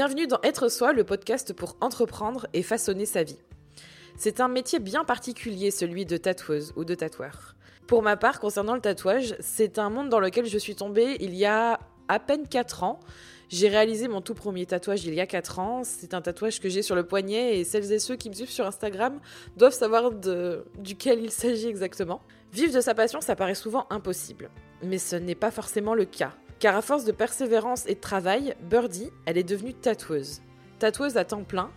[0.00, 3.36] Bienvenue dans Être Soi, le podcast pour entreprendre et façonner sa vie.
[4.16, 7.54] C'est un métier bien particulier, celui de tatoueuse ou de tatoueur.
[7.86, 11.34] Pour ma part, concernant le tatouage, c'est un monde dans lequel je suis tombée il
[11.34, 11.78] y a
[12.08, 12.98] à peine 4 ans.
[13.50, 15.82] J'ai réalisé mon tout premier tatouage il y a 4 ans.
[15.84, 18.48] C'est un tatouage que j'ai sur le poignet et celles et ceux qui me suivent
[18.48, 19.20] sur Instagram
[19.58, 20.12] doivent savoir
[20.78, 22.22] duquel il s'agit exactement.
[22.54, 24.48] Vivre de sa passion, ça paraît souvent impossible.
[24.82, 26.32] Mais ce n'est pas forcément le cas.
[26.60, 30.42] Car à force de persévérance et de travail, Birdie, elle est devenue tatoueuse.
[30.78, 31.70] Tatoueuse à temps plein,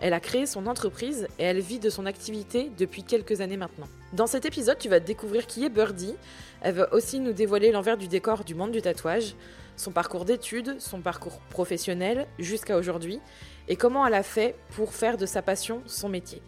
[0.00, 3.88] elle a créé son entreprise et elle vit de son activité depuis quelques années maintenant.
[4.12, 6.14] Dans cet épisode, tu vas découvrir qui est Birdie.
[6.60, 9.34] Elle va aussi nous dévoiler l'envers du décor du monde du tatouage,
[9.74, 13.18] son parcours d'études, son parcours professionnel jusqu'à aujourd'hui
[13.66, 16.42] et comment elle a fait pour faire de sa passion son métier.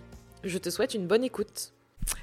[0.44, 1.72] Je te souhaite une bonne écoute.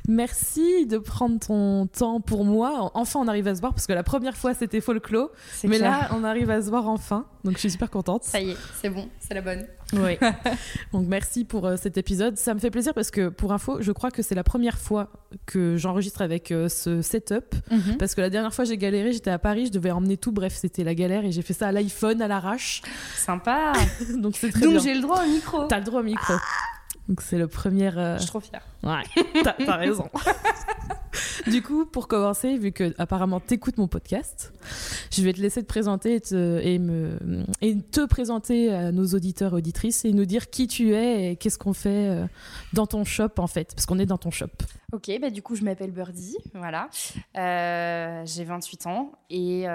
[0.08, 2.92] Merci de prendre ton temps pour moi.
[2.94, 5.32] Enfin, on arrive à se voir parce que la première fois c'était folklore,
[5.66, 7.26] mais là on arrive à se voir enfin.
[7.44, 8.24] Donc je suis super contente.
[8.24, 9.66] Ça y est, c'est bon, c'est la bonne.
[9.94, 10.18] Oui.
[10.94, 12.38] Donc merci pour euh, cet épisode.
[12.38, 15.10] Ça me fait plaisir parce que pour info, je crois que c'est la première fois
[15.46, 17.98] que j'enregistre avec euh, ce setup mhm.
[17.98, 20.32] parce que la dernière fois j'ai galéré, j'étais à Paris, je devais emmener tout.
[20.32, 22.82] Bref, c'était la galère et j'ai fait ça à l'iPhone à l'arrache.
[23.16, 23.74] Sympa.
[24.18, 24.72] Donc c'est très bien.
[24.72, 25.66] Donc j'ai le droit au micro.
[25.66, 26.34] T'as le droit au micro.
[27.08, 27.96] Donc c'est le premier.
[27.98, 28.64] Euh, je suis trop fière.
[28.84, 29.04] Ouais,
[29.44, 30.10] t'as raison.
[31.48, 34.52] du coup, pour commencer, vu que apparemment t'écoutes mon podcast,
[35.12, 37.18] je vais te laisser te présenter et te, et me,
[37.62, 41.36] et te présenter à nos auditeurs et auditrices et nous dire qui tu es et
[41.38, 42.26] qu'est-ce qu'on fait euh,
[42.74, 44.48] dans ton shop en fait, parce qu'on est dans ton shop.
[44.94, 46.90] Ok, bah du coup je m'appelle Birdie, voilà.
[47.38, 49.66] Euh, j'ai 28 ans et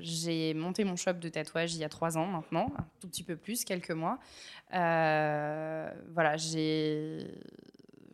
[0.00, 3.22] j'ai monté mon shop de tatouage il y a 3 ans maintenant, un tout petit
[3.22, 4.18] peu plus, quelques mois.
[4.74, 7.18] Euh, voilà, j'ai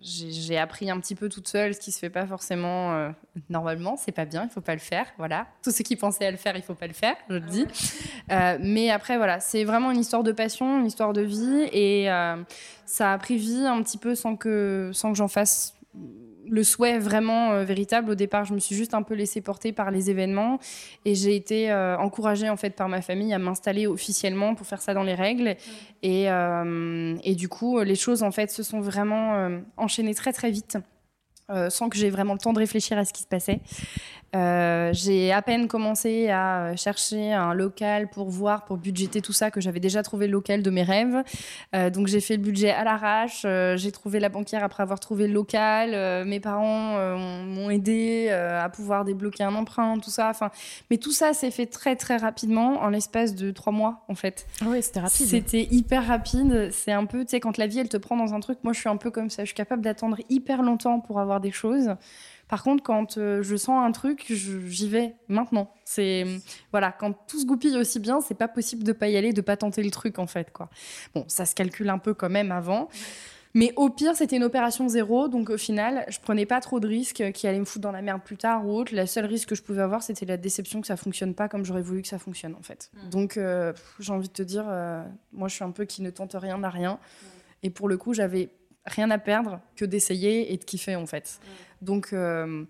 [0.06, 3.10] j'ai appris un petit peu toute seule, ce qui se fait pas forcément euh,
[3.48, 3.96] normalement.
[3.96, 5.06] C'est pas bien, il faut pas le faire.
[5.16, 7.40] Voilà, tous ceux qui pensaient à le faire, il faut pas le faire, je le
[7.40, 7.66] dis.
[8.30, 12.06] Euh, mais après, voilà, c'est vraiment une histoire de passion, une histoire de vie, et
[12.84, 15.74] ça a pris vie un petit peu sans que sans que j'en fasse
[16.48, 18.10] le souhait vraiment euh, véritable.
[18.10, 20.58] Au départ, je me suis juste un peu laissée porter par les événements
[21.04, 24.82] et j'ai été euh, encouragée en fait par ma famille à m'installer officiellement pour faire
[24.82, 25.56] ça dans les règles.
[26.02, 30.50] Et, euh, et, du coup, les choses en fait se sont vraiment enchaînées très très
[30.50, 30.78] vite.
[31.68, 33.60] sans que j'ai vraiment le temps de réfléchir à ce qui se passait.
[34.34, 39.50] Euh, j'ai à peine commencé à chercher un local pour voir, pour budgéter tout ça,
[39.50, 41.22] que j'avais déjà trouvé le local de mes rêves.
[41.74, 43.42] Euh, donc j'ai fait le budget à l'arrache.
[43.44, 46.24] Euh, j'ai trouvé la banquière après avoir trouvé le local.
[46.26, 46.98] mes parents
[47.44, 50.28] m'ont aidé à pouvoir débloquer un emprunt, tout ça.
[50.30, 50.50] Enfin,
[50.90, 54.46] mais tout ça s'est fait très très rapidement, en l'espace de trois mois en fait.
[54.60, 55.26] Ah oui, c'était rapide.
[55.26, 56.70] C'était hyper rapide.
[56.72, 58.58] C'est un peu, tu sais, quand la vie elle te prend dans un truc.
[58.62, 59.42] Moi, je suis un peu comme ça.
[59.42, 61.90] Je suis capable d'attendre hyper longtemps pour avoir des choses.
[62.48, 65.72] Par contre, quand euh, je sens un truc, j'y vais maintenant.
[65.84, 66.26] C'est
[66.70, 69.40] voilà, quand tout se goupille aussi bien, c'est pas possible de pas y aller, de
[69.40, 70.68] pas tenter le truc en fait quoi.
[71.14, 72.88] Bon, ça se calcule un peu quand même avant.
[73.56, 76.88] Mais au pire, c'était une opération zéro, donc au final, je prenais pas trop de
[76.88, 78.92] risques qui allaient me foutre dans la merde plus tard ou autre.
[78.92, 81.64] La seule risque que je pouvais avoir, c'était la déception que ça fonctionne pas comme
[81.64, 82.90] j'aurais voulu que ça fonctionne en fait.
[82.92, 83.08] Mmh.
[83.10, 86.10] Donc, euh, j'ai envie de te dire, euh, moi, je suis un peu qui ne
[86.10, 86.94] tente rien à rien.
[86.94, 87.26] Mmh.
[87.62, 88.50] Et pour le coup, j'avais
[88.86, 91.38] rien à perdre que d'essayer et de kiffer en fait.
[91.40, 91.84] Mmh.
[91.84, 92.64] Donc euh,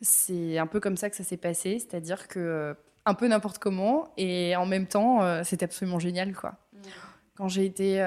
[0.00, 2.74] c'est un peu comme ça que ça s'est passé, c'est-à-dire que euh,
[3.06, 6.56] un peu n'importe comment et en même temps euh, c'était absolument génial quoi.
[6.72, 6.78] Mmh.
[7.36, 8.04] Quand j'ai été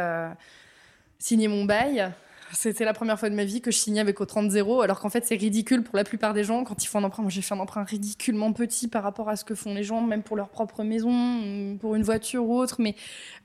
[1.18, 2.12] signer mon bail,
[2.54, 5.10] c'était la première fois de ma vie que je signais avec au 30-0, alors qu'en
[5.10, 7.24] fait, c'est ridicule pour la plupart des gens quand ils font un emprunt.
[7.24, 10.02] Moi, j'ai fait un emprunt ridiculement petit par rapport à ce que font les gens,
[10.02, 12.78] même pour leur propre maison, pour une voiture ou autre.
[12.80, 12.96] Mais,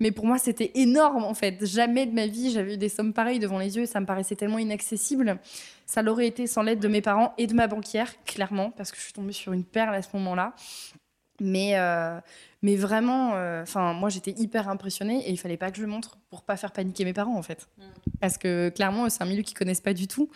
[0.01, 1.65] mais pour moi, c'était énorme, en fait.
[1.65, 4.37] Jamais de ma vie, j'avais eu des sommes pareilles devant les yeux ça me paraissait
[4.37, 5.39] tellement inaccessible.
[5.87, 8.99] Ça l'aurait été sans l'aide de mes parents et de ma banquière, clairement, parce que
[8.99, 10.55] je suis tombée sur une perle à ce moment-là.
[11.41, 12.21] Mais, euh,
[12.63, 15.89] mais vraiment, euh, enfin, moi j'étais hyper impressionnée et il fallait pas que je le
[15.89, 17.69] montre pour pas faire paniquer mes parents en fait.
[17.79, 17.83] Mm.
[18.21, 20.29] Parce que clairement, c'est un milieu qu'ils connaissent pas du tout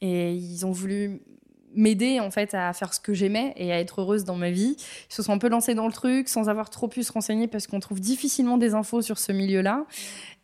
[0.00, 1.20] et ils ont voulu
[1.74, 4.76] m'aider en fait à faire ce que j'aimais et à être heureuse dans ma vie.
[5.10, 7.48] Ils se sont un peu lancés dans le truc sans avoir trop pu se renseigner
[7.48, 9.78] parce qu'on trouve difficilement des infos sur ce milieu-là.
[9.78, 9.84] Mm.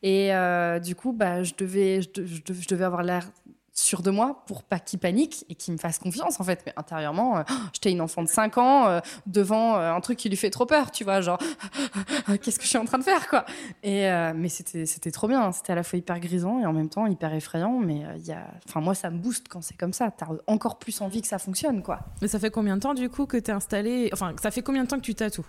[0.05, 3.31] Et euh, du coup, bah, je devais, je devais avoir l'air
[3.73, 6.63] sûr de moi pour pas qu'il panique et qu'il me fasse confiance en fait.
[6.67, 7.43] Mais intérieurement euh,
[7.73, 10.67] j'étais une enfant de 5 ans euh, devant euh, un truc qui lui fait trop
[10.67, 11.39] peur tu vois genre
[12.43, 13.45] qu'est-ce que je suis en train de faire quoi?
[13.83, 14.03] Et
[14.35, 15.53] mais c'était c'était trop bien.
[15.53, 17.79] C'était à la fois hyper grisant et en même temps hyper effrayant.
[17.79, 18.35] Mais il y
[18.69, 20.11] enfin moi ça me booste quand c'est comme ça.
[20.11, 22.01] T'as encore plus envie que ça fonctionne quoi.
[22.21, 24.85] Mais ça fait combien de temps du coup que t'es installé enfin ça fait combien
[24.85, 25.47] de temps que tu tatoues?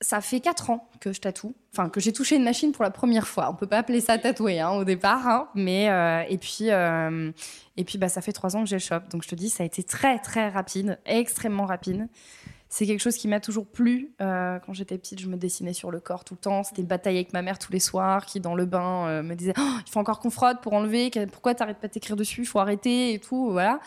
[0.00, 2.90] Ça fait 4 ans que je tatoue, enfin que j'ai touché une machine pour la
[2.90, 3.48] première fois.
[3.50, 7.32] On peut pas appeler ça tatouer hein, au départ, hein, mais euh, et puis euh,
[7.76, 9.00] et puis bah ça fait 3 ans que j'ai le shop.
[9.10, 12.08] Donc je te dis ça a été très très rapide, extrêmement rapide.
[12.68, 14.12] c'est quelque chose qui m'a toujours plu.
[14.20, 16.62] Euh, quand j'étais petite, je me dessinais sur le corps tout le temps.
[16.62, 19.54] C'était une bataille avec ma mère tous les soirs, qui dans le bain me disait
[19.58, 21.10] oh, il faut encore qu'on frotte pour enlever.
[21.32, 22.42] Pourquoi t'arrêtes pas d'écrire dessus?
[22.42, 23.50] Il faut arrêter et tout.
[23.50, 23.80] Voilà.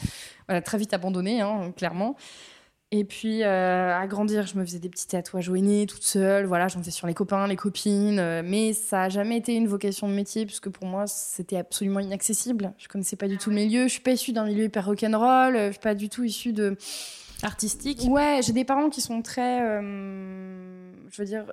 [0.47, 2.15] voilà très vite abandonné, hein, clairement.
[2.91, 6.45] Et puis, euh, à grandir, je me faisais des petits tatouages au nez toute seule.
[6.45, 8.41] Voilà, j'en faisais sur les copains, les copines.
[8.43, 12.73] mais ça a jamais été une vocation de métier, puisque pour moi, c'était absolument inaccessible.
[12.79, 13.83] Je connaissais pas du tout le milieu.
[13.83, 15.55] Je suis pas issue d'un milieu hyper rock'n'roll.
[15.55, 16.77] Je suis pas du tout issue de
[17.43, 21.45] artistique Ouais, j'ai des parents qui sont très, euh, je veux dire,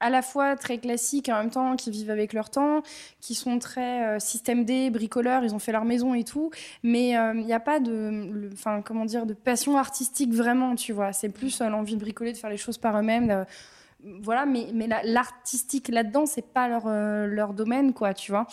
[0.00, 2.82] à la fois très classiques en même temps qui vivent avec leur temps,
[3.20, 6.50] qui sont très euh, système D, bricoleurs, ils ont fait leur maison et tout,
[6.82, 10.92] mais il euh, n'y a pas de, enfin comment dire, de passion artistique vraiment, tu
[10.92, 11.12] vois.
[11.12, 13.44] C'est plus l'envie de bricoler, de faire les choses par eux-mêmes.
[14.22, 18.46] voilà, mais, mais l'artistique là-dedans, c'est pas leur, leur domaine, quoi, tu vois.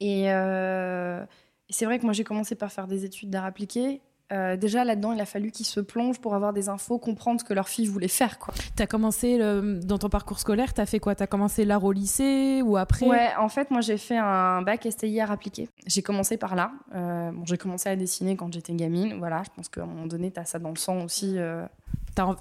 [0.00, 4.00] Et, et c'est vrai que moi j'ai commencé par faire des études d'art appliqué
[4.32, 7.44] euh, déjà là-dedans, il a fallu qu'ils se plongent pour avoir des infos, comprendre ce
[7.44, 8.38] que leur fille voulait faire.
[8.38, 8.54] Quoi.
[8.78, 11.14] as commencé dans ton parcours scolaire, tu as fait quoi?
[11.14, 13.06] Tu as commencé l'art au lycée ou après?
[13.06, 15.68] Ouais, en fait, moi j'ai fait un bac STI art appliqué.
[15.86, 16.72] J'ai commencé par là.
[16.94, 19.14] Euh, bon, j'ai commencé à dessiner quand j'étais gamine.
[19.18, 21.34] Voilà, je pense qu'à un moment donné, tu as ça dans le sang aussi.
[21.36, 21.64] Euh,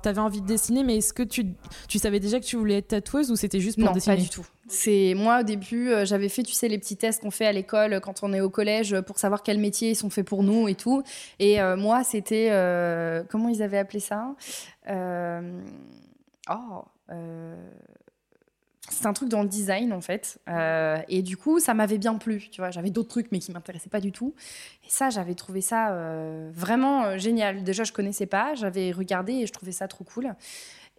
[0.02, 1.46] T'avais envie de dessiner, mais est-ce que tu,
[1.88, 4.26] tu savais déjà que tu voulais être tatoueuse ou c'était juste pour dessiner Non, pas
[4.26, 4.46] du tout.
[4.68, 7.54] C'est moi au début, euh, j'avais fait, tu sais, les petits tests qu'on fait à
[7.54, 10.44] l'école euh, quand on est au collège euh, pour savoir quels métiers sont faits pour
[10.44, 11.04] nous et tout.
[11.40, 12.50] Et moi, c'était
[13.30, 14.36] comment ils avaient appelé ça?
[16.50, 16.84] Oh
[18.90, 20.40] c'est un truc dans le design en fait.
[20.50, 22.50] Euh, et du coup, ça m'avait bien plu.
[22.52, 24.34] Tu vois, j'avais d'autres trucs mais qui m'intéressaient pas du tout.
[24.86, 27.64] Et ça, j'avais trouvé ça euh, vraiment euh, génial.
[27.64, 30.34] Déjà, je connaissais pas, j'avais regardé et je trouvais ça trop cool.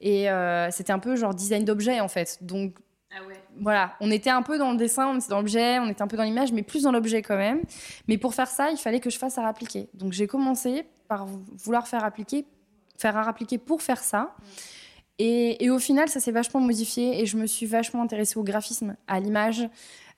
[0.01, 0.29] Et
[0.71, 2.39] c'était un peu genre design d'objet en fait.
[2.43, 2.77] Donc
[3.11, 3.35] ah ouais.
[3.59, 6.07] voilà, on était un peu dans le dessin, on était dans l'objet, on était un
[6.07, 7.63] peu dans l'image, mais plus dans l'objet quand même.
[8.07, 9.89] Mais pour faire ça, il fallait que je fasse à appliquer.
[9.95, 12.47] Donc j'ai commencé par vouloir faire appliquer,
[12.97, 14.21] faire à appliquer pour faire ça.
[14.21, 14.45] Mm.
[15.19, 18.97] Et, au final, ça s'est vachement modifié et je me suis vachement intéressée au graphisme,
[19.09, 19.69] à l'image,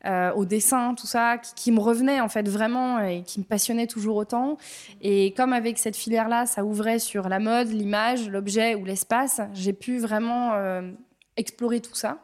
[0.05, 3.87] euh, au dessin, tout ça, qui, me revenait en fait vraiment et qui me passionnait
[3.87, 4.59] toujours autant.
[5.01, 9.73] Et comme avec cette filière-là, ça ouvrait sur la mode, l'image, l'objet ou l'espace, j'ai
[9.73, 10.91] pu vraiment euh,
[11.39, 12.19] explorer tout ça.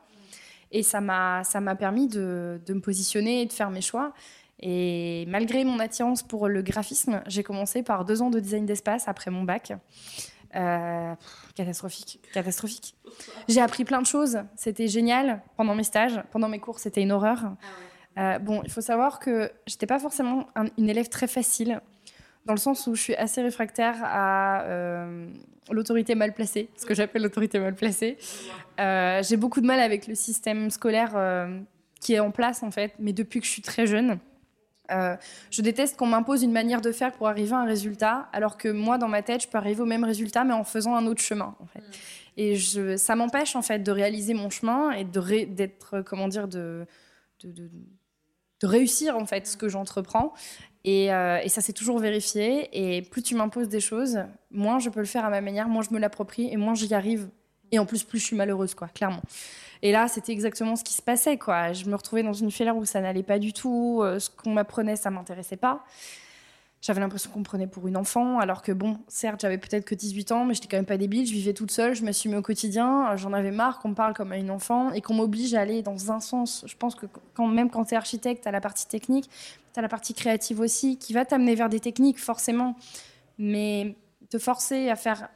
[0.70, 1.42] Et ça m'a
[1.78, 4.12] permis de, de me positionner et de faire mes choix.
[4.60, 9.06] Et malgré mon attirance pour le graphisme, j'ai commencé par deux ans de design d'espace
[9.06, 9.72] après mon bac.
[10.56, 11.14] Euh,
[11.54, 12.94] catastrophique, catastrophique.
[13.48, 14.38] J'ai appris plein de choses.
[14.56, 17.52] C'était génial pendant mes stages, pendant mes cours, c'était une horreur.
[18.16, 20.48] Ah euh, bon, il faut savoir que j'étais pas forcément
[20.78, 21.80] une élève très facile,
[22.46, 25.28] dans le sens où je suis assez réfractaire à euh,
[25.70, 28.16] l'autorité mal placée, ce que j'appelle l'autorité mal placée.
[28.78, 31.14] J'ai beaucoup de mal avec le système scolaire
[32.00, 34.18] qui est en place en fait, mais depuis que je suis très jeune.
[34.90, 35.16] Euh,
[35.50, 38.68] je déteste qu'on m'impose une manière de faire pour arriver à un résultat, alors que
[38.68, 41.22] moi, dans ma tête, je peux arriver au même résultat, mais en faisant un autre
[41.22, 41.56] chemin.
[41.60, 41.80] En fait.
[41.80, 41.92] Mm.
[42.38, 46.48] Et je, ça m'empêche en fait de réaliser mon chemin et de d'être, comment dire,
[46.48, 46.86] de,
[47.42, 50.34] de, de, réussir en fait ce que j'entreprends.
[50.84, 52.68] Et, euh, et ça s'est toujours vérifié.
[52.72, 55.82] Et plus tu m'imposes des choses, moins je peux le faire à ma manière, moins
[55.82, 57.28] je me l'approprie et moins j'y arrive.
[57.72, 59.22] Et en plus, plus je suis malheureuse, quoi, clairement.
[59.82, 61.72] Et là, c'était exactement ce qui se passait, quoi.
[61.72, 64.00] Je me retrouvais dans une filière où ça n'allait pas du tout.
[64.02, 65.84] Euh, ce qu'on m'apprenait, ça m'intéressait pas.
[66.82, 69.94] J'avais l'impression qu'on me prenait pour une enfant, alors que bon, certes, j'avais peut-être que
[69.94, 71.26] 18 ans, mais j'étais quand même pas débile.
[71.26, 73.16] Je vivais toute seule, je m'assumais au quotidien.
[73.16, 75.82] J'en avais marre qu'on me parle comme à une enfant et qu'on m'oblige à aller
[75.82, 76.64] dans un sens.
[76.66, 79.28] Je pense que quand, même quand tu es architecte, tu as la partie technique,
[79.74, 82.76] tu as la partie créative aussi, qui va t'amener vers des techniques, forcément.
[83.38, 83.96] Mais
[84.30, 85.28] te forcer à faire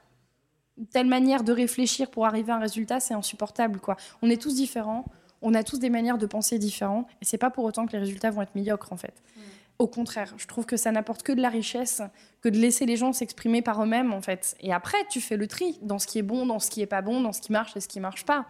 [0.90, 3.80] telle manière de réfléchir pour arriver à un résultat, c'est insupportable.
[3.80, 3.96] Quoi.
[4.22, 5.04] On est tous différents,
[5.42, 7.99] on a tous des manières de penser différentes, et c'est pas pour autant que les
[7.99, 9.14] résultats vont être médiocres en fait.
[9.37, 9.40] Mm.
[9.78, 12.02] Au contraire, je trouve que ça n'apporte que de la richesse,
[12.42, 14.54] que de laisser les gens s'exprimer par eux-mêmes en fait.
[14.60, 16.87] Et après, tu fais le tri dans ce qui est bon, dans ce qui est
[16.87, 18.46] pas bon, dans ce qui marche et ce qui marche pas.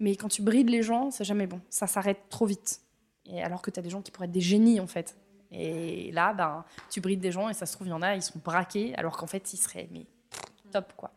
[0.00, 1.60] Mais quand tu brides les gens, c'est jamais bon.
[1.70, 2.80] Ça s'arrête trop vite.
[3.26, 5.16] Et alors que tu as des gens qui pourraient être des génies en fait.
[5.52, 8.16] Et là, ben, tu brides des gens et ça se trouve, il y en a,
[8.16, 10.04] ils sont braqués alors qu'en fait, ils seraient mais
[10.72, 11.12] top quoi.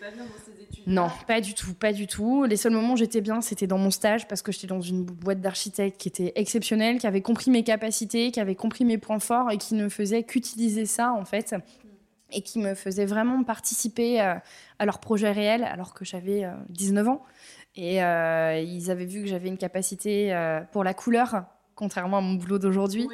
[0.00, 2.44] Pas bien dans ces études Non, pas du tout, pas du tout.
[2.44, 5.04] Les seuls moments où j'étais bien, c'était dans mon stage parce que j'étais dans une
[5.04, 9.18] boîte d'architectes qui était exceptionnelle, qui avait compris mes capacités, qui avait compris mes points
[9.18, 11.54] forts et qui ne faisait qu'utiliser ça en fait
[12.32, 14.34] et qui me faisait vraiment participer euh,
[14.78, 17.22] à leur projet réel alors que j'avais 19 euh, ans.
[17.76, 20.34] Et euh, ils avaient vu que j'avais une capacité
[20.72, 21.44] pour la couleur,
[21.76, 23.06] contrairement à mon boulot d'aujourd'hui.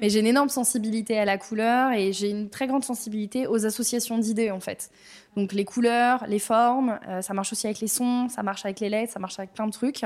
[0.00, 3.66] Mais j'ai une énorme sensibilité à la couleur et j'ai une très grande sensibilité aux
[3.66, 4.90] associations d'idées en fait.
[5.36, 8.80] Donc les couleurs, les formes, euh, ça marche aussi avec les sons, ça marche avec
[8.80, 10.04] les lettres, ça marche avec plein de trucs.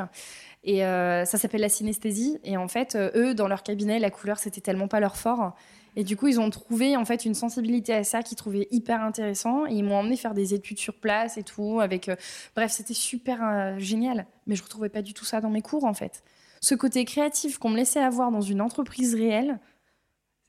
[0.62, 2.38] Et euh, ça s'appelle la synesthésie.
[2.44, 5.54] Et en fait, euh, eux, dans leur cabinet, la couleur, c'était tellement pas leur fort.
[5.97, 9.02] Et du coup, ils ont trouvé en fait une sensibilité à ça qu'ils trouvaient hyper
[9.02, 9.66] intéressant.
[9.66, 11.80] Et ils m'ont emmené faire des études sur place et tout.
[11.80, 12.11] Avec,
[12.54, 14.26] bref, c'était super génial.
[14.47, 16.23] Mais je retrouvais pas du tout ça dans mes cours en fait.
[16.64, 19.59] Ce côté créatif qu'on me laissait avoir dans une entreprise réelle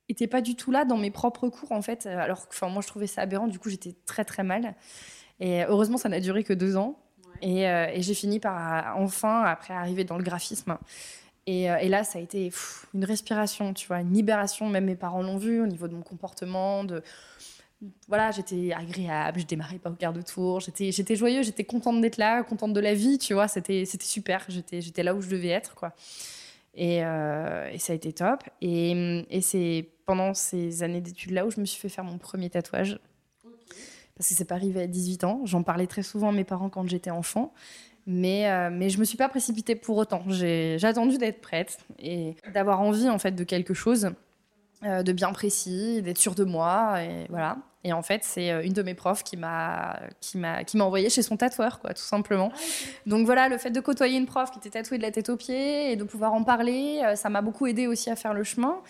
[0.07, 2.05] était pas du tout là dans mes propres cours en fait.
[2.05, 3.47] Alors, enfin, moi, je trouvais ça aberrant.
[3.47, 4.75] Du coup, j'étais très très mal.
[5.41, 6.97] Et heureusement, ça n'a duré que deux ans.
[7.41, 10.77] Et, euh, et j'ai fini par enfin, après, arriver dans le graphisme.
[11.47, 12.49] Et, euh, et, là, ça a été
[12.93, 14.69] une respiration, tu vois, une libération.
[14.69, 16.85] Même mes parents l'ont vu au niveau de mon comportement.
[16.85, 17.03] De...
[18.07, 20.59] Voilà, j'étais agréable, je démarrais pas au quart de tour.
[20.59, 23.47] J'étais, j'étais joyeux, j'étais contente d'être là, contente de la vie, tu vois.
[23.47, 24.45] C'était, c'était super.
[24.47, 25.93] J'étais, j'étais là où je devais être, quoi.
[26.73, 28.43] Et, euh, ça a été top.
[28.61, 32.49] Et, et c'est pendant ces années d'études-là où je me suis fait faire mon premier
[32.49, 32.99] tatouage.
[34.15, 35.41] Parce que c'est pas arrivé à 18 ans.
[35.45, 37.53] J'en parlais très souvent à mes parents quand j'étais enfant.
[38.07, 40.23] Mais, euh, mais je me suis pas précipitée pour autant.
[40.27, 44.11] J'ai attendu d'être prête et d'avoir envie en fait de quelque chose
[44.83, 47.57] euh, de bien précis, d'être sûre de moi et voilà.
[47.85, 50.83] Et en fait, c'est euh, une de mes profs qui m'a qui m'a qui m'a
[50.83, 52.51] envoyé chez son tatoueur quoi, tout simplement.
[52.51, 52.59] Ah,
[53.05, 55.37] Donc voilà, le fait de côtoyer une prof qui était tatouée de la tête aux
[55.37, 58.81] pieds et de pouvoir en parler, ça m'a beaucoup aidé aussi à faire le chemin.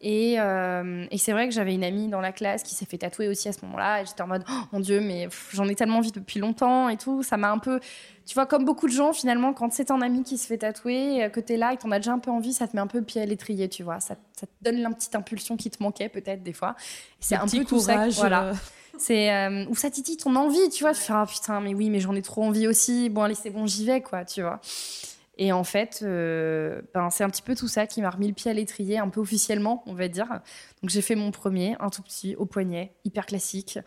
[0.00, 3.28] Et, et c'est vrai que j'avais une amie dans la classe qui s'est fait tatouer
[3.28, 4.02] aussi à ce moment-là.
[4.02, 6.96] Et j'étais en mode, oh, mon Dieu, mais j'en ai tellement envie depuis longtemps et
[6.96, 7.22] tout.
[7.22, 7.80] Ça m'a un peu,
[8.28, 11.24] tu vois, comme beaucoup de gens, finalement, quand c'est un ami qui se fait tatouer,
[11.24, 12.86] euh, que t'es là et t'en as déjà un peu envie, ça te met un
[12.86, 14.00] peu le pied à l'étrier, tu vois.
[14.00, 16.76] Ça, ça, te donne la petite impulsion qui te manquait, peut-être, des fois.
[17.20, 18.06] C'est un peu tout ça.
[18.10, 18.48] Voilà.
[18.48, 18.54] Euh.
[18.98, 21.88] C'est euh, où ça titille ton envie, tu vois, de faire ah putain, mais oui,
[21.88, 23.08] mais j'en ai trop envie aussi.
[23.08, 24.60] Bon, allez, c'est bon, j'y vais, quoi, tu vois.
[25.38, 28.50] Et en fait, ben, c'est un petit peu tout ça qui m'a remis le pied
[28.50, 30.26] à l'étrier, un peu officiellement, on va dire.
[30.82, 33.78] Donc j'ai fait mon premier, un tout petit, au poignet, hyper classique.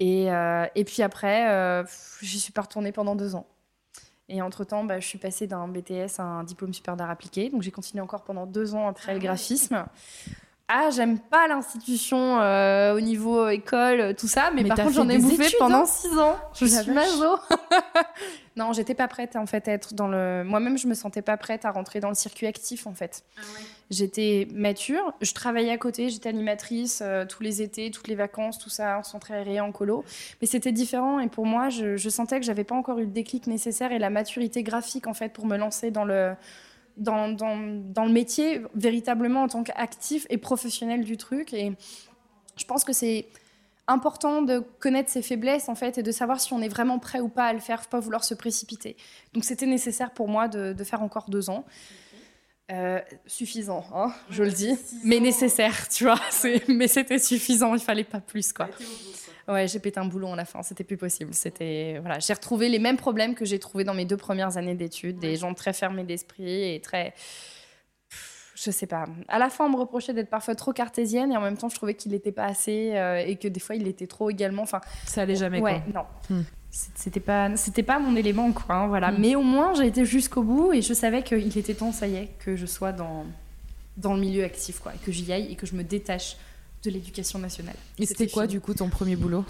[0.00, 0.26] Et,
[0.74, 1.82] et puis après,
[2.20, 3.46] j'y suis pas retournée pendant deux ans.
[4.28, 7.50] Et entre-temps, bah, je suis passée d'un BTS à un diplôme super d'art appliqué.
[7.50, 9.84] Donc j'ai continué encore pendant deux ans après le ah graphisme.
[10.68, 15.18] Ah, j'aime pas l'institution euh, au niveau école, tout ça, mais, par contre j'en ai
[15.18, 16.36] bouffé pendant hein six ans.
[16.54, 17.36] Je suis maso.
[18.56, 20.44] non, j'étais pas prête en fait à être dans le.
[20.44, 23.24] Moi-même, je me sentais pas prête à rentrer dans le circuit actif en fait.
[23.36, 23.42] Ah
[23.90, 28.58] j'étais mature, je travaillais à côté, j'étais animatrice euh, tous les étés, toutes les vacances,
[28.58, 30.04] tout ça, en centre aéré, en colo.
[30.40, 33.10] Mais c'était différent et pour moi, je, je sentais que j'avais pas encore eu le
[33.10, 36.34] déclic nécessaire et la maturité graphique en fait pour me lancer dans le
[36.96, 41.52] dans, le métier véritablement en tant qu'actif et professionnel du truc.
[41.52, 41.72] Et
[42.56, 43.26] je pense que c'est
[43.88, 47.20] important de connaître ses faiblesses en fait et de savoir si on est vraiment prêt
[47.20, 48.96] ou pas à le faire, pas vouloir se précipiter.
[49.34, 51.64] Donc c'était nécessaire pour moi de, faire encore deux ans.
[52.72, 56.18] Euh, suffisant, hein, je le dis, mais nécessaire, tu vois.
[56.68, 58.68] Mais c'était suffisant, il fallait pas plus, quoi.
[59.46, 61.34] Ouais, j'ai pété un boulon à la fin, c'était plus possible.
[61.34, 64.74] C'était voilà, j'ai retrouvé les mêmes problèmes que j'ai trouvés dans mes deux premières années
[64.74, 67.12] d'études, des gens très fermés d'esprit et très
[68.54, 69.06] je sais pas.
[69.28, 71.74] À la fin, on me reprochait d'être parfois trop cartésienne et en même temps, je
[71.74, 74.62] trouvais qu'il n'était pas assez euh, et que des fois, il était trop également.
[74.62, 75.60] Enfin, ça allait jamais.
[75.60, 76.04] Ouais, non.
[76.30, 76.42] Hmm.
[76.72, 78.74] C'était pas, c'était pas mon élément, quoi.
[78.74, 79.12] Hein, voilà.
[79.12, 79.16] Hmm.
[79.18, 82.16] Mais au moins, j'ai été jusqu'au bout et je savais qu'il était temps, ça y
[82.16, 83.26] est, que je sois dans
[83.98, 86.38] dans le milieu actif, quoi, et que j'y aille et que je me détache
[86.82, 87.76] de l'éducation nationale.
[87.98, 89.44] Et c'était quoi, du coup, ton premier boulot?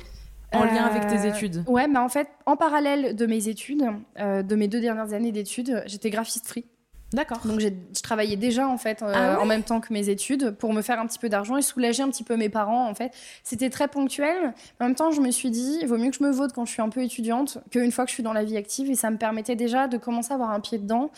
[0.52, 1.64] En lien avec tes euh, études?
[1.66, 3.84] Ouais, mais en fait, en parallèle de mes études,
[4.18, 6.66] euh, de mes deux dernières années d'études, j'étais graphiste free.
[7.12, 7.40] D'accord.
[7.44, 7.68] Donc je
[8.02, 10.98] travaillais déjà en fait euh, ah en même temps que mes études pour me faire
[10.98, 13.12] un petit peu d'argent et soulager un petit peu mes parents en fait.
[13.42, 14.54] C'était très ponctuel.
[14.80, 16.64] En même temps, je me suis dit, il vaut mieux que je me vaude quand
[16.64, 18.94] je suis un peu étudiante qu'une fois que je suis dans la vie active et
[18.94, 21.10] ça me permettait déjà de commencer à avoir un pied dedans.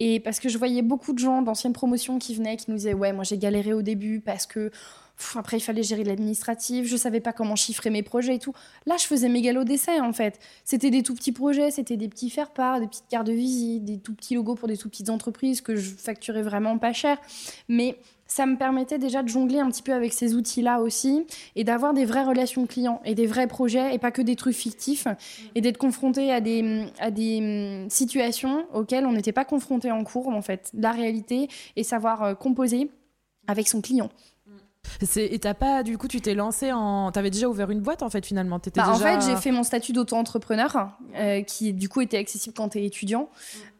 [0.00, 2.94] Et parce que je voyais beaucoup de gens d'anciennes promotions qui venaient, qui nous disaient
[2.94, 4.72] ouais, moi j'ai galéré au début parce que
[5.36, 8.52] après, il fallait gérer l'administratif, je savais pas comment chiffrer mes projets et tout.
[8.86, 10.38] Là, je faisais mes galops d'essai, en fait.
[10.64, 13.98] C'était des tout petits projets, c'était des petits faire-part, des petites cartes de visite, des
[13.98, 17.18] tout petits logos pour des tout petites entreprises que je facturais vraiment pas cher.
[17.68, 21.64] Mais ça me permettait déjà de jongler un petit peu avec ces outils-là aussi et
[21.64, 25.06] d'avoir des vraies relations clients et des vrais projets et pas que des trucs fictifs
[25.54, 30.02] et d'être confronté à des, à des hum, situations auxquelles on n'était pas confronté en
[30.04, 30.70] cours, en fait.
[30.74, 32.90] La réalité et savoir euh, composer
[33.46, 34.08] avec son client.
[35.16, 37.10] Et t'as pas, du coup, tu t'es lancé en.
[37.12, 38.58] T'avais déjà ouvert une boîte en fait finalement?
[38.58, 39.16] Étais bah, déjà...
[39.16, 42.84] En fait, j'ai fait mon statut d'auto-entrepreneur euh, qui du coup était accessible quand t'es
[42.84, 43.28] étudiant.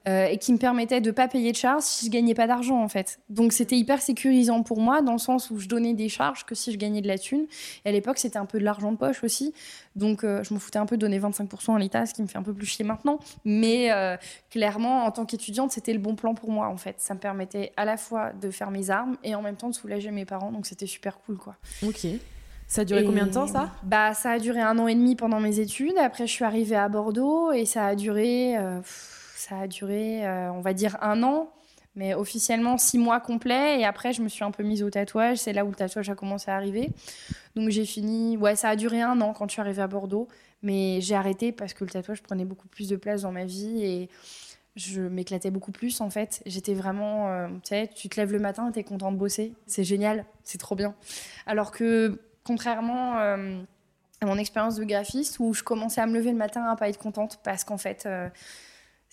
[0.06, 2.82] Euh, et qui me permettait de pas payer de charges si je gagnais pas d'argent
[2.82, 3.20] en fait.
[3.30, 6.54] Donc c'était hyper sécurisant pour moi dans le sens où je donnais des charges que
[6.54, 7.46] si je gagnais de la thune.
[7.86, 9.54] Et à l'époque c'était un peu de l'argent de poche aussi,
[9.96, 12.26] donc euh, je me foutais un peu de donner 25% en l'état, ce qui me
[12.26, 13.18] fait un peu plus chier maintenant.
[13.46, 14.18] Mais euh,
[14.50, 16.96] clairement en tant qu'étudiante c'était le bon plan pour moi en fait.
[16.98, 19.74] Ça me permettait à la fois de faire mes armes et en même temps de
[19.74, 21.56] soulager mes parents, donc c'était super cool quoi.
[21.82, 22.06] Ok.
[22.66, 23.70] Ça a duré combien de temps ça?
[23.84, 25.96] Bah ça a duré un an et demi pendant mes études.
[25.96, 28.54] Après je suis arrivée à Bordeaux et ça a duré
[29.44, 31.50] ça a duré, euh, on va dire, un an.
[31.96, 33.80] Mais officiellement, six mois complets.
[33.80, 35.38] Et après, je me suis un peu mise au tatouage.
[35.38, 36.90] C'est là où le tatouage a commencé à arriver.
[37.54, 38.36] Donc j'ai fini.
[38.36, 40.26] Ouais, ça a duré un an quand je suis arrivée à Bordeaux.
[40.62, 43.84] Mais j'ai arrêté parce que le tatouage prenait beaucoup plus de place dans ma vie.
[43.84, 44.08] Et
[44.76, 46.42] je m'éclatais beaucoup plus en fait.
[46.46, 49.54] J'étais vraiment, euh, tu sais, tu te lèves le matin, tu es content de bosser,
[49.66, 50.94] c'est génial, c'est trop bien.
[51.46, 53.62] Alors que contrairement euh,
[54.20, 56.88] à mon expérience de graphiste où je commençais à me lever le matin à pas
[56.88, 58.28] être contente parce qu'en fait euh,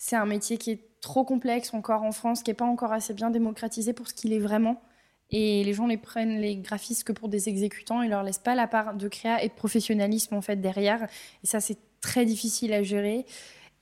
[0.04, 3.14] c'est un métier qui est trop complexe encore en France, qui est pas encore assez
[3.14, 4.82] bien démocratisé pour ce qu'il est vraiment.
[5.30, 8.56] Et les gens les prennent les graphistes que pour des exécutants, ils leur laissent pas
[8.56, 11.04] la part de créa et de professionnalisme en fait derrière.
[11.44, 13.24] Et ça c'est très difficile à gérer.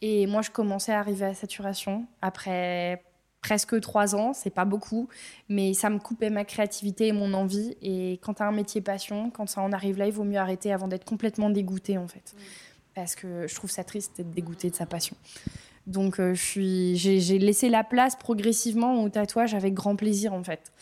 [0.03, 3.03] Et moi, je commençais à arriver à saturation après
[3.41, 5.09] presque trois ans, c'est pas beaucoup,
[5.49, 7.79] mais ça me coupait ma créativité et mon envie.
[7.81, 10.37] Et quand tu as un métier passion, quand ça en arrive là, il vaut mieux
[10.37, 12.35] arrêter avant d'être complètement dégoûté en fait.
[12.95, 15.17] Parce que je trouve ça triste d'être dégoûté de sa passion.
[15.91, 20.73] Donc euh, j'ai laissé la place progressivement au tatouage avec grand plaisir en fait.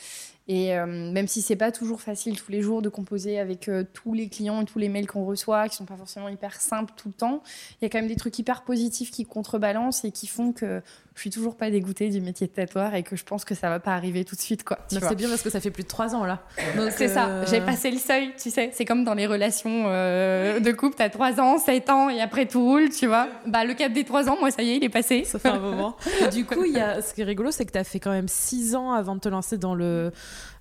[0.50, 3.84] Et euh, même si c'est pas toujours facile tous les jours de composer avec euh,
[3.92, 6.94] tous les clients et tous les mails qu'on reçoit, qui sont pas forcément hyper simples
[6.96, 7.42] tout le temps,
[7.80, 10.80] il y a quand même des trucs hyper positifs qui contrebalancent et qui font que
[11.16, 13.68] je suis toujours pas dégoûtée du métier de tatoueur et que je pense que ça
[13.68, 14.78] va pas arriver tout de suite quoi.
[14.88, 16.40] C'est bien parce que ça fait plus de trois ans là.
[16.96, 18.70] C'est ça, euh, j'ai passé le seuil, tu sais.
[18.72, 22.62] C'est comme dans les relations de couple, t'as trois ans, sept ans et après tout
[22.62, 23.28] roule, tu vois.
[23.46, 25.24] Bah le cap des trois ans, moi ça y est, il est passé.
[25.24, 25.96] Ça fait un moment.
[26.32, 27.02] du coup, il y a...
[27.02, 29.20] ce qui est rigolo, c'est que tu as fait quand même six ans avant de
[29.20, 30.10] te lancer dans le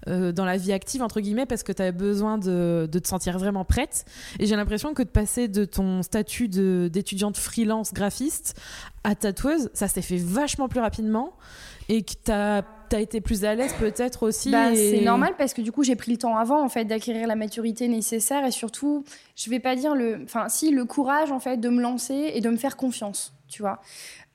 [0.08, 3.38] euh, dans la vie active, entre guillemets, parce que tu avais besoin de, te sentir
[3.38, 4.06] vraiment prête.
[4.40, 8.60] Et j'ai l'impression que de passer de ton statut d'étudiante freelance graphiste
[9.04, 11.34] à tatoueuse, ça s'est fait vachement plus rapidement
[11.90, 12.64] et que tu as
[12.96, 14.52] as été plus à l'aise peut-être aussi.
[14.52, 17.28] Bah, C'est normal parce que du coup j'ai pris le temps avant en fait d'acquérir
[17.28, 19.04] la maturité nécessaire et surtout
[19.36, 22.42] je vais pas dire le, enfin si le courage en fait de me lancer et
[22.42, 23.82] de me faire confiance, tu vois.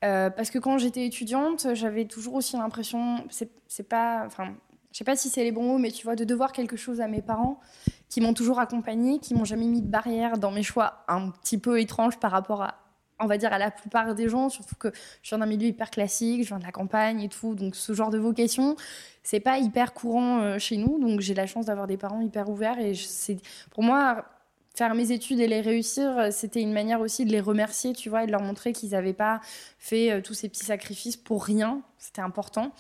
[0.05, 4.53] Euh, parce que quand j'étais étudiante, j'avais toujours aussi l'impression, c'est pas, enfin
[4.93, 7.01] je sais pas si c'est les bons mots, mais tu vois, de devoir quelque chose
[7.01, 7.61] à mes parents
[8.09, 11.59] qui m'ont toujours accompagnée, qui m'ont jamais mis de barrière dans mes choix un petit
[11.59, 12.75] peu étranges par rapport à,
[13.19, 15.91] on va dire, à la plupart des gens, surtout que je viens d'un milieu hyper
[15.91, 18.77] classique, je viens de la campagne et tout, donc ce genre de vocation,
[19.23, 22.51] c'est pas hyper courant euh, chez nous, donc j'ai la chance d'avoir des parents hyper
[22.51, 23.39] ouverts et c'est,
[23.71, 24.27] pour moi,
[24.75, 28.25] faire mes études et les réussir, c'était une manière aussi de les remercier, tu vois,
[28.25, 29.41] et de leur montrer qu'ils n'avaient pas
[29.79, 32.73] fait euh, tous ces petits sacrifices pour rien, c'était important.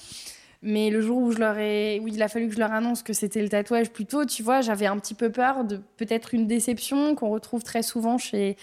[0.62, 3.02] Mais le jour où je leur ai, où il a fallu que je leur annonce
[3.02, 6.34] que c'était le tatouage plus tôt, tu vois, j'avais un petit peu peur de peut-être
[6.34, 8.56] une déception qu'on retrouve très souvent chez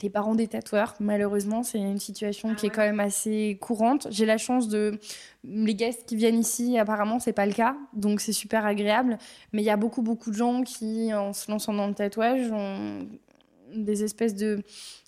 [0.00, 0.94] les parents des tatoueurs.
[1.00, 4.06] Malheureusement, c'est une situation ah qui est quand même assez courante.
[4.10, 4.98] J'ai la chance de
[5.44, 9.18] les guests qui viennent ici, apparemment, c'est pas le cas, donc c'est super agréable.
[9.52, 12.50] Mais il y a beaucoup, beaucoup de gens qui, en se lançant dans le tatouage,
[12.52, 13.06] ont
[13.74, 14.62] des espèces de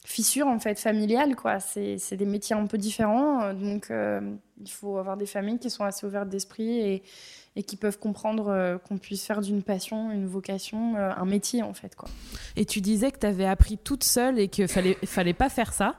[0.05, 4.21] fissures en fait familiales quoi c'est des métiers un peu différents donc euh,
[4.61, 7.03] il faut avoir des familles qui sont assez ouvertes d'esprit et,
[7.57, 11.63] et qui peuvent comprendre euh, qu'on puisse faire d'une passion, une vocation, euh, un métier
[11.63, 11.95] en fait.
[11.95, 12.09] Quoi.
[12.57, 15.73] Et tu disais que tu avais appris toute seule et qu'il fallait, fallait pas faire
[15.73, 15.95] ça.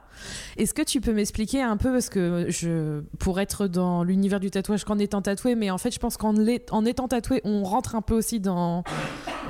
[0.58, 4.50] Est-ce que tu peux m'expliquer un peu, parce que je, pour être dans l'univers du
[4.50, 6.34] tatouage qu'en étant tatoué, mais en fait je pense qu'en
[6.70, 8.84] en étant tatoué, on rentre un peu aussi dans,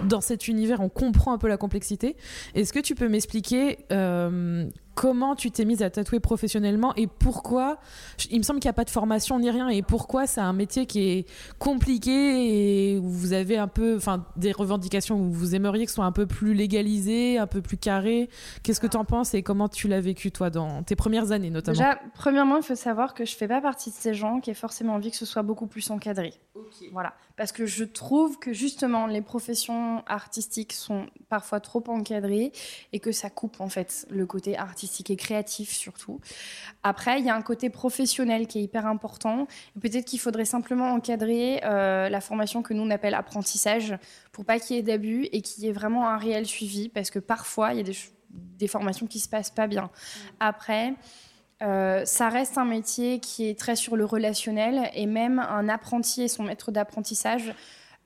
[0.05, 2.17] dans cet univers, on comprend un peu la complexité.
[2.55, 7.79] Est-ce que tu peux m'expliquer euh, comment tu t'es mise à tatouer professionnellement et pourquoi
[8.31, 10.55] Il me semble qu'il n'y a pas de formation ni rien et pourquoi c'est un
[10.55, 11.27] métier qui est
[11.59, 15.97] compliqué et où vous avez un peu, enfin, des revendications où vous aimeriez que ce
[15.97, 18.31] soit un peu plus légalisé, un peu plus carré.
[18.63, 21.51] Qu'est-ce que tu en penses et comment tu l'as vécu toi dans tes premières années
[21.51, 21.77] notamment?
[21.77, 24.55] Déjà, premièrement, il faut savoir que je fais pas partie de ces gens qui aient
[24.55, 26.33] forcément envie que ce soit beaucoup plus encadré.
[26.91, 32.51] Voilà, parce que je trouve que justement les professions artistiques sont parfois trop encadrées
[32.95, 36.21] et que ça coupe en fait le côté artistique et créatif surtout.
[36.83, 39.47] Après, il y a un côté professionnel qui est hyper important.
[39.81, 43.97] Peut-être qu'il faudrait simplement encadrer euh, la formation que nous on appelle apprentissage
[44.33, 47.11] pour pas qu'il y ait d'abus et qu'il y ait vraiment un réel suivi parce
[47.11, 47.95] que parfois il y a
[48.31, 49.91] des, formations qui se passent pas bien.
[50.41, 50.95] Après.
[51.63, 56.21] Euh, ça reste un métier qui est très sur le relationnel et même un apprenti
[56.21, 57.55] et son maître d'apprentissage,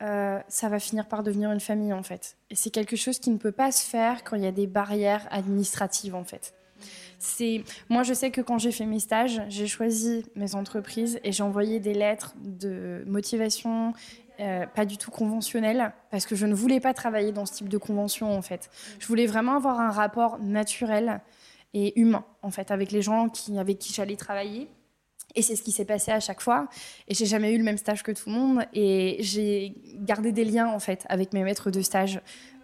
[0.02, 2.36] euh, ça va finir par devenir une famille en fait.
[2.48, 4.66] Et c'est quelque chose qui ne peut pas se faire quand il y a des
[4.66, 6.54] barrières administratives en fait.
[7.20, 11.32] C'est moi, je sais que quand j'ai fait mes stages, j'ai choisi mes entreprises et
[11.32, 13.92] j'ai envoyé des lettres de motivation.
[14.40, 17.68] Euh, pas du tout conventionnelles parce que je ne voulais pas travailler dans ce type
[17.68, 18.70] de convention en fait.
[18.98, 21.20] Je voulais vraiment avoir un rapport naturel
[21.74, 24.66] et humain en fait avec les gens qui, avec qui j'allais travailler.
[25.34, 26.68] Et c'est ce qui s'est passé à chaque fois.
[27.06, 28.64] Et j'ai jamais eu le même stage que tout le monde.
[28.72, 32.20] Et j'ai gardé des liens en fait avec mes maîtres de stage.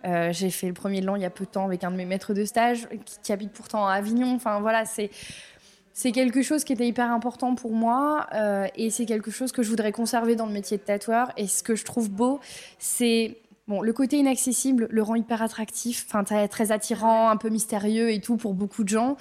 [0.07, 1.91] Euh, j'ai fait le premier de l'an il y a peu de temps avec un
[1.91, 2.89] de mes maîtres de stage
[3.23, 4.35] qui, habite pourtant à Avignon.
[4.35, 9.31] Enfin voilà, c'est quelque chose qui était hyper important pour moi euh, et c'est quelque
[9.31, 11.33] chose que je voudrais conserver dans le métier de tatoueur.
[11.37, 12.41] Et ce que je trouve beau,
[12.79, 13.37] c'est
[13.69, 18.21] Bon, le côté inaccessible le rend hyper attractif, enfin très attirant, un peu mystérieux et
[18.21, 19.17] tout pour beaucoup de gens.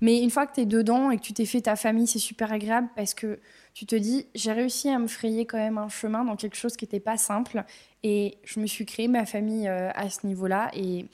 [0.00, 2.18] Mais une fois que tu es dedans et que tu t'es fait ta famille, c'est
[2.18, 3.38] super agréable parce que
[3.74, 6.76] tu te dis, j'ai réussi à me frayer quand même un chemin dans quelque chose
[6.76, 7.64] qui n'était pas simple
[8.04, 11.06] et je me suis créé ma famille euh, à ce niveau-là et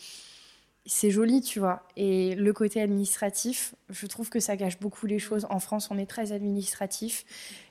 [0.84, 1.86] c'est joli, tu vois.
[1.96, 5.46] Et le côté administratif, je trouve que ça gâche beaucoup les choses.
[5.48, 7.24] En France, on est très administratif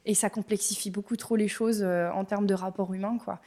[0.05, 3.41] et ça complexifie beaucoup trop les choses euh, en termes de rapport humain, quoi.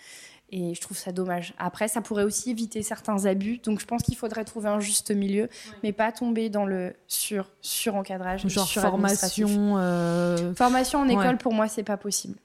[0.54, 1.54] Et je trouve ça dommage.
[1.58, 3.58] Après, ça pourrait aussi éviter certains abus.
[3.64, 5.48] Donc, je pense qu'il faudrait trouver un juste milieu,
[5.82, 8.46] mais pas tomber dans le sur surencadrage.
[8.46, 9.78] Genre formation.
[9.78, 12.36] Euh, formation en école, pour moi, c'est pas possible.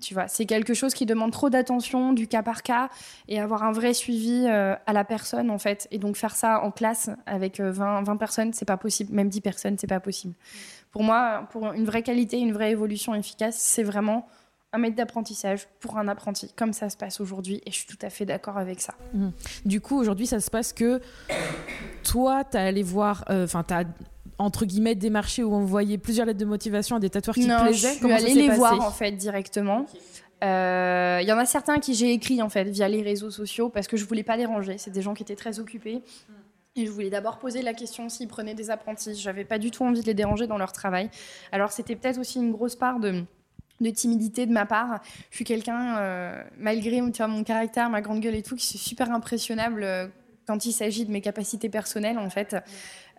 [0.00, 2.88] Tu vois, c'est quelque chose qui demande trop d'attention, du cas par cas,
[3.26, 5.88] et avoir un vrai suivi euh, à la personne, en fait.
[5.90, 9.12] Et donc, faire ça en classe avec 20, euh, 20 personnes, c'est pas possible.
[9.12, 10.34] Même 10 personnes, c'est pas possible.
[10.92, 14.28] Pour moi, pour une vraie qualité, une vraie évolution efficace, c'est vraiment
[14.72, 17.98] un maître d'apprentissage pour un apprenti, comme ça se passe aujourd'hui, et je suis tout
[18.02, 18.94] à fait d'accord avec ça.
[19.14, 19.28] Mmh.
[19.64, 21.00] Du coup, aujourd'hui, ça se passe que
[22.04, 23.84] toi, tu as allé voir, euh, enfin, tu as
[24.38, 27.94] entre guillemets démarché ou envoyé plusieurs lettres de motivation à des tatoueurs qui te plaisaient
[27.94, 29.86] Je suis allée les voir en fait directement.
[30.40, 33.68] Il euh, y en a certains qui j'ai écrit en fait via les réseaux sociaux
[33.68, 34.78] parce que je voulais pas déranger.
[34.78, 36.02] C'est des gens qui étaient très occupés.
[36.76, 39.16] Et je voulais d'abord poser la question s'ils prenaient des apprentis.
[39.16, 41.10] J'avais pas du tout envie de les déranger dans leur travail.
[41.50, 43.24] Alors c'était peut-être aussi une grosse part de
[43.80, 45.00] de timidité de ma part.
[45.30, 48.76] Je suis quelqu'un, euh, malgré tu vois, mon caractère, ma grande gueule et tout, qui
[48.76, 50.06] est super impressionnable euh,
[50.46, 52.56] quand il s'agit de mes capacités personnelles, en fait.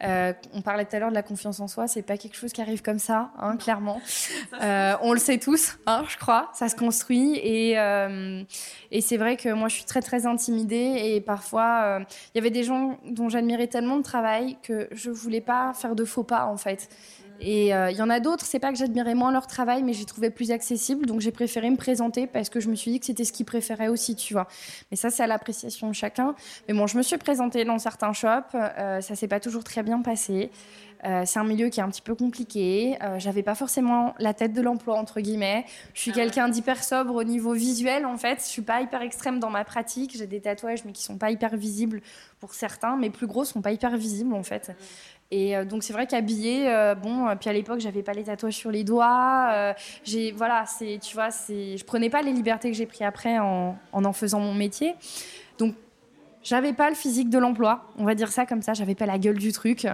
[0.01, 2.53] Euh, on parlait tout à l'heure de la confiance en soi, c'est pas quelque chose
[2.53, 4.01] qui arrive comme ça, hein, clairement.
[4.61, 7.35] on le sait tous, hein, je crois, ça se construit.
[7.35, 7.73] Et,
[8.91, 11.01] et c'est vrai que moi, je suis très, très intimidée.
[11.03, 11.99] Et parfois,
[12.33, 15.95] il y avait des gens dont j'admirais tellement le travail que je voulais pas faire
[15.95, 16.89] de faux pas, en fait.
[17.41, 19.93] Et il euh, y en a d'autres, c'est pas que j'admirais moins leur travail, mais
[19.93, 22.99] j'ai trouvé plus accessible, donc j'ai préféré me présenter parce que je me suis dit
[22.99, 24.47] que c'était ce qu'ils préféraient aussi, tu vois.
[24.91, 26.35] Mais ça, c'est à l'appréciation de chacun.
[26.67, 29.83] Mais bon, je me suis présentée dans certains shops, euh, ça s'est pas toujours très
[29.83, 30.51] bien passé.
[31.05, 32.97] Euh, c'est un milieu qui est un petit peu compliqué.
[33.01, 35.65] Euh, j'avais pas forcément la tête de l'emploi entre guillemets.
[35.93, 38.39] Je suis ah quelqu'un d'hyper sobre au niveau visuel en fait.
[38.39, 40.17] Je suis pas hyper extrême dans ma pratique.
[40.17, 42.01] J'ai des tatouages mais qui sont pas hyper visibles
[42.39, 42.97] pour certains.
[42.97, 44.71] Mes plus gros sont pas hyper visibles en fait.
[45.31, 48.71] Et euh, donc c'est vrai qu'habillé, bon, puis à l'époque j'avais pas les tatouages sur
[48.71, 49.73] les doigts.
[50.03, 53.39] j'ai, voilà, c'est, tu vois, c'est, je prenais pas les libertés que j'ai pris après
[53.39, 54.95] en, en en faisant mon métier.
[55.57, 55.75] Donc
[56.41, 59.19] j'avais pas le physique de l'emploi, on va dire ça comme ça, j'avais pas la
[59.19, 59.87] gueule du truc.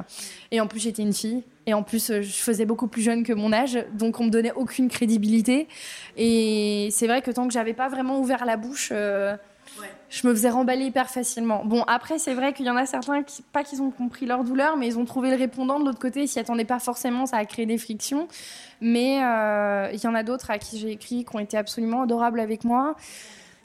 [0.52, 1.44] Et en plus, j'étais une fille.
[1.66, 4.52] Et en plus, je faisais beaucoup plus jeune que mon âge, donc on me donnait
[4.52, 5.68] aucune crédibilité.
[6.16, 8.94] Et c'est vrai que tant que j'avais pas vraiment ouvert la bouche,
[10.10, 11.64] je me faisais remballer hyper facilement.
[11.66, 14.44] Bon, après, c'est vrai qu'il y en a certains qui, pas qu'ils ont compris leur
[14.44, 17.38] douleur, mais ils ont trouvé le répondant de l'autre côté, s'y attendaient pas forcément, ça
[17.38, 18.28] a créé des frictions.
[18.82, 22.04] Mais euh, il y en a d'autres à qui j'ai écrit qui ont été absolument
[22.04, 22.96] adorables avec moi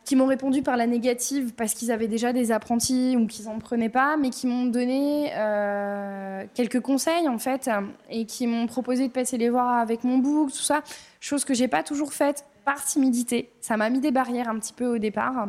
[0.05, 3.59] qui m'ont répondu par la négative parce qu'ils avaient déjà des apprentis ou qu'ils n'en
[3.59, 7.70] prenaient pas, mais qui m'ont donné euh, quelques conseils en fait
[8.09, 10.83] et qui m'ont proposé de passer les voir avec mon book, tout ça,
[11.20, 13.51] chose que j'ai pas toujours faite par timidité.
[13.61, 15.49] Ça m'a mis des barrières un petit peu au départ.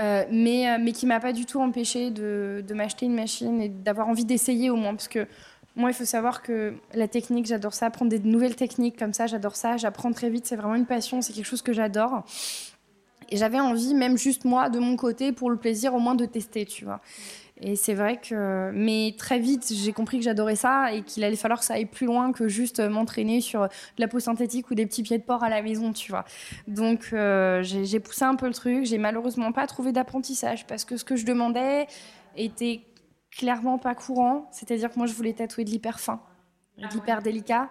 [0.00, 3.60] Euh, mais, euh, mais qui m'a pas du tout empêché de, de m'acheter une machine
[3.60, 5.26] et d'avoir envie d'essayer au moins parce que
[5.78, 7.86] moi, il faut savoir que la technique, j'adore ça.
[7.86, 9.76] Apprendre des nouvelles techniques comme ça, j'adore ça.
[9.76, 10.44] J'apprends très vite.
[10.44, 11.22] C'est vraiment une passion.
[11.22, 12.24] C'est quelque chose que j'adore.
[13.30, 16.24] Et j'avais envie, même juste moi, de mon côté, pour le plaisir au moins de
[16.24, 17.00] tester, tu vois.
[17.60, 21.36] Et c'est vrai que, mais très vite, j'ai compris que j'adorais ça et qu'il allait
[21.36, 23.68] falloir que ça aille plus loin que juste m'entraîner sur de
[23.98, 26.24] la peau synthétique ou des petits pieds de porc à la maison, tu vois.
[26.68, 28.84] Donc, euh, j'ai poussé un peu le truc.
[28.84, 31.86] J'ai malheureusement pas trouvé d'apprentissage parce que ce que je demandais
[32.36, 32.82] était
[33.30, 34.48] clairement pas courant.
[34.52, 36.20] C'est-à-dire que moi, je voulais tatouer de l'hyper fin,
[36.76, 37.68] de ah l'hyper délicat.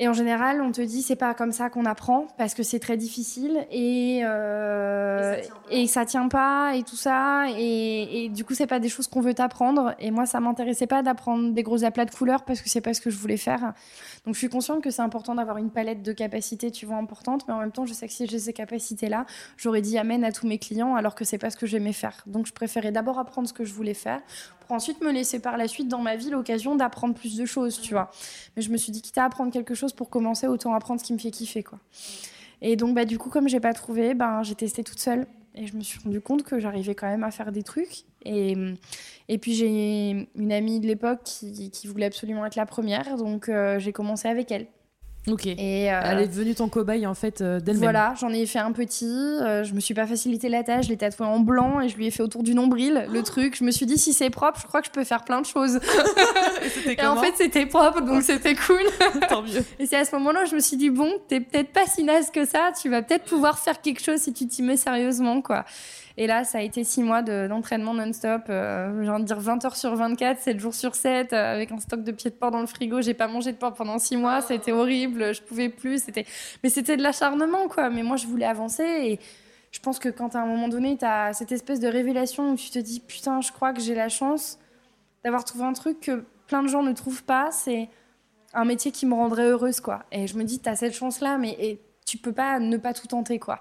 [0.00, 2.78] Et en général, on te dit c'est pas comme ça qu'on apprend parce que c'est
[2.78, 8.54] très difficile et, euh, et, ça tient pas et tout ça et, et du coup
[8.54, 11.82] c'est pas des choses qu'on veut t'apprendre et moi ça m'intéressait pas d'apprendre des gros
[11.82, 13.72] aplats de couleurs parce que c'est pas ce que je voulais faire.
[14.24, 17.46] Donc je suis consciente que c'est important d'avoir une palette de capacités tu vois importante
[17.48, 20.22] mais en même temps je sais que si j'ai ces capacités là j'aurais dit amen
[20.22, 22.22] à tous mes clients alors que c'est pas ce que j'aimais faire.
[22.26, 24.20] Donc je préférais d'abord apprendre ce que je voulais faire
[24.70, 27.94] ensuite me laisser par la suite dans ma vie l'occasion d'apprendre plus de choses tu
[27.94, 28.10] vois.
[28.56, 31.06] Mais je me suis dit quitte à apprendre quelque chose pour commencer, autant apprendre ce
[31.06, 31.78] qui me fait kiffer, quoi.
[32.60, 35.26] Et donc, bah, du coup, comme j'ai pas trouvé, ben, j'ai testé toute seule.
[35.54, 38.04] Et je me suis rendu compte que j'arrivais quand même à faire des trucs.
[38.24, 38.56] Et,
[39.28, 43.16] et puis, j'ai une amie de l'époque qui, qui, voulait absolument être la première.
[43.16, 44.66] Donc, euh, j'ai commencé avec elle.
[45.30, 45.46] Ok.
[45.46, 47.82] Et euh, Elle est devenue ton cobaye en fait euh, d'elle-même.
[47.82, 49.06] voilà, j'en ai fait un petit.
[49.06, 51.96] euh, je me suis pas facilité la tâche, je l'ai tatoué en blanc et je
[51.96, 53.56] lui ai fait autour du nombril le truc.
[53.56, 55.46] Je me suis dit si c'est propre, je crois que je peux faire plein de
[55.46, 55.80] choses.
[56.74, 58.82] C'était Et en fait, c'était propre, donc c'était cool.
[59.28, 59.64] tant mieux.
[59.78, 62.30] Et c'est à ce moment-là je me suis dit bon, t'es peut-être pas si naze
[62.30, 62.72] que ça.
[62.80, 65.64] Tu vas peut-être pouvoir faire quelque chose si tu t'y mets sérieusement, quoi.
[66.20, 68.42] Et là, ça a été six mois de- d'entraînement non-stop.
[68.50, 71.78] euh, j'ai de dire 20 heures sur 24, 7 jours sur 7, euh, avec un
[71.78, 73.00] stock de pieds de porc dans le frigo.
[73.00, 74.40] J'ai pas mangé de porc pendant six mois.
[74.42, 75.32] C'était horrible.
[75.32, 76.02] Je pouvais plus.
[76.02, 76.26] C'était,
[76.64, 77.88] mais c'était de l'acharnement, quoi.
[77.88, 79.20] Mais moi, je voulais avancer et
[79.70, 82.70] je pense que quand à un moment donné, t'as cette espèce de révélation où tu
[82.70, 84.58] te dis putain, je crois que j'ai la chance
[85.22, 87.50] d'avoir trouvé un truc que plein de gens ne trouvent pas.
[87.52, 87.88] C'est
[88.54, 90.02] un métier qui me rendrait heureuse, quoi.
[90.10, 93.06] Et je me dis, t'as cette chance-là, mais et tu peux pas ne pas tout
[93.06, 93.60] tenter, quoi.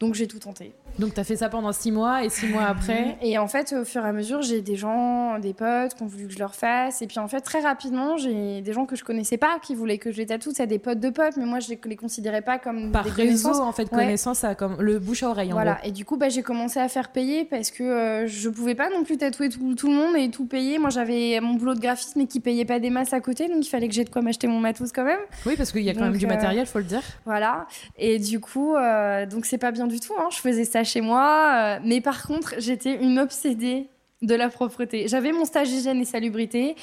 [0.00, 0.72] Donc j'ai tout tenté.
[0.98, 3.16] Donc t'as fait ça pendant six mois et six mois après.
[3.22, 6.06] Et en fait, au fur et à mesure, j'ai des gens, des potes qui ont
[6.06, 7.02] voulu que je leur fasse.
[7.02, 9.98] Et puis en fait, très rapidement, j'ai des gens que je connaissais pas qui voulaient
[9.98, 10.50] que je les tatoue.
[10.54, 13.50] C'est des potes de potes, mais moi, je les, considérais pas comme Par des réseau
[13.60, 13.98] en fait, Ouais.
[14.04, 15.88] connaissance, ça a comme le bouche à oreille en Voilà, gros.
[15.88, 18.88] et du coup, bah, j'ai commencé à faire payer parce que euh, je pouvais pas
[18.90, 20.78] non plus tatouer tout, tout le monde et tout payer.
[20.78, 23.64] Moi, j'avais mon boulot de graphiste, mais qui payait pas des masses à côté, donc
[23.66, 25.20] il fallait que j'ai de quoi m'acheter mon matos quand même.
[25.46, 27.02] Oui, parce qu'il y a quand Donc, même du euh, matériel, faut le dire.
[27.24, 27.66] Voilà.
[27.98, 30.12] Et du coup, euh, donc c'est pas bien du tout.
[30.18, 30.28] Hein.
[30.30, 31.52] Je faisais ça chez moi.
[31.54, 33.88] euh, mais par contre, j'étais une obsédée
[34.22, 35.08] de la propreté.
[35.08, 36.76] J'avais mon stage hygiène et salubrité.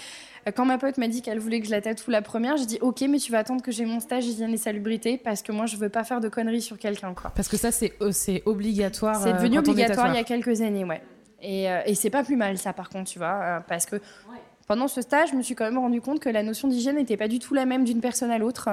[0.47, 2.65] Euh, Quand ma pote m'a dit qu'elle voulait que je la tatoue la première, j'ai
[2.65, 5.51] dit ok, mais tu vas attendre que j'ai mon stage hygiène et salubrité parce que
[5.51, 7.31] moi je veux pas faire de conneries sur quelqu'un quoi.
[7.35, 9.21] Parce que ça, c'est euh, c'est obligatoire.
[9.21, 11.01] C'est devenu obligatoire il y a quelques années, ouais.
[11.41, 13.95] Et, et c'est pas plus mal ça par contre, tu vois, parce que
[14.67, 17.17] pendant ce stage, je me suis quand même rendu compte que la notion d'hygiène n'était
[17.17, 18.69] pas du tout la même d'une personne à l'autre.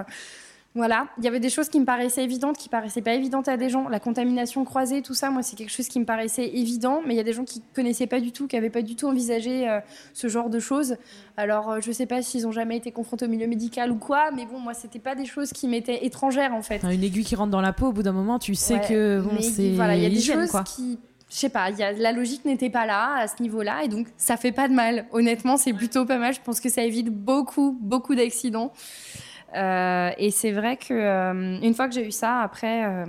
[0.77, 3.57] Voilà, il y avait des choses qui me paraissaient évidentes, qui paraissaient pas évidentes à
[3.57, 3.89] des gens.
[3.89, 7.17] La contamination croisée, tout ça, moi, c'est quelque chose qui me paraissait évident, mais il
[7.17, 9.67] y a des gens qui connaissaient pas du tout, qui avaient pas du tout envisagé
[9.71, 9.81] euh,
[10.13, 10.97] ce genre de choses.
[11.39, 14.31] Alors, euh, je sais pas s'ils ont jamais été confrontés au milieu médical ou quoi,
[14.33, 16.83] mais bon, moi, c'était pas des choses qui m'étaient étrangères en fait.
[16.83, 19.21] Une aiguille qui rentre dans la peau, au bout d'un moment, tu sais Ouais, que
[19.23, 20.63] bon, c'est voilà, il y a des choses quoi.
[20.63, 20.99] qui,
[21.31, 24.09] je sais pas, y a, la logique n'était pas là à ce niveau-là, et donc
[24.19, 25.07] ça fait pas de mal.
[25.13, 26.35] Honnêtement, c'est plutôt pas mal.
[26.35, 28.73] Je pense que ça évite beaucoup, beaucoup d'accidents.
[29.55, 32.85] Euh, et c'est vrai que euh, une fois que j'ai eu ça, après.
[32.87, 33.05] euh,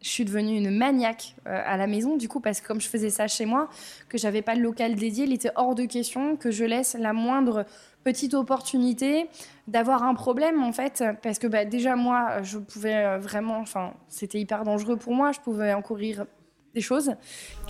[0.00, 3.10] je suis devenue une maniaque à la maison, du coup, parce que comme je faisais
[3.10, 3.68] ça chez moi,
[4.08, 7.12] que j'avais pas de local dédié, il était hors de question que je laisse la
[7.12, 7.66] moindre
[8.04, 9.28] petite opportunité
[9.66, 14.38] d'avoir un problème, en fait, parce que bah, déjà, moi, je pouvais vraiment, enfin, c'était
[14.38, 16.26] hyper dangereux pour moi, je pouvais encourir
[16.74, 17.12] des choses.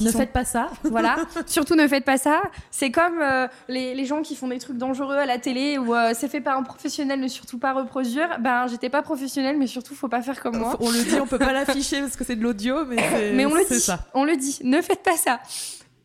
[0.00, 0.68] Ne sont- faites pas ça.
[0.84, 2.42] voilà, surtout ne faites pas ça.
[2.70, 5.94] C'est comme euh, les, les gens qui font des trucs dangereux à la télé où
[5.94, 8.38] euh, c'est fait par un professionnel, ne surtout pas reproduire.
[8.40, 10.76] Ben, j'étais pas professionnelle, mais surtout, faut pas faire comme moi.
[10.80, 13.46] On le dit, on peut pas l'afficher parce que c'est de l'audio, mais c'est Mais
[13.46, 14.00] on le dit, ça.
[14.14, 15.40] on le dit, ne faites pas ça.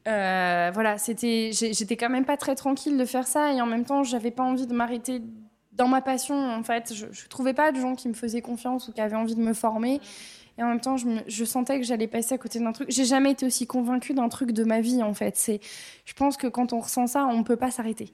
[0.07, 3.85] Euh, voilà, c'était, j'étais quand même pas très tranquille de faire ça et en même
[3.85, 5.21] temps, j'avais pas envie de m'arrêter
[5.71, 6.35] dans ma passion.
[6.35, 9.15] En fait, je, je trouvais pas de gens qui me faisaient confiance ou qui avaient
[9.15, 10.01] envie de me former.
[10.57, 12.91] Et en même temps, je, sentais que j'allais passer à côté d'un truc.
[12.91, 15.35] J'ai jamais été aussi convaincue d'un truc de ma vie, en fait.
[15.35, 15.59] C'est,
[16.05, 18.13] je pense que quand on ressent ça, on peut pas s'arrêter.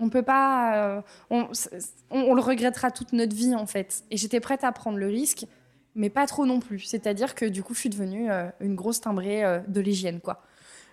[0.00, 4.02] On peut pas, euh, on le regrettera toute notre vie, en fait.
[4.10, 5.46] Et j'étais prête à prendre le risque
[5.96, 6.80] mais pas trop non plus.
[6.80, 10.42] C'est-à-dire que du coup, je suis devenue euh, une grosse timbrée euh, de l'hygiène, quoi.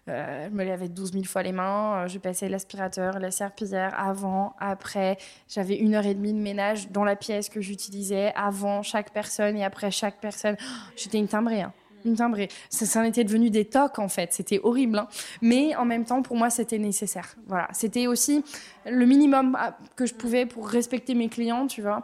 [0.10, 3.98] Euh, je me lavais 12 000 fois les mains, euh, je passais l'aspirateur, la serpillière
[3.98, 5.18] avant, après.
[5.48, 9.56] J'avais une heure et demie de ménage dans la pièce que j'utilisais avant chaque personne
[9.56, 10.58] et après chaque personne.
[10.60, 10.66] Oh,
[10.98, 11.74] J'étais une timbrée, hein.
[12.06, 12.50] Une timbrée.
[12.70, 14.34] Ça, ça en était devenu des tocs, en fait.
[14.34, 14.98] C'était horrible.
[15.00, 15.08] hein.
[15.42, 17.36] Mais en même temps, pour moi, c'était nécessaire.
[17.48, 17.70] Voilà.
[17.72, 18.44] C'était aussi
[18.86, 22.04] le minimum ah, que je pouvais pour respecter mes clients, tu vois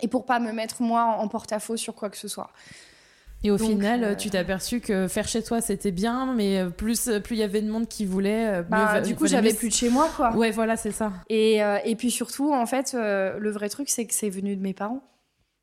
[0.00, 2.50] et pour pas me mettre moi en porte-à-faux sur quoi que ce soit.
[3.44, 6.58] Et au Donc, final, euh, tu t'es aperçu que faire chez toi, c'était bien, mais
[6.58, 8.46] euh, plus plus il y avait de monde qui voulait.
[8.48, 10.34] euh, mieux Bah, du coup, j'avais plus de chez moi, quoi.
[10.34, 11.12] Ouais, voilà, c'est ça.
[11.28, 14.56] Et, euh, et puis surtout, en fait, euh, le vrai truc, c'est que c'est venu
[14.56, 15.02] de mes parents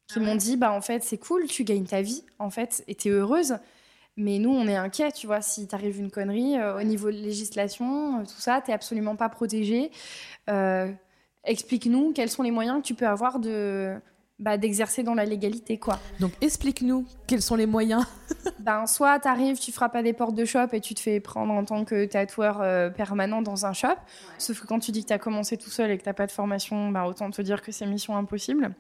[0.08, 2.96] qui m'ont dit, bah en fait, c'est cool, tu gagnes ta vie, en fait, et
[2.96, 3.56] t'es heureuse.
[4.18, 7.18] Mais nous, on est inquiets, tu vois, si t'arrive une connerie euh, au niveau de
[7.18, 9.92] législation, euh, tout ça, t'es absolument pas protégé.
[10.50, 10.90] Euh,
[11.44, 13.94] Explique-nous quels sont les moyens que tu peux avoir de
[14.40, 16.00] bah, d'exercer dans la légalité, quoi.
[16.20, 18.06] Donc explique-nous quels sont les moyens.
[18.60, 21.54] Ben, soit t'arrives, tu frappes à des portes de shop et tu te fais prendre
[21.54, 23.90] en tant que tatoueur euh, permanent dans un shop.
[24.40, 26.32] Sauf que quand tu dis que t'as commencé tout seul et que t'as pas de
[26.32, 28.74] formation, ben, autant te dire que c'est mission impossible.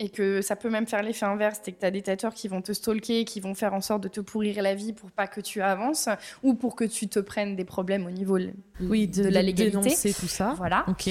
[0.00, 2.60] Et que ça peut même faire l'effet inverse, c'est que t'as des tatoueurs qui vont
[2.60, 5.40] te stalker, qui vont faire en sorte de te pourrir la vie pour pas que
[5.40, 6.08] tu avances
[6.42, 9.78] ou pour que tu te prennes des problèmes au niveau de, Oui, de la légalité.
[9.78, 10.54] dénoncer tout ça.
[10.56, 10.84] Voilà.
[10.88, 11.08] Ok.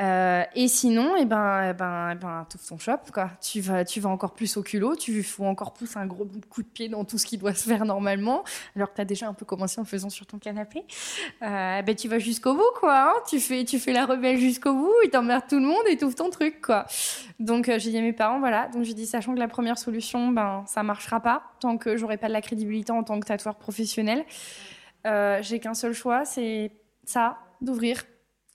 [0.00, 3.30] Euh, et sinon, eh ben, eh ben, eh ben, ton shop, quoi.
[3.40, 6.62] Tu vas, tu vas encore plus au culot, tu fous encore plus un gros coup
[6.62, 8.42] de pied dans tout ce qui doit se faire normalement,
[8.74, 10.84] alors que tu as déjà un peu commencé en faisant sur ton canapé.
[11.42, 13.10] Euh, ben, tu vas jusqu'au bout, quoi.
[13.10, 13.22] Hein.
[13.28, 16.16] tu, fais, tu fais la rebelle jusqu'au bout, et t'emmerdes tout le monde et ouvres
[16.16, 16.86] ton truc, quoi.
[17.38, 18.66] Donc, euh, j'ai dit à mes parents, voilà.
[18.68, 22.16] Donc, j'ai dit, sachant que la première solution, ben, ça marchera pas tant que j'aurai
[22.16, 24.24] pas de la crédibilité en tant que tatoueur professionnel.
[25.04, 26.72] J'ai qu'un seul choix, c'est
[27.04, 28.02] ça, d'ouvrir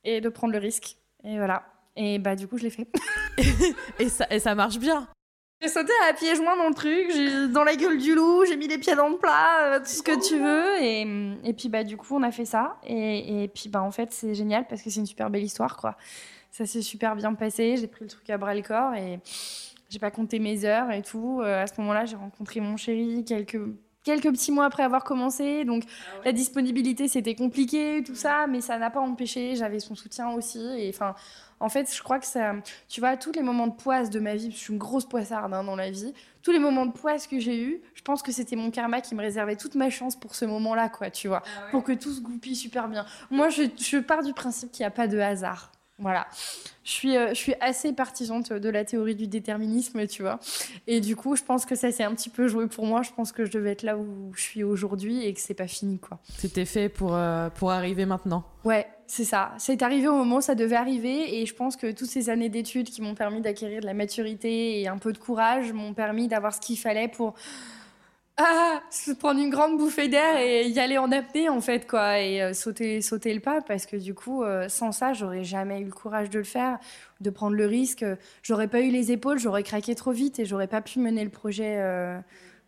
[0.03, 0.98] et de prendre le risque.
[1.23, 1.63] Et voilà.
[1.95, 2.87] Et bah, du coup, je l'ai fait.
[3.99, 5.07] et, ça, et ça marche bien.
[5.61, 8.55] J'ai sauté à pieds joints dans le truc, j'ai dans la gueule du loup, j'ai
[8.55, 10.81] mis les pieds dans le plat, euh, tout ce que tu veux.
[10.81, 11.01] Et,
[11.43, 12.77] et, puis, bah, du coup, on a fait ça.
[12.85, 15.75] Et, et puis, bah, en fait, c'est génial parce que c'est une super belle histoire,
[15.75, 15.97] quoi.
[16.51, 17.75] Ça s'est super bien passé.
[17.77, 19.19] J'ai pris le truc à bras le corps et
[19.89, 21.41] j'ai pas compté mes heures et tout.
[21.41, 23.59] Euh, à ce moment-là, j'ai rencontré mon chéri quelques
[24.03, 25.65] quelques petits mois après avoir commencé.
[25.65, 29.55] Donc ah la disponibilité, c'était compliqué, tout ça, mais ça n'a pas empêché.
[29.55, 30.59] J'avais son soutien aussi.
[30.59, 31.15] Et enfin,
[31.59, 32.53] en fait, je crois que ça,
[32.87, 35.53] tu vois, tous les moments de poisse de ma vie, je suis une grosse poissarde
[35.53, 38.31] hein, dans la vie, tous les moments de poisse que j'ai eu, je pense que
[38.31, 41.43] c'était mon karma qui me réservait toute ma chance pour ce moment-là, quoi, tu vois,
[41.45, 43.05] ah pour que tout se goupille super bien.
[43.29, 45.71] Moi, je, je pars du principe qu'il n'y a pas de hasard.
[45.99, 46.27] Voilà.
[46.83, 50.39] Je suis, euh, je suis assez partisante de la théorie du déterminisme, tu vois.
[50.87, 53.01] Et du coup, je pense que ça s'est un petit peu joué pour moi.
[53.03, 55.67] Je pense que je devais être là où je suis aujourd'hui et que c'est pas
[55.67, 56.19] fini, quoi.
[56.37, 58.43] C'était fait pour, euh, pour arriver maintenant.
[58.63, 59.51] Ouais, c'est ça.
[59.57, 61.41] C'est arrivé au moment où ça devait arriver.
[61.41, 64.81] Et je pense que toutes ces années d'études qui m'ont permis d'acquérir de la maturité
[64.81, 67.35] et un peu de courage m'ont permis d'avoir ce qu'il fallait pour
[68.41, 72.21] ah, se prendre une grande bouffée d'air et y aller en apnée en fait quoi
[72.21, 75.81] et euh, sauter sauter le pas parce que du coup euh, sans ça j'aurais jamais
[75.81, 76.79] eu le courage de le faire
[77.19, 78.05] de prendre le risque.
[78.41, 81.29] J'aurais pas eu les épaules j'aurais craqué trop vite et j'aurais pas pu mener le
[81.29, 82.17] projet euh,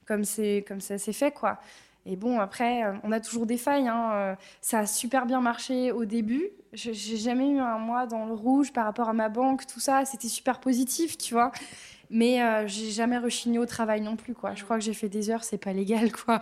[0.05, 1.57] comme c'est comme ça s'est fait quoi.
[2.05, 6.03] Et bon après on a toujours des failles hein, ça a super bien marché au
[6.03, 6.49] début.
[6.73, 10.03] J'ai jamais eu un mois dans le rouge par rapport à ma banque tout ça
[10.03, 11.53] c'était super positif tu vois
[12.11, 14.53] mais euh, j'ai jamais rechigné au travail non plus, quoi.
[14.53, 16.39] Je crois que j'ai fait des heures, c'est pas légal, quoi.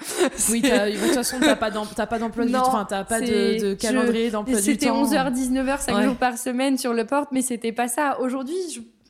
[0.50, 4.60] Oui, de toute façon, t'as pas d'emploi du temps, t'as pas de, de calendrier d'emploi
[4.60, 4.66] du temps.
[4.66, 8.20] C'était 11h, 19h, 5 jours par semaine sur le porte, mais c'était pas ça.
[8.20, 8.56] Aujourd'hui,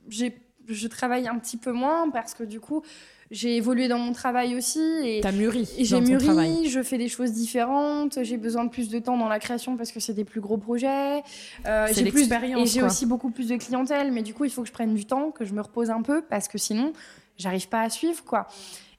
[0.10, 2.84] je travaille un petit peu moins parce que du coup,
[3.32, 4.82] j'ai évolué dans mon travail aussi.
[5.04, 5.70] Et, T'as mûri.
[5.78, 8.24] Et j'ai mûri, je fais des choses différentes.
[8.24, 10.58] J'ai besoin de plus de temps dans la création parce que c'est des plus gros
[10.58, 11.22] projets.
[11.68, 12.62] Euh, c'est l'expérience.
[12.62, 14.12] Et j'ai aussi beaucoup plus de clientèle.
[14.12, 16.02] Mais du coup, il faut que je prenne du temps, que je me repose un
[16.02, 16.92] peu parce que sinon,
[17.38, 18.48] j'arrive pas à suivre, quoi.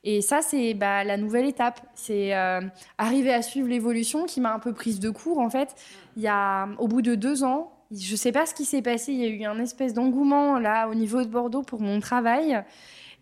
[0.03, 1.81] Et ça, c'est bah, la nouvelle étape.
[1.95, 2.61] C'est euh,
[2.99, 5.75] arriver à suivre l'évolution qui m'a un peu prise de court, en fait.
[6.17, 9.13] Il y a, au bout de deux ans, je sais pas ce qui s'est passé.
[9.13, 12.63] Il y a eu un espèce d'engouement là au niveau de Bordeaux pour mon travail.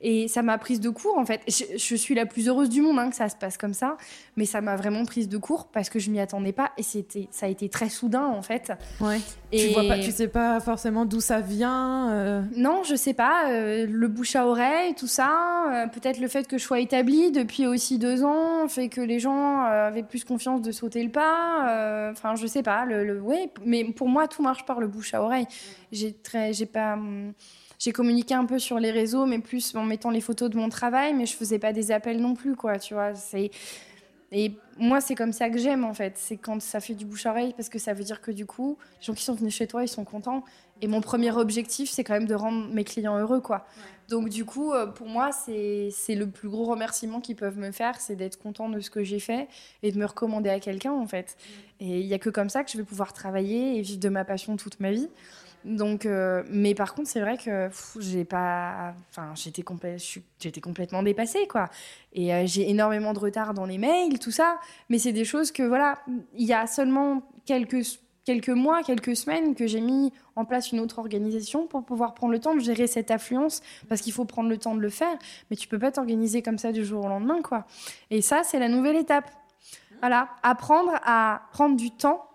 [0.00, 1.40] Et ça m'a prise de court, en fait.
[1.48, 3.96] Je, suis la plus heureuse du monde hein, que ça se passe comme ça,
[4.36, 7.28] mais ça m'a vraiment prise de court parce que je m'y attendais pas et c'était,
[7.32, 8.72] ça a été très soudain, en fait.
[9.00, 9.20] Ouais.
[9.50, 12.10] Et tu vois pas, tu sais pas forcément d'où ça vient.
[12.10, 13.50] Euh non, je sais pas.
[13.50, 15.64] Euh, le bouche à oreille, tout ça.
[15.72, 19.18] Euh, peut-être le fait que je sois établie depuis aussi deux ans fait que les
[19.18, 22.10] gens avaient plus confiance de sauter le pas.
[22.12, 22.84] Enfin, je sais pas.
[22.84, 25.46] Le, le, ouais, mais pour moi, tout marche par le bouche à oreille.
[25.92, 26.94] J'ai très, j'ai pas.
[26.94, 27.32] Hum,
[27.78, 30.68] j'ai communiqué un peu sur les réseaux, mais plus en mettant les photos de mon
[30.68, 33.14] travail, mais je faisais pas des appels non plus, quoi, tu vois.
[33.14, 33.50] C'est
[34.30, 36.14] et moi, c'est comme ça que j'aime en fait.
[36.16, 38.44] C'est quand ça fait du bouche à oreille parce que ça veut dire que du
[38.44, 40.44] coup, les gens qui sont venus chez toi, ils sont contents.
[40.82, 43.66] Et mon premier objectif, c'est quand même de rendre mes clients heureux, quoi.
[44.08, 48.00] Donc du coup, euh, pour moi, c'est le plus gros remerciement qu'ils peuvent me faire,
[48.00, 49.48] c'est d'être content de ce que j'ai fait
[49.82, 51.36] et de me recommander à quelqu'un en fait.
[51.80, 54.08] Et il y a que comme ça que je vais pouvoir travailler et vivre de
[54.08, 55.08] ma passion toute ma vie.
[55.64, 57.68] Donc, euh, mais par contre, c'est vrai que
[57.98, 59.62] j'ai pas, enfin, j'étais
[60.60, 61.68] complètement dépassée, quoi.
[62.12, 64.58] Et euh, j'ai énormément de retard dans les mails, tout ça.
[64.88, 65.98] Mais c'est des choses que, voilà,
[66.34, 67.84] il y a seulement quelques
[68.24, 72.30] quelques mois, quelques semaines que j'ai mis en place une autre organisation pour pouvoir prendre
[72.34, 75.16] le temps de gérer cette affluence, parce qu'il faut prendre le temps de le faire.
[75.48, 77.64] Mais tu peux pas t'organiser comme ça du jour au lendemain, quoi.
[78.10, 79.30] Et ça, c'est la nouvelle étape.
[80.00, 82.27] Voilà, apprendre à prendre du temps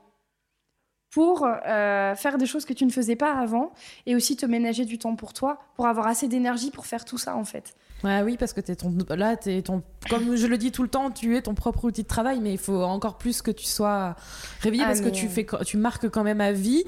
[1.13, 3.71] pour euh, faire des choses que tu ne faisais pas avant
[4.07, 7.19] et aussi te ménager du temps pour toi, pour avoir assez d'énergie pour faire tout
[7.19, 7.75] ça en fait.
[8.03, 10.89] Ouais, oui, parce que es ton, là, es ton, comme je le dis tout le
[10.89, 13.65] temps, tu es ton propre outil de travail, mais il faut encore plus que tu
[13.65, 14.15] sois
[14.59, 16.83] réveillé ah, parce que tu, fais, tu marques quand même à vie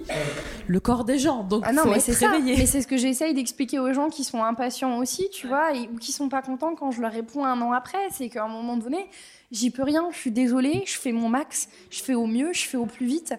[0.67, 1.43] le corps des gens.
[1.43, 2.57] Donc, ah non, faut mais c'est réveillé.
[2.57, 5.97] Mais c'est ce que j'essaye d'expliquer aux gens qui sont impatients aussi, tu vois, ou
[5.99, 8.09] qui sont pas contents quand je leur réponds un an après.
[8.11, 9.07] C'est qu'à un moment donné,
[9.51, 12.63] j'y peux rien, je suis désolée, je fais mon max, je fais au mieux, je
[12.63, 13.33] fais au plus vite.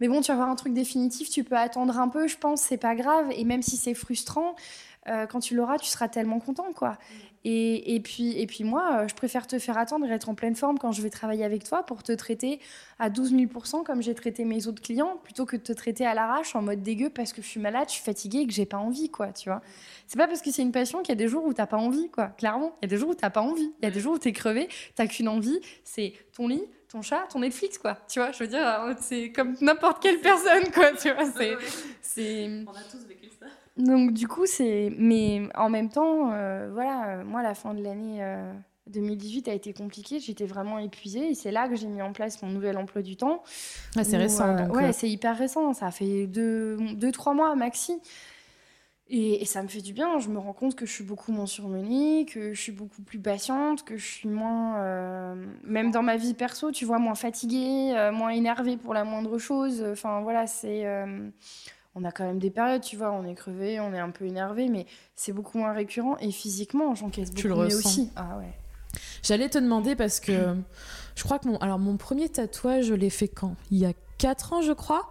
[0.00, 2.62] Mais bon, tu vas avoir un truc définitif, tu peux attendre un peu, je pense,
[2.62, 3.26] c'est pas grave.
[3.36, 4.54] Et même si c'est frustrant,
[5.08, 6.98] euh, quand tu l'auras, tu seras tellement content, quoi.
[7.44, 10.34] Et, et, puis, et puis moi, euh, je préfère te faire attendre et être en
[10.34, 12.60] pleine forme quand je vais travailler avec toi pour te traiter
[12.98, 16.12] à 12 000% comme j'ai traité mes autres clients, plutôt que de te traiter à
[16.12, 18.66] l'arrache en mode dégueu parce que je suis malade, je suis fatiguée et que j'ai
[18.66, 19.62] pas envie, quoi, tu vois.
[20.06, 21.78] C'est pas parce que c'est une passion qu'il y a des jours où t'as pas
[21.78, 22.26] envie, quoi.
[22.26, 23.72] Clairement, il y a des jours où t'as pas envie.
[23.80, 27.02] Il y a des jours où t'es crevé, t'as qu'une envie, c'est ton lit, ton
[27.02, 27.96] chat, ton Netflix, quoi.
[28.08, 30.92] Tu vois, je veux dire, euh, c'est comme n'importe quelle personne, quoi.
[30.92, 31.56] Tu vois, c'est.
[32.02, 32.64] c'est...
[32.66, 33.46] On a tous vécu ça.
[33.76, 34.92] Donc, du coup, c'est.
[34.98, 38.22] Mais en même temps, euh, voilà, euh, moi, la fin de l'année
[38.90, 40.18] 2018 a été compliquée.
[40.20, 41.30] J'étais vraiment épuisée.
[41.30, 43.42] Et c'est là que j'ai mis en place mon nouvel emploi du temps.
[43.96, 44.48] Ah, c'est récent.
[44.48, 45.72] euh, donc, ouais, euh, c'est hyper récent.
[45.72, 48.00] Ça fait deux, deux, trois mois maxi.
[49.12, 50.20] Et, et ça me fait du bien.
[50.20, 53.18] Je me rends compte que je suis beaucoup moins surmenée, que je suis beaucoup plus
[53.18, 54.78] patiente, que je suis moins.
[54.84, 55.34] euh,
[55.64, 59.36] même dans ma vie perso, tu vois, moins fatiguée, euh, moins énervée pour la moindre
[59.38, 59.84] chose.
[59.90, 60.86] Enfin, voilà, c'est.
[60.86, 61.28] euh,
[61.96, 64.24] on a quand même des périodes, tu vois, on est crevé, on est un peu
[64.24, 64.86] énervé, mais
[65.16, 66.16] c'est beaucoup moins récurrent.
[66.18, 67.78] Et physiquement, j'encaisse beaucoup Tu le mieux ressens.
[67.88, 68.10] aussi.
[68.14, 68.52] Ah ouais.
[69.24, 70.54] J'allais te demander parce que
[71.16, 73.56] je crois que mon, alors mon premier tatouage, je l'ai fait quand?
[73.72, 75.10] Il y a 4 ans, je crois.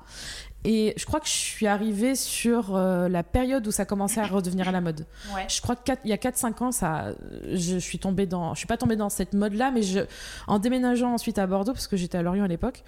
[0.65, 4.27] Et je crois que je suis arrivée sur euh, la période où ça commençait à
[4.27, 5.05] redevenir à la mode.
[5.33, 5.45] Ouais.
[5.47, 7.13] Je crois qu'il y a 4-5 ans, ça,
[7.53, 10.01] je suis tombée dans, je suis pas tombée dans cette mode-là, mais je,
[10.47, 12.83] en déménageant ensuite à Bordeaux, parce que j'étais à Lorient à l'époque,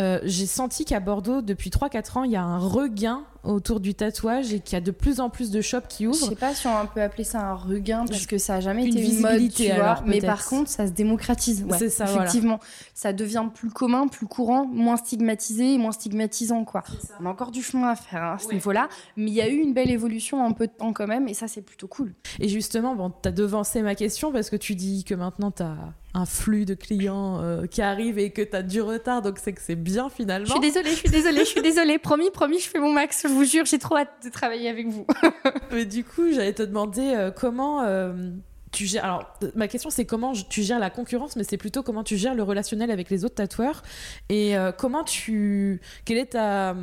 [0.00, 3.94] euh, j'ai senti qu'à Bordeaux, depuis 3-4 ans, il y a un regain autour du
[3.94, 6.28] tatouage et qu'il y a de plus en plus de shops qui Je ouvrent.
[6.30, 8.84] sais pas si on peut appeler ça un regain parce Je- que ça a jamais
[8.84, 9.74] une été une mode, tu vois.
[9.74, 11.62] alors, mais par contre, ça se démocratise.
[11.62, 12.22] Ouais, C'est ça, voilà.
[12.24, 12.58] effectivement.
[12.92, 16.82] Ça devient plus commun, plus courant, moins stigmatisé et moins stigmatisant, quoi.
[17.20, 18.54] On a encore du chemin à faire hein, à ce Ouais.
[18.54, 21.28] niveau-là, mais il y a eu une belle évolution en peu de temps quand même,
[21.28, 22.14] et ça, c'est plutôt cool.
[22.40, 25.76] Et justement, bon, t'as devancé ma question parce que tu dis que maintenant t'as
[26.16, 29.60] un flux de clients euh, qui arrivent et que t'as du retard, donc c'est que
[29.60, 30.46] c'est bien finalement.
[30.46, 31.98] Je suis désolée, je suis désolée, je suis désolée.
[31.98, 33.24] Promis, promis, je fais mon max.
[33.24, 35.06] Je vous jure, j'ai trop hâte de travailler avec vous.
[35.72, 38.30] Mais du coup, j'allais te demander euh, comment euh,
[38.72, 39.04] tu gères.
[39.04, 42.34] Alors, ma question c'est comment tu gères la concurrence, mais c'est plutôt comment tu gères
[42.34, 43.82] le relationnel avec les autres tatoueurs
[44.28, 45.80] et comment tu.
[46.04, 46.74] Quelle est ta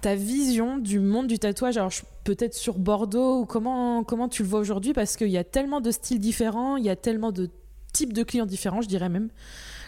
[0.00, 1.76] ta vision du monde du tatouage?
[1.76, 1.90] Alors
[2.24, 4.92] peut-être sur Bordeaux ou comment comment tu le vois aujourd'hui?
[4.92, 7.50] Parce qu'il y a tellement de styles différents il y a tellement de
[7.94, 9.30] types de clients différents je dirais même.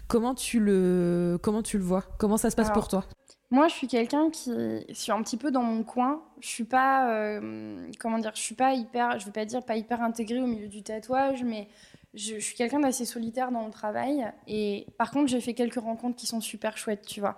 [0.09, 2.05] Comment tu le comment tu le vois?
[2.19, 3.05] Comment ça se passe Alors, pour toi?
[3.51, 4.51] Moi, je suis quelqu'un qui
[4.89, 6.23] je suis un petit peu dans mon coin.
[6.41, 9.77] Je suis pas, euh, comment dire, je suis pas hyper, je vais pas dire pas
[9.77, 11.69] hyper intégrée au milieu du tatouage, mais
[12.17, 14.27] je, je suis quelqu'un d'assez solitaire dans mon travail.
[14.49, 17.37] Et par contre, j'ai fait quelques rencontres qui sont super chouettes, tu vois.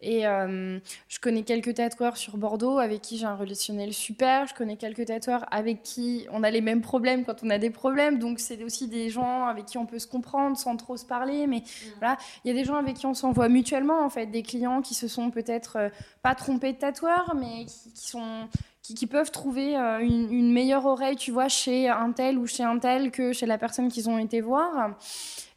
[0.00, 0.78] Et euh,
[1.08, 4.46] je connais quelques tatoueurs sur Bordeaux avec qui j'ai un relationnel super.
[4.46, 7.70] Je connais quelques tatoueurs avec qui on a les mêmes problèmes quand on a des
[7.70, 8.18] problèmes.
[8.18, 11.46] Donc, c'est aussi des gens avec qui on peut se comprendre sans trop se parler.
[11.46, 11.62] Mais
[11.98, 14.80] voilà, il y a des gens avec qui on s'envoie mutuellement, en fait, des clients
[14.80, 15.88] qui se sont peut-être euh,
[16.22, 18.48] pas trompés de tatoueur, mais qui, qui sont
[18.94, 22.62] qui, peuvent trouver euh, une, une meilleure oreille, tu vois, chez un tel ou chez
[22.62, 24.96] un tel que chez la personne qu'ils ont été voir.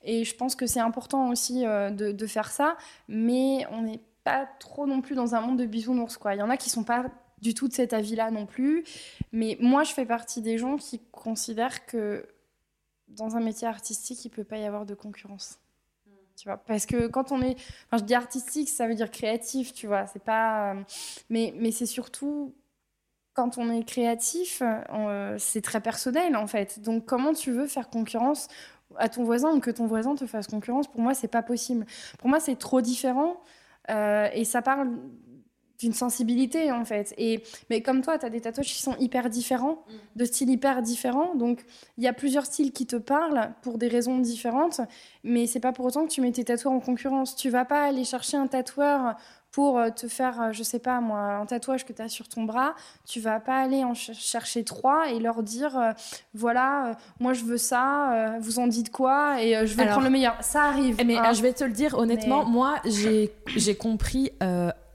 [0.03, 2.77] Et je pense que c'est important aussi euh, de, de faire ça,
[3.07, 6.35] mais on n'est pas trop non plus dans un monde de bisounours, quoi.
[6.35, 7.05] Il y en a qui sont pas
[7.41, 8.85] du tout de cet avis-là non plus,
[9.31, 12.25] mais moi, je fais partie des gens qui considèrent que
[13.07, 15.59] dans un métier artistique, il peut pas y avoir de concurrence.
[16.35, 17.55] Tu vois, parce que quand on est,
[17.85, 20.81] enfin, je dis artistique, ça veut dire créatif, tu vois, c'est pas, euh,
[21.29, 22.55] mais, mais c'est surtout
[23.33, 26.79] quand on est créatif, euh, c'est très personnel en fait.
[26.81, 28.47] Donc comment tu veux faire concurrence
[28.97, 30.87] à ton voisin ou que ton voisin te fasse concurrence?
[30.87, 31.85] Pour moi, c'est pas possible.
[32.19, 33.41] Pour moi, c'est trop différent
[33.89, 34.89] euh, et ça parle
[35.79, 37.13] d'une sensibilité en fait.
[37.17, 39.83] Et mais comme toi, tu as des tatouages qui sont hyper différents,
[40.15, 41.33] de styles hyper différents.
[41.35, 41.65] Donc
[41.97, 44.79] il y a plusieurs styles qui te parlent pour des raisons différentes,
[45.23, 47.35] mais c'est pas pour autant que tu mets tes tatoueurs en concurrence.
[47.35, 49.15] Tu vas pas aller chercher un tatoueur
[49.53, 52.27] pour euh, te faire, euh, je sais pas moi, un tatouage que tu as sur
[52.27, 52.73] ton bras,
[53.07, 55.91] tu vas pas aller en ch- chercher trois et leur dire, euh,
[56.33, 59.93] voilà, euh, moi je veux ça, euh, vous en dites quoi, et je vais Alors-
[59.93, 60.35] prendre le meilleur.
[60.41, 60.95] Ça arrive.
[60.99, 61.31] Eh, Mais hein.
[61.33, 64.31] je vais te le dire honnêtement, Mais- moi j'ai compris.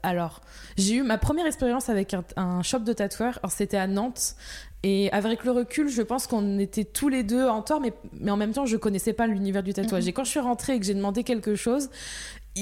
[0.03, 0.41] alors,
[0.77, 3.39] j'ai eu ma première expérience avec un, un shop de tatoueurs.
[3.49, 4.35] C'était à Nantes.
[4.81, 8.31] Et avec le recul, je pense qu'on était tous les deux en tort, mais, mais
[8.31, 10.03] en même temps, je connaissais pas l'univers du tatouage.
[10.03, 10.09] Mhm.
[10.09, 11.89] Et quand je suis rentrée et que j'ai demandé quelque chose,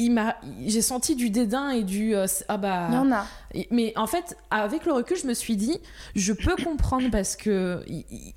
[0.05, 0.35] il m'a,
[0.65, 2.87] j'ai senti du dédain et du euh, ah bah.
[2.89, 3.25] Il y en a.
[3.53, 5.77] Et- Mais en fait, avec le recul, je me suis dit,
[6.15, 7.83] je peux comprendre parce que,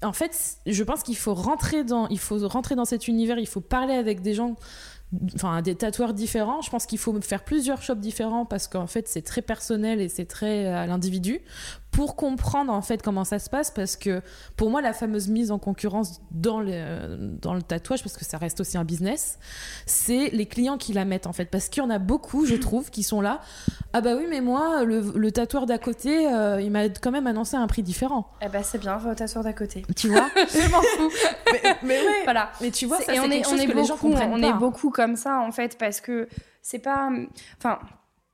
[0.03, 3.47] en fait, je pense qu'il faut rentrer dans, il faut rentrer dans cet univers, il
[3.49, 4.57] faut parler avec des gens,
[5.35, 6.61] enfin des tatoueurs différents.
[6.63, 10.09] Je pense qu'il faut faire plusieurs shops différents parce qu'en fait, c'est très personnel et
[10.09, 11.41] c'est très à l'individu
[11.91, 14.23] pour comprendre en fait comment ça se passe parce que
[14.57, 18.39] pour moi la fameuse mise en concurrence dans le, dans le tatouage parce que ça
[18.39, 19.39] reste aussi un business
[19.87, 21.47] c'est les clients qui la mettent en fait.
[21.47, 23.41] Parce qu'il y en a beaucoup je trouve qui sont là
[23.93, 27.57] ah bah oui mais moi le, tatoueur d'à côté euh, il m'a quand même annoncé
[27.57, 29.85] un prix différent eh bah c'est bien va au tatoueur d'à côté.
[29.97, 31.11] Tu vois je m'en fous.
[31.53, 32.51] Mais, mais voilà.
[32.61, 34.43] Mais tu vois ça, et on est, on est que beaucoup, les gens comprennent on
[34.43, 36.29] est beaucoup comme ça en fait parce que
[36.63, 37.11] c'est pas
[37.59, 37.79] enfin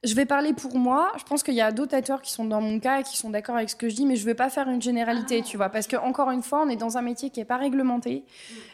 [0.07, 1.13] je vais parler pour moi.
[1.19, 3.31] Je pense qu'il y a d'autres tatoueurs qui sont dans mon cas et qui sont
[3.31, 5.57] d'accord avec ce que je dis, mais je ne vais pas faire une généralité, tu
[5.57, 5.69] vois.
[5.69, 8.25] Parce que encore une fois, on est dans un métier qui n'est pas réglementé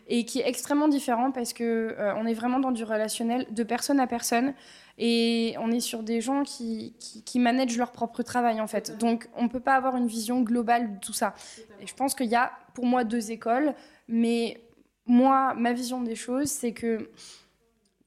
[0.09, 4.01] et qui est extrêmement différent parce que euh, est vraiment dans du relationnel de personne
[4.01, 4.55] à personne
[4.99, 8.97] et on est sur des gens qui, qui, managent leur propre travail en fait.
[8.99, 11.35] Donc on ne peut pas avoir une vision globale de tout ça.
[11.81, 13.75] Et je pense qu'il y a pour moi deux écoles,
[14.09, 14.61] mais
[15.07, 17.11] moi, ma vision des choses, c'est que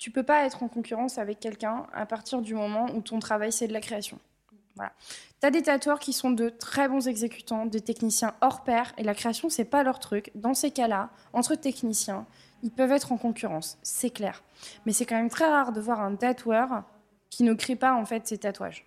[0.06, 3.52] tu peux pas être en concurrence avec quelqu'un à partir du moment où ton travail
[3.52, 4.20] c'est de la création.
[4.76, 4.94] Voilà.
[5.42, 9.04] Tu as des tatoueurs qui sont de très bons exécutants, des techniciens hors pair, et
[9.04, 10.30] la création, c'est pas leur truc.
[10.36, 12.28] Dans ces cas-là, entre techniciens,
[12.62, 14.44] ils peuvent être en concurrence, c'est clair.
[14.86, 16.84] Mais c'est quand même très rare de voir un tatoueur
[17.32, 18.86] qui ne crée pas en fait ses tatouages.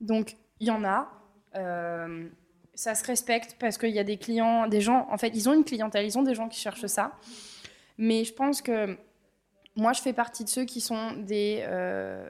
[0.00, 1.08] Donc, il y en a.
[1.54, 2.26] Euh,
[2.74, 5.54] ça se respecte parce qu'il y a des clients, des gens, en fait, ils ont
[5.54, 7.12] une clientèle, ils ont des gens qui cherchent ça.
[7.98, 8.98] Mais je pense que
[9.76, 12.26] moi, je fais partie de ceux qui sont des euh,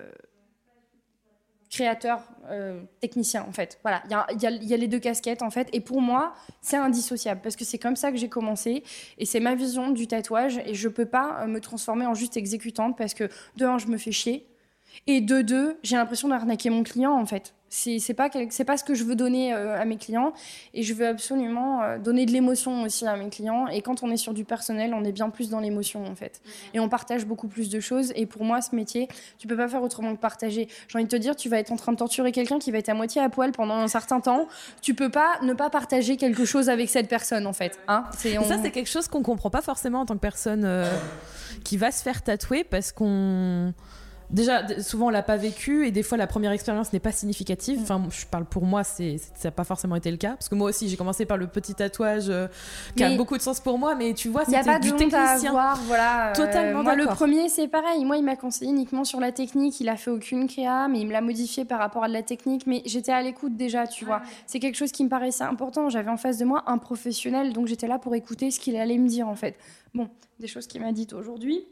[1.71, 3.79] créateurs euh, techniciens, en fait.
[3.83, 5.69] Voilà, il y, a, les deux casquettes, en fait.
[5.73, 8.83] Et pour moi, c'est indissociable parce que c'est comme ça que j'ai commencé
[9.19, 10.61] et c'est ma vision du tatouage.
[10.67, 13.87] Et je peux pas euh, me transformer en juste exécutante parce que, de un, je
[13.87, 14.47] me fais chier.
[15.07, 17.55] Et de deux, j'ai l'impression d'arnaquer mon client, en fait.
[17.69, 20.33] C'est pas c'est pas ce que je veux donner euh, à mes clients.
[20.73, 23.67] Et je veux absolument euh, donner de l'émotion aussi à mes clients.
[23.67, 26.41] Et quand on est sur du personnel on est bien plus dans l'émotion en fait.
[26.45, 26.51] Mhm.
[26.75, 28.13] et on partage beaucoup plus de choses.
[28.15, 30.69] Et pour moi ce métier tu peux pas faire autrement que partager.
[30.89, 32.79] J'ai envie de te dire tu vas être en train de torturer quelqu'un qui va
[32.79, 34.47] être à moitié à poil pendant un certain temps.
[34.81, 38.05] Tu peux pas ne pas partager quelque chose avec cette personne en fait hein.
[38.13, 40.89] Ça c'est quelque chose qu'on comprend pas forcément en tant que personne euh,
[41.65, 43.75] qui va se faire tatouer parce qu'on
[44.31, 47.79] déjà souvent on l'a pas vécu et des fois la première expérience n'est pas significative.
[47.83, 50.33] Enfin je parle pour moi c'est ça n'a pas forcément été le cas.
[50.33, 52.49] Parce que moi aussi j'ai commencé par le petit tatouage euh,
[52.97, 55.53] qui a beaucoup de sens pour moi mais tu vois c'était du technicien.
[55.87, 58.05] voilà euh, totalement moi le premier c'est pareil.
[58.05, 59.81] Moi il m'a conseillé uniquement sur la technique.
[59.81, 62.23] Il a fait aucune créa mais il me l'a modifié par rapport à de la
[62.23, 62.67] technique.
[62.67, 64.23] Mais j'étais à l'écoute déjà tu vois.
[64.47, 65.89] C'est quelque chose qui me paraissait important.
[65.89, 68.99] J'avais en face de moi un professionnel donc j'étais là pour écouter ce qu'il allait
[68.99, 69.57] me dire en fait.
[69.95, 70.09] Bon
[70.39, 71.65] des choses qu'il m'a dites aujourd'hui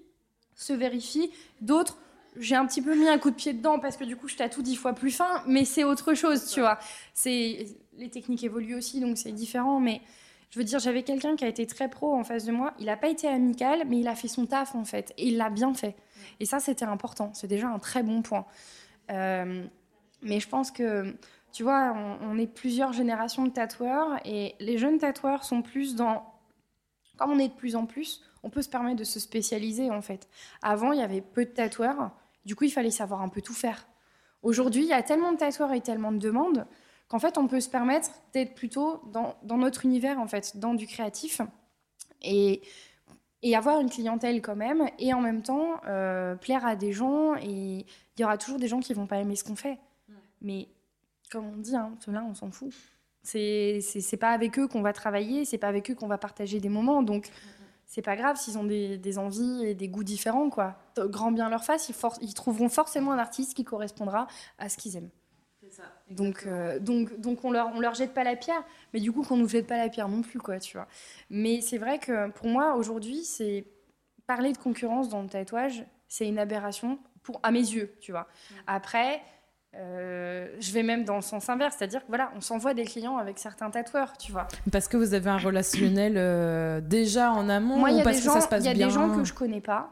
[0.55, 1.31] se vérifient.
[1.61, 1.99] D'autres
[2.37, 4.37] j'ai un petit peu mis un coup de pied dedans parce que du coup je
[4.37, 6.79] tatoue dix fois plus fin, mais c'est autre chose, tu vois.
[7.13, 7.67] C'est
[7.97, 9.81] les techniques évoluent aussi, donc c'est différent.
[9.81, 10.01] Mais
[10.51, 12.75] je veux dire, j'avais quelqu'un qui a été très pro en face de moi.
[12.79, 15.37] Il n'a pas été amical, mais il a fait son taf en fait, et il
[15.37, 15.97] l'a bien fait.
[16.41, 17.31] Et ça, c'était important.
[17.35, 18.47] C'est déjà un très bon point.
[19.11, 19.65] Euh,
[20.23, 21.15] mais je pense que,
[21.53, 26.25] tu vois, on, est plusieurs générations de tatoueurs, et les jeunes tatoueurs sont plus dans,
[27.17, 30.03] comme on est de plus en plus, on peut se permettre de se spécialiser en
[30.03, 30.29] fait.
[30.63, 32.11] Avant, il y avait peu de tatoueurs
[32.45, 33.87] du coup, il fallait savoir un peu tout faire.
[34.43, 36.67] Aujourd'hui, il y a tellement de tatoueurs et tellement de demandes
[37.09, 40.87] qu'en fait, on peut se permettre d'être plutôt dans, notre univers, en fait, dans du
[40.87, 41.41] créatif
[42.23, 42.63] et,
[43.43, 47.37] et avoir une clientèle quand même et en même temps euh, plaire à des gens.
[47.37, 47.87] Et
[48.17, 49.79] il y aura toujours des gens qui vont pas aimer ce qu'on fait.
[50.41, 50.69] Mais
[51.31, 52.73] comme on dit, hein, ceux-là, on s'en fout.
[53.23, 56.69] C'est pas avec eux qu'on va travailler, c'est pas avec eux qu'on va partager des
[56.69, 57.03] moments.
[57.03, 57.31] Donc,
[57.95, 60.75] c'est pas grave s'ils ont des, envies et des goûts différents, quoi.
[60.99, 61.89] Grand bien leur face,
[62.21, 64.27] ils, trouveront forcément un artiste qui correspondra
[64.59, 65.11] à ce qu'ils aiment.
[65.71, 69.13] Ça, donc, euh, donc, donc on leur, on leur jette pas la pierre, mais du
[69.13, 70.89] coup qu'on nous jette pas la pierre non plus, quoi, tu vois.
[71.31, 73.65] Mais c'est vrai que pour moi aujourd'hui, c'est
[74.27, 78.27] parler de concurrence dans le tatouage, c'est une aberration pour à mes yeux, tu vois.
[78.51, 78.55] Mm.
[78.67, 79.23] Après,
[79.77, 83.17] euh, je vais même dans le sens inverse, c'est-à-dire que voilà, on s'envoie des clients
[83.17, 84.47] avec certains tatoueurs, tu vois.
[84.71, 88.41] Parce que vous avez un relationnel euh, déjà en amont Moi, ou parce que ça
[88.41, 89.91] se passe bien Il y a des gens que je connais pas,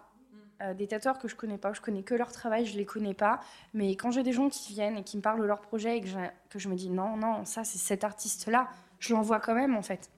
[0.63, 3.15] euh, des tatoueurs que je connais pas, je connais que leur travail, je les connais
[3.15, 3.41] pas.
[3.75, 6.01] Mais quand j'ai des gens qui viennent et qui me parlent de leur projet et
[6.01, 6.19] que je,
[6.49, 8.69] que je me dis non, non, ça c'est cet artiste-là,
[9.01, 10.11] je l'envoie quand même en fait.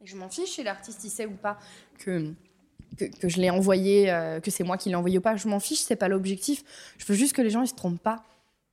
[0.00, 1.58] Et je m'en fiche si l'artiste il sait ou pas
[1.98, 2.32] que
[2.98, 5.34] que, que, je l'ai envoyé, que c'est moi qui l'ai envoyé ou pas.
[5.34, 6.62] Je m'en fiche, c'est pas l'objectif.
[6.98, 8.22] Je veux juste que les gens ils se trompent pas.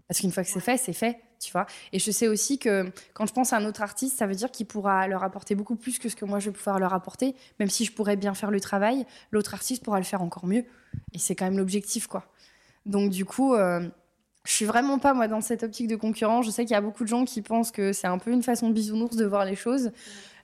[0.09, 1.67] Parce qu'une fois que c'est fait, c'est fait, tu vois.
[1.93, 4.49] Et je sais aussi que quand je pense à un autre artiste, ça veut dire
[4.49, 7.35] qu'il pourra leur apporter beaucoup plus que ce que moi je vais pouvoir leur apporter.
[7.59, 10.65] Même si je pourrais bien faire le travail, l'autre artiste pourra le faire encore mieux.
[11.13, 12.25] Et c'est quand même l'objectif, quoi.
[12.87, 13.87] Donc du coup, euh,
[14.45, 16.43] je suis vraiment pas moi dans cette optique de concurrence.
[16.43, 18.41] Je sais qu'il y a beaucoup de gens qui pensent que c'est un peu une
[18.41, 19.91] façon bisounours de voir les choses.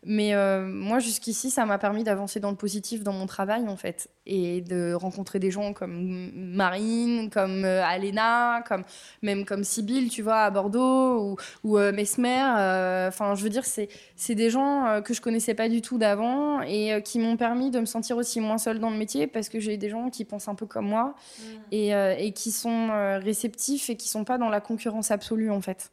[0.07, 3.75] Mais euh, moi, jusqu'ici, ça m'a permis d'avancer dans le positif dans mon travail, en
[3.75, 4.07] fait.
[4.27, 8.83] Et de rencontrer des gens comme Marine, comme euh, Alena, comme,
[9.23, 13.07] même comme Sybille, tu vois, à Bordeaux, ou, ou euh, Mesmer.
[13.07, 17.01] Enfin, je veux dire, c'est des gens que je connaissais pas du tout d'avant et
[17.03, 19.77] qui m'ont permis de me sentir aussi moins seule dans le métier parce que j'ai
[19.77, 21.43] des gens qui pensent un peu comme moi mmh.
[21.71, 21.89] et,
[22.19, 22.89] et, qui sont
[23.23, 25.91] réceptifs et qui sont pas dans la concurrence absolue, en fait.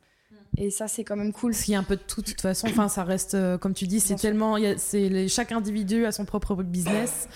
[0.59, 1.53] Et ça, c'est quand même cool.
[1.53, 2.66] Parce qu'il y a un peu de tout, de toute façon.
[2.68, 4.57] Enfin, ça reste, euh, comme tu dis, c'est tellement.
[4.76, 7.28] c'est chaque individu a son propre business,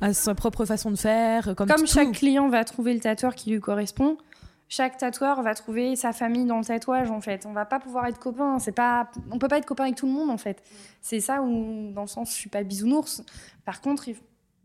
[0.00, 1.54] a sa propre façon de faire.
[1.56, 4.18] Comme, comme chaque client va trouver le tatoueur qui lui correspond,
[4.68, 7.44] chaque tatoueur va trouver sa famille dans le tatouage, en fait.
[7.44, 8.60] On va pas pouvoir être copain.
[8.60, 10.62] C'est pas, on peut pas être copain avec tout le monde, en fait.
[11.02, 13.24] C'est ça où, dans le sens, je suis pas bisounours.
[13.64, 14.16] Par contre, il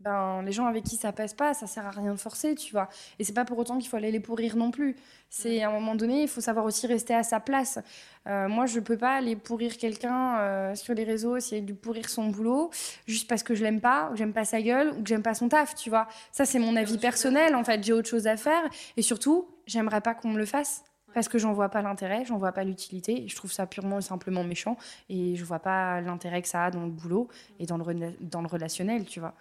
[0.06, 2.70] ben, les gens avec qui ça passe pas, ça sert à rien de forcer, tu
[2.70, 2.88] vois.
[3.18, 4.94] Et c'est pas pour autant qu'il faut aller les pourrir non plus.
[5.30, 7.80] C'est à un moment donné, il faut savoir aussi rester à sa place.
[8.28, 11.74] Euh, moi, je peux pas aller pourrir quelqu'un euh, sur les réseaux, essayer de lui
[11.74, 12.70] pourrir son boulot,
[13.08, 15.24] juste parce que je l'aime pas, ou que j'aime pas sa gueule, ou que j'aime
[15.24, 16.06] pas son taf, tu vois.
[16.30, 17.82] Ça, c'est mon avis personnel, en fait.
[17.82, 18.62] J'ai autre chose à faire.
[18.96, 20.84] Et surtout, j'aimerais pas qu'on me le fasse
[21.14, 23.24] parce que j'en vois pas l'intérêt, j'en vois pas l'utilité.
[23.26, 24.76] Je trouve ça purement et simplement méchant
[25.08, 27.26] et je vois pas l'intérêt que ça a dans le boulot
[27.58, 29.34] et dans le, dans le relationnel, tu vois.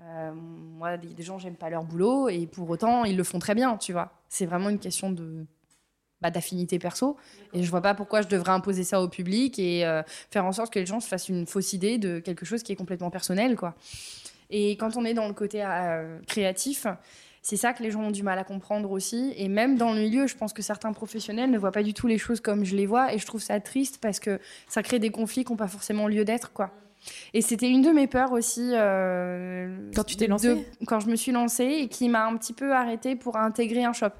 [0.00, 3.54] Euh, moi, des, gens, j'aime pas leur boulot et pour autant, ils le font très
[3.54, 4.12] bien, tu vois.
[4.28, 5.46] C'est vraiment une question de
[6.20, 7.16] bah, d'affinité perso
[7.52, 10.52] et je vois pas pourquoi je devrais imposer ça au public et euh, faire en
[10.52, 13.10] sorte que les gens se fassent une fausse idée de quelque chose qui est complètement
[13.10, 13.74] personnel, quoi.
[14.50, 16.86] Et quand on est dans le côté euh, créatif,
[17.42, 19.32] c'est ça que les gens ont du mal à comprendre aussi.
[19.36, 22.06] Et même dans le milieu, je pense que certains professionnels ne voient pas du tout
[22.06, 23.12] les choses comme je les vois.
[23.12, 26.08] Et je trouve ça triste parce que ça crée des conflits qui n'ont pas forcément
[26.08, 26.70] lieu d'être, quoi.
[27.32, 28.70] Et c'était une de mes peurs aussi.
[28.72, 32.52] Euh, quand tu t'es lancée Quand je me suis lancée et qui m'a un petit
[32.52, 34.10] peu arrêtée pour intégrer un shop.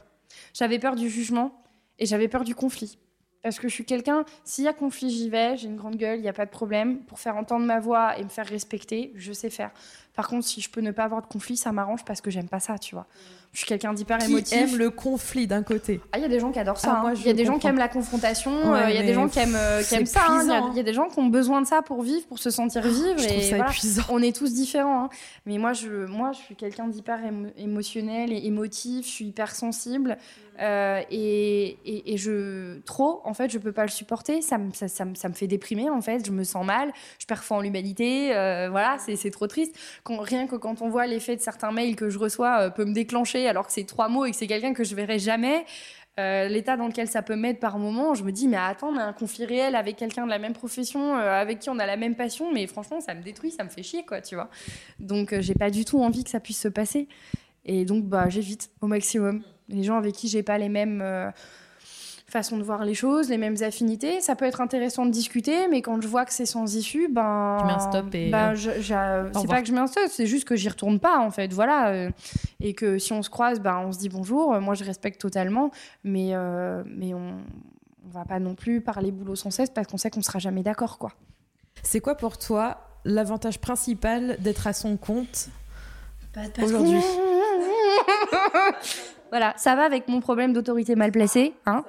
[0.52, 1.62] J'avais peur du jugement
[1.98, 2.98] et j'avais peur du conflit.
[3.42, 6.18] Parce que je suis quelqu'un, s'il y a conflit, j'y vais, j'ai une grande gueule,
[6.18, 7.00] il n'y a pas de problème.
[7.00, 9.70] Pour faire entendre ma voix et me faire respecter, je sais faire.
[10.14, 12.48] Par contre, si je peux ne pas avoir de conflit, ça m'arrange parce que j'aime
[12.48, 13.06] pas ça, tu vois.
[13.54, 14.48] Je suis quelqu'un d'hyper émotif.
[14.48, 16.00] Qui aime le conflit d'un côté.
[16.10, 17.00] Ah, il y a des gens qui adorent ça.
[17.02, 17.14] Ah, hein.
[17.14, 18.74] Il y a des gens qui aiment la confrontation.
[18.74, 20.26] Euh, il y a des gens qui aiment, euh, qui aiment ça.
[20.28, 20.70] Hein.
[20.72, 22.82] Il y, a des gens qui ont besoin de ça pour vivre, pour se sentir
[22.84, 23.18] ah, vivre.
[23.18, 24.02] je et ça épuisant.
[24.08, 25.04] On est tous différents.
[25.04, 25.08] Hein.
[25.46, 27.20] Mais moi, je, moi, je suis quelqu'un d'hyper
[27.56, 29.06] émotionnel et émotif.
[29.06, 30.18] Je suis hyper sensible.
[30.60, 34.86] Euh, et, et, je trop en fait je peux pas le supporter ça me, ça,
[34.86, 38.28] ça, me fait déprimer en fait je me sens mal je perds foi en l'humanité
[38.70, 39.74] voilà c'est trop triste
[40.20, 42.92] rien que quand on voit l'effet de certains mails que je reçois euh, peut me
[42.92, 45.64] déclencher alors que c'est trois mots et que c'est quelqu'un que je verrai jamais,
[46.18, 48.96] euh, l'état dans lequel ça peut mettre par moment, je me dis mais attends, on
[48.96, 51.86] a un conflit réel avec quelqu'un de la même profession, euh, avec qui on a
[51.86, 54.48] la même passion, mais franchement ça me détruit, ça me fait chier quoi, tu vois.
[54.98, 57.08] Donc j'ai pas du tout envie que ça puisse se passer.
[57.64, 59.42] Et donc bah j'évite au maximum.
[59.68, 61.02] Les gens avec qui j'ai pas les mêmes
[62.34, 64.20] façon de voir les choses, les mêmes affinités.
[64.20, 67.58] Ça peut être intéressant de discuter, mais quand je vois que c'est sans issue, ben.
[67.60, 68.30] Tu mets un stop et.
[68.30, 71.30] Ben, c'est pas que je mets un stop, c'est juste que j'y retourne pas, en
[71.30, 71.52] fait.
[71.52, 71.90] Voilà.
[71.90, 72.10] Euh,
[72.60, 74.60] et que si on se croise, ben, on se dit bonjour.
[74.60, 75.70] Moi, je respecte totalement,
[76.02, 77.36] mais, euh, mais on,
[78.04, 80.64] on va pas non plus parler boulot sans cesse parce qu'on sait qu'on sera jamais
[80.64, 81.12] d'accord, quoi.
[81.82, 85.48] C'est quoi pour toi l'avantage principal d'être à son compte
[86.60, 87.00] aujourd'hui?
[89.34, 91.54] Voilà, ça va avec mon problème d'autorité mal placée.
[91.66, 91.84] Hein.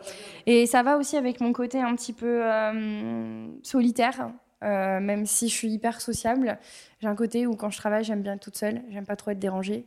[0.47, 4.31] Et ça va aussi avec mon côté un petit peu euh, solitaire.
[4.63, 6.57] Euh, même si je suis hyper sociable,
[6.99, 9.29] j'ai un côté où quand je travaille, j'aime bien être toute seule, j'aime pas trop
[9.29, 9.85] être dérangée,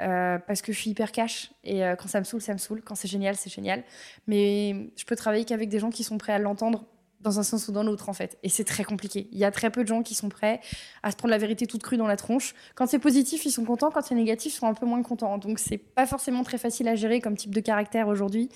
[0.00, 2.82] euh, parce que je suis hyper cash, et quand ça me saoule, ça me saoule,
[2.82, 3.84] quand c'est génial, c'est génial.
[4.26, 6.86] Mais je peux travailler qu'avec des gens qui sont prêts à l'entendre
[7.26, 8.38] dans un sens ou dans l'autre en fait.
[8.42, 9.28] Et c'est très compliqué.
[9.32, 10.60] Il y a très peu de gens qui sont prêts
[11.02, 12.54] à se prendre la vérité toute crue dans la tronche.
[12.74, 13.90] Quand c'est positif, ils sont contents.
[13.90, 15.36] Quand c'est négatif, ils sont un peu moins contents.
[15.38, 18.48] Donc c'est pas forcément très facile à gérer comme type de caractère aujourd'hui.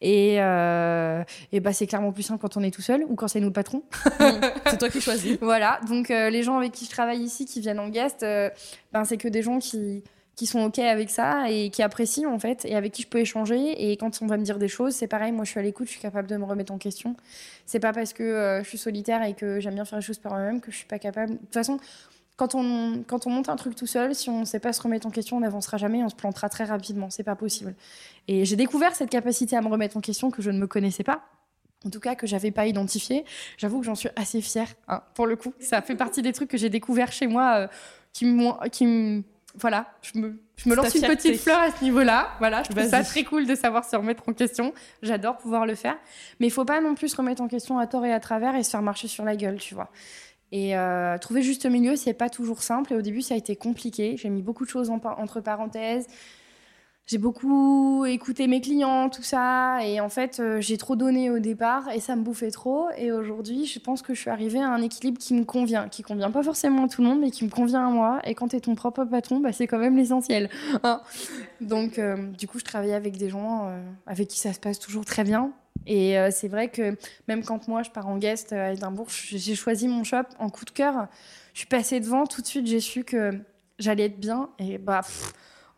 [0.00, 3.28] Et, euh, et bah c'est clairement plus simple quand on est tout seul ou quand
[3.28, 3.82] c'est nous le patron.
[4.66, 5.38] c'est toi qui choisis.
[5.40, 5.80] voilà.
[5.88, 8.50] Donc euh, les gens avec qui je travaille ici, qui viennent en guest, euh,
[8.92, 10.02] ben c'est que des gens qui
[10.38, 13.18] qui sont OK avec ça et qui apprécient en fait et avec qui je peux
[13.18, 13.90] échanger.
[13.90, 15.88] Et quand on va me dire des choses, c'est pareil, moi je suis à l'écoute,
[15.88, 17.16] je suis capable de me remettre en question.
[17.66, 20.18] C'est pas parce que euh, je suis solitaire et que j'aime bien faire les choses
[20.18, 21.32] par moi-même que je suis pas capable.
[21.32, 21.78] De toute façon,
[22.36, 24.80] quand on, quand on monte un truc tout seul, si on ne sait pas se
[24.80, 27.10] remettre en question, on n'avancera jamais, on se plantera très rapidement.
[27.10, 27.74] C'est pas possible.
[28.28, 31.02] Et j'ai découvert cette capacité à me remettre en question que je ne me connaissais
[31.02, 31.24] pas.
[31.84, 33.24] En tout cas, que j'avais pas identifié.
[33.56, 35.52] J'avoue que j'en suis assez fière, hein, pour le coup.
[35.58, 37.66] Ça fait partie des trucs que j'ai découvert chez moi euh,
[38.12, 38.24] qui
[38.70, 39.24] qui
[39.60, 42.28] voilà, je me, je me lance une petite fleur à ce niveau-là.
[42.38, 44.72] Voilà, je trouve ça très cool de savoir se remettre en question.
[45.02, 45.96] J'adore pouvoir le faire.
[46.40, 48.54] Mais il faut pas non plus se remettre en question à tort et à travers
[48.54, 49.90] et se faire marcher sur la gueule, tu vois.
[50.50, 52.92] Et euh, trouver juste milieu, c'est pas toujours simple.
[52.92, 54.16] Et au début, ça a été compliqué.
[54.16, 56.06] J'ai mis beaucoup de choses entre parenthèses.
[57.08, 61.38] J'ai beaucoup écouté mes clients, tout ça, et en fait, euh, j'ai trop donné au
[61.38, 62.90] départ et ça me bouffait trop.
[62.98, 66.02] Et aujourd'hui, je pense que je suis arrivée à un équilibre qui me convient, qui
[66.02, 68.20] convient pas forcément à tout le monde, mais qui me convient à moi.
[68.24, 70.50] Et quand tu es ton propre patron, bah, c'est quand même l'essentiel.
[70.82, 71.00] hein.
[71.62, 74.78] Donc, euh, du coup, je travaille avec des gens euh, avec qui ça se passe
[74.78, 75.50] toujours très bien.
[75.86, 76.98] Et c'est vrai que
[77.28, 80.66] même quand moi, je pars en guest à Édimbourg, j'ai choisi mon shop en coup
[80.66, 81.06] de cœur.
[81.54, 83.30] Je suis passée devant, tout de suite, j'ai su que
[83.78, 84.50] j'allais être bien.
[84.58, 85.00] Et bah.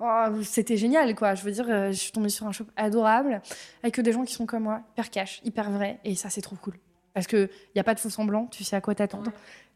[0.00, 1.34] Oh, c'était génial, quoi.
[1.34, 3.42] Je veux dire, euh, je suis tombée sur un shop adorable
[3.82, 6.00] avec des gens qui sont comme moi, hyper cash, hyper vrai.
[6.04, 6.74] Et ça, c'est trop cool.
[7.12, 9.30] Parce qu'il n'y a pas de faux semblant, tu sais à quoi t'attendre.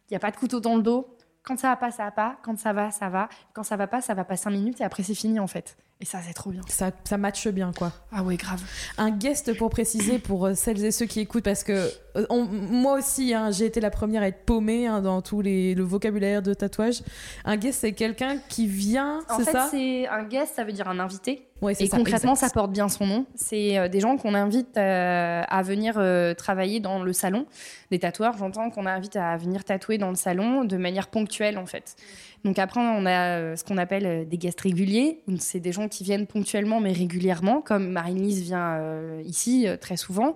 [0.08, 1.14] Il n'y a pas de couteau dans le dos.
[1.42, 2.38] Quand ça va pas, ça va pas.
[2.42, 3.28] Quand ça va, ça va.
[3.52, 5.76] Quand ça va pas, ça va pas cinq minutes et après, c'est fini, en fait.
[6.00, 6.62] Et ça, c'est trop bien.
[6.68, 7.92] Ça, ça matche bien, quoi.
[8.10, 8.62] Ah ouais, grave.
[8.96, 11.90] Un guest pour préciser pour euh, celles et ceux qui écoutent, parce que
[12.30, 15.74] on- moi aussi, hein, j'ai été la première à être paumée hein, dans tout les,
[15.74, 17.02] le vocabulaire de tatouage.
[17.44, 20.72] Un guest, c'est quelqu'un qui vient, En c'est fait, ça c'est un guest, ça veut
[20.72, 21.48] dire un invité.
[21.62, 22.48] Ouais, Et ça, concrètement, exact.
[22.48, 23.26] ça porte bien son nom.
[23.34, 27.46] C'est euh, des gens qu'on invite euh, à venir euh, travailler dans le salon.
[27.90, 31.64] Des tatoueurs, j'entends qu'on invite à venir tatouer dans le salon de manière ponctuelle, en
[31.66, 31.96] fait.
[32.44, 35.20] Donc après, on a euh, ce qu'on appelle euh, des guests réguliers.
[35.38, 39.96] C'est des gens qui viennent ponctuellement, mais régulièrement, comme Marine-Lise vient euh, ici euh, très
[39.96, 40.34] souvent,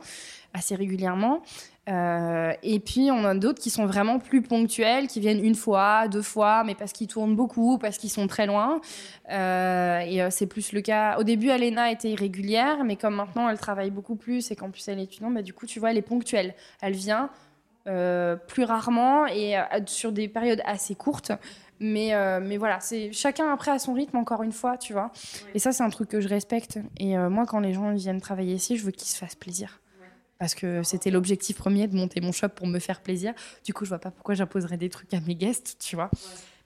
[0.54, 1.42] assez régulièrement.
[1.88, 6.08] Euh, et puis, on a d'autres qui sont vraiment plus ponctuels, qui viennent une fois,
[6.08, 8.80] deux fois, mais parce qu'ils tournent beaucoup, parce qu'ils sont très loin.
[9.30, 11.18] Euh, et euh, c'est plus le cas.
[11.18, 14.86] Au début, Alena était irrégulière, mais comme maintenant elle travaille beaucoup plus et qu'en plus
[14.88, 16.54] elle est étudiante, bah, du coup, tu vois, elle est ponctuelle.
[16.82, 17.30] Elle vient
[18.48, 19.54] plus rarement et
[19.86, 21.32] sur des périodes assez courtes.
[21.80, 25.12] Mais, euh, mais voilà, c'est chacun après à son rythme, encore une fois, tu vois.
[25.54, 26.78] Et ça, c'est un truc que je respecte.
[26.98, 29.80] Et euh, moi, quand les gens viennent travailler ici, je veux qu'ils se fassent plaisir.
[30.38, 33.34] Parce que c'était l'objectif premier de monter mon shop pour me faire plaisir.
[33.64, 36.10] Du coup, je vois pas pourquoi j'imposerais des trucs à mes guests, tu vois.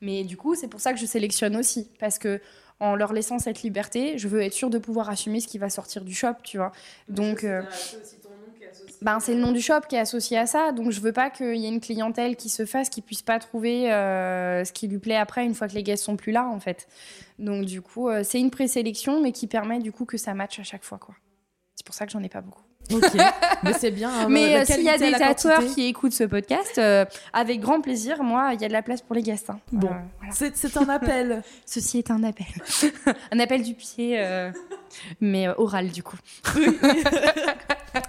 [0.01, 1.89] Mais du coup, c'est pour ça que je sélectionne aussi.
[1.99, 2.41] Parce que
[2.81, 5.71] en leur laissant cette liberté, je veux être sûre de pouvoir assumer ce qui va
[5.71, 6.73] sortir du shop, tu vois.
[7.09, 7.63] Donc, euh,
[9.01, 10.73] ben, c'est le nom du shop qui est associé à ça.
[10.73, 13.39] Donc, je veux pas qu'il y ait une clientèle qui se fasse, qui puisse pas
[13.39, 16.47] trouver euh, ce qui lui plaît après, une fois que les guests sont plus là,
[16.49, 16.87] en fait.
[17.39, 20.59] Donc, du coup, euh, c'est une présélection, mais qui permet du coup que ça matche
[20.61, 21.17] à chaque fois, quoi.
[21.77, 22.63] C'est pour ça que j'en ai pas beaucoup.
[22.93, 23.03] Ok,
[23.63, 24.11] mais c'est bien.
[24.11, 27.81] hein, Mais euh, s'il y a des tatoueurs qui écoutent ce podcast, euh, avec grand
[27.81, 29.51] plaisir, moi, il y a de la place pour les guests.
[29.51, 29.61] hein.
[29.71, 29.89] Bon.
[29.89, 30.53] Euh, voilà.
[30.55, 31.43] C'est un appel.
[31.67, 32.47] Ceci est un appel.
[33.33, 34.21] un appel du pied,
[35.21, 36.17] mais oral du coup.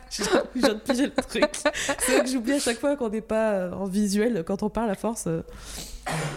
[0.10, 0.24] Je
[0.56, 1.50] viens de piger le truc.
[2.00, 4.90] C'est vrai que j'oublie à chaque fois qu'on n'est pas en visuel quand on parle
[4.90, 5.28] à force.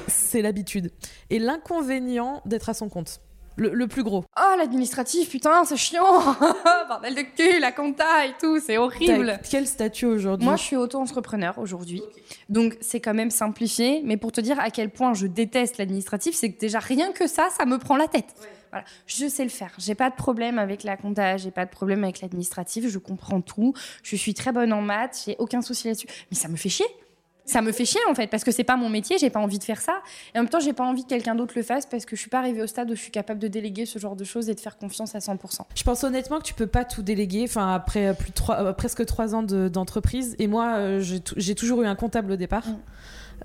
[0.09, 0.91] C'est l'habitude.
[1.31, 3.21] Et l'inconvénient d'être à son compte.
[3.57, 4.25] Le, le plus gros.
[4.39, 6.03] Oh, l'administratif, putain, c'est chiant
[6.89, 10.77] Bordel de cul, la compta et tout, c'est horrible Quel statut aujourd'hui Moi, je suis
[10.77, 12.03] auto-entrepreneur aujourd'hui.
[12.51, 14.03] Donc, c'est quand même simplifié.
[14.05, 17.27] Mais pour te dire à quel point je déteste l'administratif, c'est que déjà, rien que
[17.27, 18.35] ça, ça me prend la tête.
[18.71, 18.85] Voilà.
[19.07, 19.73] Je sais le faire.
[19.79, 22.89] J'ai pas de problème avec la compta, j'ai pas de problème avec l'administratif.
[22.89, 23.73] Je comprends tout.
[24.03, 25.23] Je suis très bonne en maths.
[25.25, 26.09] J'ai aucun souci là-dessus.
[26.31, 26.87] Mais ça me fait chier.
[27.47, 29.59] Ça me fait chier en fait parce que c'est pas mon métier, j'ai pas envie
[29.59, 30.03] de faire ça
[30.35, 32.21] et en même temps j'ai pas envie que quelqu'un d'autre le fasse parce que je
[32.21, 34.49] suis pas arrivée au stade où je suis capable de déléguer ce genre de choses
[34.51, 35.61] et de faire confiance à 100%.
[35.75, 37.45] Je pense honnêtement que tu peux pas tout déléguer.
[37.49, 41.55] Enfin, après euh, plus de euh, presque trois ans de- d'entreprise, et moi, euh, j'ai
[41.55, 42.67] toujours eu un comptable au départ.
[42.67, 42.77] Mm.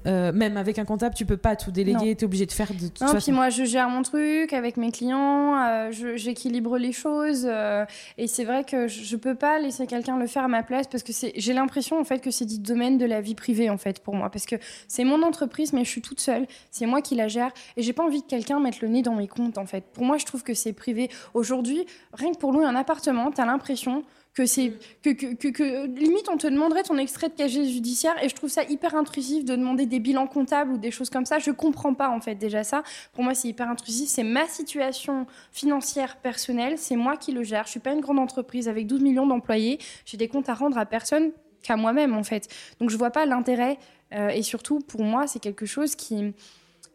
[0.08, 2.16] Euh, même avec un comptable, tu peux pas tout déléguer.
[2.16, 3.20] T'es obligé de faire de toute Non, façon.
[3.20, 7.46] puis moi, je gère mon truc avec mes clients, euh, j'équilibre les choses.
[7.48, 7.86] euh,
[8.18, 11.04] et c'est vrai que je, peux pas laisser quelqu'un le faire à ma place parce
[11.04, 14.00] que j'ai l'impression en fait que c'est du domaine de la vie privée en fait
[14.00, 14.30] pour moi.
[14.30, 14.56] Parce que
[14.88, 16.48] c'est mon entreprise, mais je suis toute seule.
[16.72, 19.16] C'est moi qui la gère et j'ai pas envie que quelqu'un mette le nez dans
[19.16, 19.84] mes comptes en fait.
[19.94, 21.10] Pour moi, je trouve que c'est privé.
[21.34, 24.04] Aujourd'hui, rien que pour louer un appartement, t'as l'impression
[24.34, 24.74] que c'est
[25.04, 28.36] que, que, que, que- limite on te demanderait ton extrait de casier judiciaire et je
[28.36, 31.40] trouve ça hyper intrusif de demander des bilans comptables ou des choses comme ça.
[31.40, 32.84] Je comprends pas en fait déjà ça.
[33.12, 34.08] Pour moi c'est hyper intrusif.
[34.08, 36.78] C'est ma situation financière personnelle.
[36.78, 37.66] C'est moi qui le gère.
[37.66, 39.80] Je suis pas une grande entreprise avec 12 millions d'employés.
[40.06, 42.48] J'ai des comptes à rendre à personne qu'à moi-même en fait.
[42.80, 43.78] Donc je vois pas l'intérêt
[44.14, 46.34] euh, et surtout pour moi c'est quelque chose qui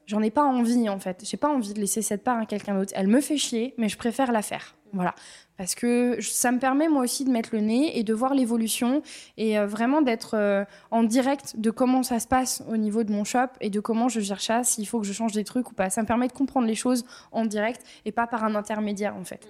[0.06, 1.22] j'en ai pas envie en fait.
[1.28, 2.92] J'ai pas envie de laisser cette part à quelqu'un d'autre.
[2.96, 4.74] Elle me fait chier mais je préfère la faire.
[4.92, 5.14] Voilà
[5.56, 9.02] parce que ça me permet moi aussi de mettre le nez et de voir l'évolution
[9.36, 13.12] et euh, vraiment d'être euh, en direct de comment ça se passe au niveau de
[13.12, 15.70] mon shop et de comment je gère ça, s'il faut que je change des trucs
[15.70, 15.90] ou pas.
[15.90, 19.24] Ça me permet de comprendre les choses en direct et pas par un intermédiaire en
[19.24, 19.48] fait.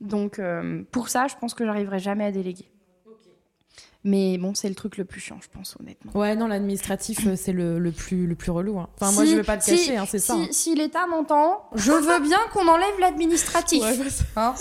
[0.00, 2.66] Donc euh, pour ça, je pense que j'arriverai jamais à déléguer.
[4.04, 6.12] Mais bon, c'est le truc le plus chiant, je pense honnêtement.
[6.14, 8.78] Ouais, non, l'administratif, euh, c'est le, le plus, le plus relou.
[8.78, 8.88] hein.
[8.98, 10.34] Enfin, moi, je vais pas si- cacher, hein, c'est ça.
[10.34, 10.48] Si, hein.
[10.52, 13.82] si l'État m'entend, je veux bien qu'on enlève l'administratif.
[13.82, 13.98] Ouais,
[14.36, 14.54] bah.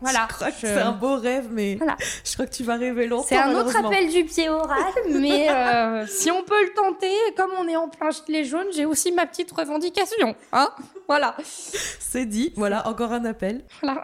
[0.00, 0.28] Voilà.
[0.30, 1.96] je crois que Je- c'est un beau rêve, mais Voilà.
[2.24, 3.26] je crois que tu vas rêver longtemps.
[3.28, 7.50] C'est un autre appel du pied oral, mais euh, si on peut le tenter, comme
[7.58, 10.36] on est en plein gilet jaune, j'ai aussi ma petite revendication.
[10.52, 10.68] Hein
[11.08, 11.36] voilà.
[11.42, 12.52] C'est dit.
[12.56, 13.64] Voilà, encore un appel.
[13.82, 14.02] voilà.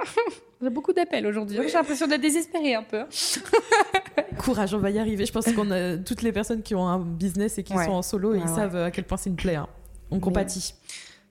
[0.63, 1.57] J'ai beaucoup d'appels aujourd'hui.
[1.67, 3.05] J'ai l'impression d'être désespérée un peu.
[4.39, 5.25] Courage, on va y arriver.
[5.27, 7.85] Je pense qu'on a toutes les personnes qui ont un business et qui Ouais.
[7.87, 8.55] sont en solo, Ouais, ils ouais.
[8.55, 9.55] savent à quel point c'est une plaie.
[9.57, 9.69] hein.
[10.11, 10.75] On compatit.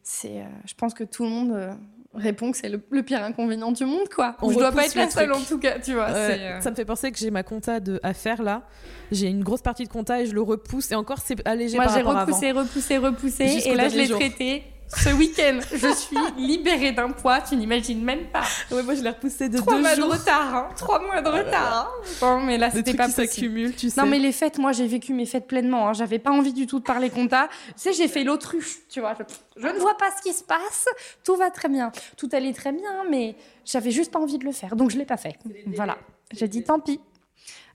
[0.03, 1.71] C'est, euh, je pense que tout le monde euh,
[2.15, 4.35] répond que c'est le, le pire inconvénient du monde, quoi.
[4.41, 6.09] On je dois pas être la le seule en tout cas, tu vois.
[6.09, 8.63] Euh, Ça me fait penser que j'ai ma compta de, à faire là.
[9.11, 10.91] J'ai une grosse partie de compta et je le repousse.
[10.91, 12.31] Et encore, c'est allégé Moi, par j'ai rapport à avant.
[12.31, 14.63] repoussé, repoussé, repoussé, Jusqu'au et là, je l'ai traité.
[14.91, 18.41] Ce week-end, je suis libérée d'un poids, tu n'imagines même pas.
[18.71, 20.07] Ouais, moi, je l'ai repoussé de Trois deux mois jours.
[20.07, 20.69] de retard, hein.
[20.75, 21.87] Trois mois de retard.
[21.95, 22.01] hein.
[22.19, 23.73] Bon, mais là, c'était pas qui possible.
[23.75, 24.01] tu sais.
[24.01, 25.87] Non, mais les fêtes, moi, j'ai vécu mes fêtes pleinement.
[25.89, 25.93] hein.
[25.93, 27.49] J'avais pas envie du tout de parler compta.
[27.67, 29.13] Tu sais, j'ai fait l'autruche, tu vois.
[29.13, 30.87] Je, je ne vois pas ce qui se passe.
[31.23, 31.91] Tout va très bien.
[32.17, 33.35] Tout allait très bien, mais
[33.65, 34.75] j'avais juste pas envie de le faire.
[34.75, 35.35] Donc, je l'ai pas fait.
[35.67, 35.97] Voilà.
[36.31, 36.99] J'ai dit, tant pis.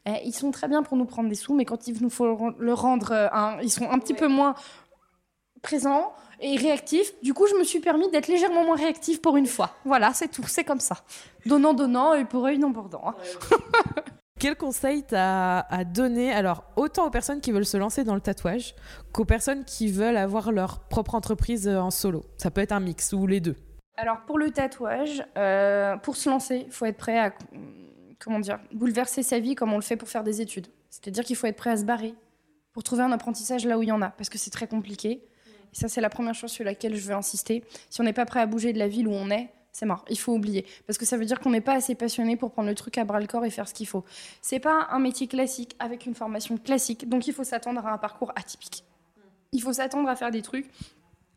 [0.07, 2.53] Eh, ils sont très bien pour nous prendre des sous, mais quand il nous faut
[2.59, 3.29] le rendre, euh,
[3.63, 4.55] ils sont un petit peu moins
[5.63, 6.13] présents
[6.45, 7.13] et réactifs.
[7.23, 9.71] Du coup, je me suis permis d'être légèrement moins réactive pour une fois.
[9.87, 10.45] Voilà, c'est tout.
[10.47, 10.99] C'est comme ça.
[11.47, 13.03] Donnant, donnant, œil pour œil, non pour dent.
[13.07, 13.15] hein.
[14.39, 18.21] Quel conseil t'as à donner alors autant aux personnes qui veulent se lancer dans le
[18.21, 18.75] tatouage
[19.13, 22.25] qu'aux personnes qui veulent avoir leur propre entreprise euh, en solo?
[22.37, 23.57] Ça peut être un mix ou les deux.
[23.97, 27.33] Alors pour le tatouage, euh, pour se lancer, il faut être prêt à
[28.19, 30.67] comment dire bouleverser sa vie comme on le fait pour faire des études.
[30.91, 32.15] C'est-à-dire qu'il faut être prêt à se barrer
[32.73, 35.23] pour trouver un apprentissage là où il y en a, parce que c'est très compliqué.
[35.75, 37.65] Et ça, c'est la première chose sur laquelle je veux insister.
[37.91, 40.05] Si on n'est pas prêt à bouger de la ville où on est, c'est mort.
[40.09, 42.69] Il faut oublier, parce que ça veut dire qu'on n'est pas assez passionné pour prendre
[42.69, 44.05] le truc à bras le corps et faire ce qu'il faut.
[44.41, 47.99] C'est pas un métier classique avec une formation classique, donc il faut s'attendre à un
[47.99, 48.85] parcours atypique.
[49.51, 50.71] Il faut s'attendre à faire des trucs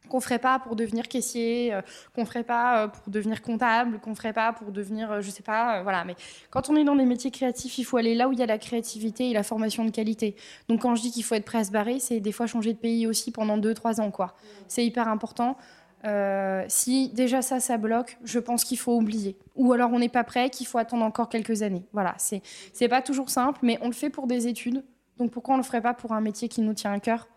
[0.08, 1.82] qu'on ferait pas pour devenir caissier, euh,
[2.16, 5.44] qu'on ferait pas euh, pour devenir comptable, qu'on ferait pas pour devenir, euh, je sais
[5.44, 6.04] pas, euh, voilà.
[6.06, 6.16] Mais
[6.50, 8.46] quand on est dans des métiers créatifs, il faut aller là où il y a
[8.46, 10.36] la créativité et la formation de qualité.
[10.70, 12.74] Donc quand je dis qu'il faut être prêt à se barrer, c'est des fois changer
[12.74, 14.36] de pays aussi pendant 2-3 ans, quoi.
[14.68, 15.58] C'est hyper important.
[16.06, 19.38] Euh, si déjà ça, ça bloque, je pense qu'il faut oublier.
[19.56, 21.86] Ou alors on n'est pas prêt, qu'il faut attendre encore quelques années.
[21.92, 24.84] Voilà, c'est pas toujours simple, mais on le fait pour des études.
[25.18, 27.28] Donc pourquoi on le ferait pas pour un métier qui nous tient à cœur?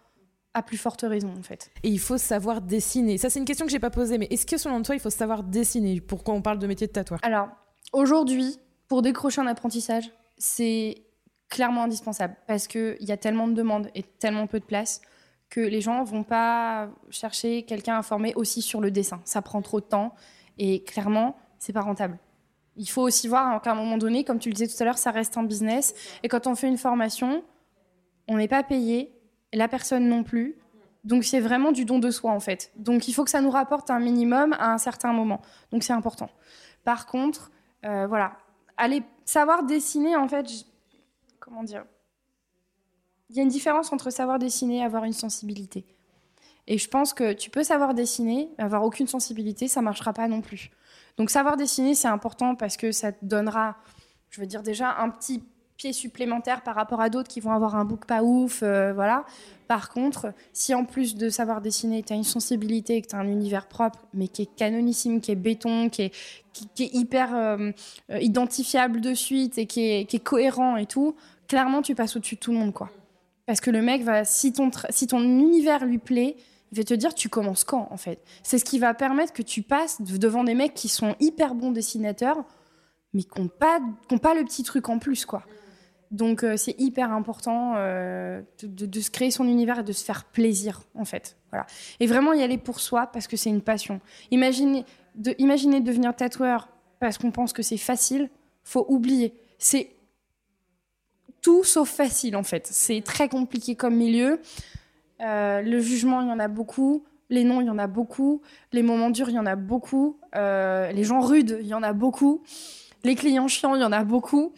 [0.53, 1.71] À plus forte raison, en fait.
[1.83, 3.19] Et il faut savoir dessiner.
[3.19, 5.11] Ça, c'est une question que j'ai pas posée, mais est-ce que selon toi, il faut
[5.11, 7.21] savoir dessiner Pourquoi on parle de métier de tatoueur?
[7.23, 7.49] Alors,
[7.93, 11.05] aujourd'hui, pour décrocher un apprentissage, c'est
[11.49, 15.01] clairement indispensable parce qu'il y a tellement de demandes et tellement peu de place
[15.51, 19.21] que les gens vont pas chercher quelqu'un à former aussi sur le dessin.
[19.25, 20.15] Ça prend trop de temps
[20.59, 22.19] et clairement, c'est pas rentable.
[22.77, 24.99] Il faut aussi voir qu'à un moment donné, comme tu le disais tout à l'heure,
[24.99, 25.93] ça reste un business.
[26.23, 27.43] Et quand on fait une formation,
[28.29, 29.13] on n'est pas payé,
[29.53, 30.57] la personne non plus.
[31.05, 32.73] Donc c'est vraiment du don de soi en fait.
[32.77, 35.41] Donc il faut que ça nous rapporte un minimum à un certain moment.
[35.71, 36.31] Donc c'est important.
[36.85, 37.51] Par contre,
[37.85, 38.37] euh, voilà,
[38.77, 40.47] aller savoir dessiner en fait,
[41.39, 41.85] comment dire?
[43.31, 45.87] Il y a une différence entre savoir dessiner et avoir une sensibilité.
[46.67, 50.41] Et je pense que tu peux savoir dessiner, avoir aucune sensibilité, ça marchera pas non
[50.41, 50.71] plus.
[51.17, 53.77] Donc savoir dessiner, c'est important parce que ça te donnera,
[54.31, 55.43] je veux dire déjà un petit
[55.81, 59.25] pied supplémentaire par rapport à d'autres qui vont avoir un book pas ouf, euh, voilà.
[59.67, 63.19] Par contre, si en plus de savoir dessiner, tu as une sensibilité, que tu as
[63.19, 66.15] un univers propre, mais qui est canonissime, qui est béton, qui est,
[66.79, 67.71] hyper euh,
[68.11, 71.17] euh, identifiable de suite et qui est, cohérent et tout,
[71.49, 72.91] clairement, tu passes au-dessus de tout le monde, quoi.
[73.47, 74.71] Parce que le mec va, si ton,
[75.23, 76.37] univers lui plaît,
[76.73, 78.21] il va te dire tu commences quand, en fait?
[78.43, 81.55] C'est ce qui va permettre que tu passes de- devant des mecs qui sont hyper
[81.55, 82.45] bons dessinateurs,
[83.15, 85.43] mais qui n'ont pas, qui pas le petit truc en plus, quoi.
[86.11, 90.25] Donc euh, c'est hyper important euh, de, se créer son univers et de se faire
[90.25, 91.37] plaisir en fait.
[91.51, 91.67] Voilà.
[92.01, 94.01] Et vraiment y aller pour soi parce que c'est une passion.
[94.31, 94.85] Imaginez,
[95.15, 95.35] de,
[95.81, 98.29] devenir tatoueur parce qu'on pense que c'est facile,
[98.65, 99.35] faut oublier.
[99.59, 99.91] C'est
[101.43, 102.67] tout sauf facile en fait.
[102.67, 104.41] C'est très compliqué comme milieu.
[105.21, 107.05] Euh, le jugement, il y en a beaucoup.
[107.29, 108.43] Les noms, il y en a beaucoup.
[108.73, 110.19] Les moments durs, il y en a beaucoup.
[110.35, 112.43] Les gens rudes, il y en a beaucoup.
[113.05, 114.53] Les clients chiants, il y en a beaucoup.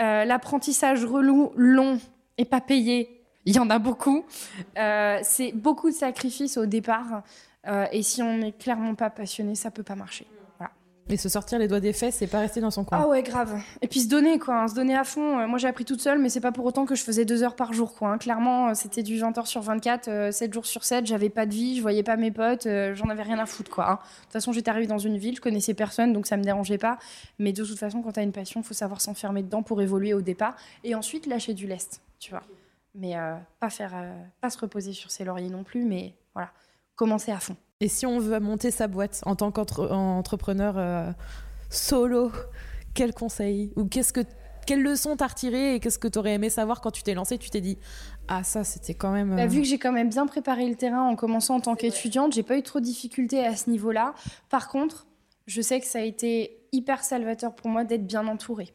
[0.00, 1.98] Euh, L'apprentissage relou, long
[2.38, 4.24] et pas payé, il y en a beaucoup.
[4.78, 7.22] Euh, c'est beaucoup de sacrifices au départ.
[7.66, 10.26] Euh, et si on n'est clairement pas passionné, ça peut pas marcher.
[11.10, 13.00] Et se sortir les doigts des fesses, c'est pas rester dans son coin.
[13.02, 13.60] Ah ouais, grave.
[13.82, 14.62] Et puis se donner, quoi.
[14.62, 15.38] hein, se donner à fond.
[15.40, 17.42] Euh, moi, j'ai appris toute seule, mais c'est pas pour autant que je faisais deux
[17.42, 18.10] heures par jour, quoi.
[18.10, 18.18] hein.
[18.18, 21.06] Clairement, euh, c'était du 20 heures sur 24, euh, 7 jours sur 7.
[21.06, 23.70] J'avais pas de vie, je voyais pas mes potes, euh, j'en avais rien à foutre,
[23.70, 23.90] quoi.
[23.90, 23.94] hein.
[23.94, 26.78] De toute façon, j'étais arrivée dans une ville, je connaissais personne, donc ça me dérangeait
[26.78, 26.98] pas.
[27.40, 30.20] Mais de toute façon, quand t'as une passion, faut savoir s'enfermer dedans pour évoluer au
[30.22, 30.54] départ.
[30.84, 32.42] Et ensuite, lâcher du lest, tu vois.
[32.94, 33.14] Mais
[33.60, 33.92] pas faire,
[34.40, 36.50] pas se reposer sur ses lauriers non plus, mais voilà.
[37.00, 37.56] Commencer à fond.
[37.80, 41.10] Et si on veut monter sa boîte en tant qu'entrepreneur euh,
[41.70, 42.30] solo,
[42.92, 44.20] quel conseil Ou qu'est-ce que
[44.66, 47.48] quelle leçon t'as retiré et qu'est-ce que t'aurais aimé savoir quand tu t'es lancé Tu
[47.48, 47.78] t'es dit
[48.28, 49.34] ah ça c'était quand même.
[49.34, 51.74] Bah, euh, vu que j'ai quand même bien préparé le terrain en commençant en tant
[51.74, 54.12] qu'étudiante, j'ai pas eu trop de difficultés à ce niveau-là.
[54.50, 55.06] Par contre,
[55.46, 58.74] je sais que ça a été hyper salvateur pour moi d'être bien entourée.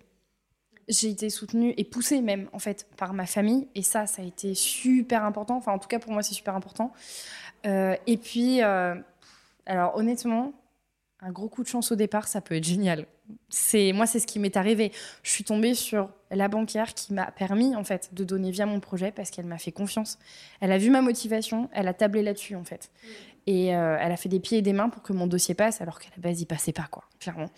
[0.88, 4.26] J'ai été soutenue et poussée même en fait par ma famille et ça, ça a
[4.26, 5.58] été super important.
[5.58, 6.94] Enfin, en tout cas pour moi, c'est super important.
[7.66, 8.96] Euh, et puis, euh,
[9.66, 10.54] alors honnêtement,
[11.22, 13.08] un gros coup de chance au départ, ça peut être génial.
[13.50, 14.92] C'est moi, c'est ce qui m'est arrivé.
[15.24, 18.80] Je suis tombée sur la banquière qui m'a permis en fait de donner via mon
[18.80, 20.20] projet parce qu'elle m'a fait confiance.
[20.60, 22.92] Elle a vu ma motivation, elle a tablé là-dessus en fait.
[23.48, 25.80] Et euh, elle a fait des pieds et des mains pour que mon dossier passe,
[25.82, 27.50] alors qu'à la base, il passait pas, quoi, clairement.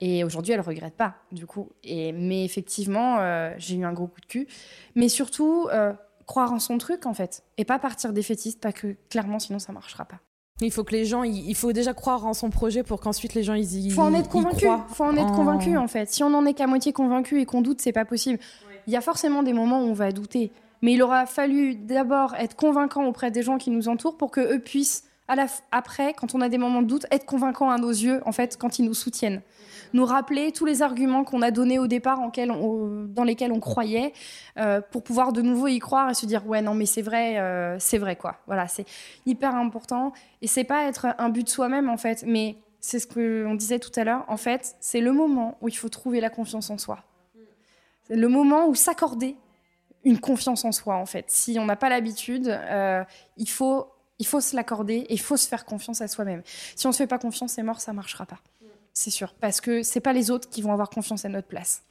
[0.00, 1.70] Et aujourd'hui, elle regrette pas, du coup.
[1.84, 4.46] Et, mais effectivement, euh, j'ai eu un gros coup de cul.
[4.94, 5.92] Mais surtout, euh,
[6.26, 7.44] croire en son truc, en fait.
[7.56, 10.18] Et pas partir défaitiste, pas que clairement, sinon ça marchera pas.
[10.60, 13.42] Il faut que les gens, il faut déjà croire en son projet pour qu'ensuite les
[13.42, 14.66] gens ils y Faut en être convaincu.
[14.88, 16.10] Faut en être en- convaincu en fait.
[16.10, 18.38] Si on en est qu'à moitié convaincu et qu'on doute, c'est pas possible.
[18.86, 20.52] Il y a forcément des moments où on va douter,
[20.82, 24.40] mais il aura fallu d'abord être convaincant auprès des gens qui nous entourent pour que
[24.54, 28.20] eux puissent après, quand on a des moments de doute, être convaincants à nos yeux
[28.26, 29.40] en fait quand ils nous soutiennent.
[29.94, 34.12] Nous rappeler tous les arguments qu'on a donnés au départ dans lesquels on croyait
[34.58, 37.38] euh, pour pouvoir de nouveau y croire et se dire ouais non mais c'est vrai
[37.38, 38.36] euh, c'est vrai quoi.
[38.46, 38.86] Voilà c'est
[39.26, 43.54] hyper important et c'est pas être un but soi-même en fait, mais c'est ce qu'on
[43.54, 44.24] disait tout à l'heure.
[44.28, 46.98] En fait, c'est le moment où il faut trouver la confiance en soi.
[48.08, 49.36] C'est le moment où s'accorder
[50.04, 51.30] une confiance en soi, en fait.
[51.30, 53.04] Si on n'a pas l'habitude, euh,
[53.36, 53.86] il, faut,
[54.22, 56.42] il faut se l'accorder et il faut se faire confiance à soi-même.
[56.76, 58.38] Si on ne se fait pas confiance, c'est mort, ça marchera pas.
[58.92, 59.34] C'est sûr.
[59.40, 61.82] Parce que c'est pas les autres qui vont avoir confiance à notre place.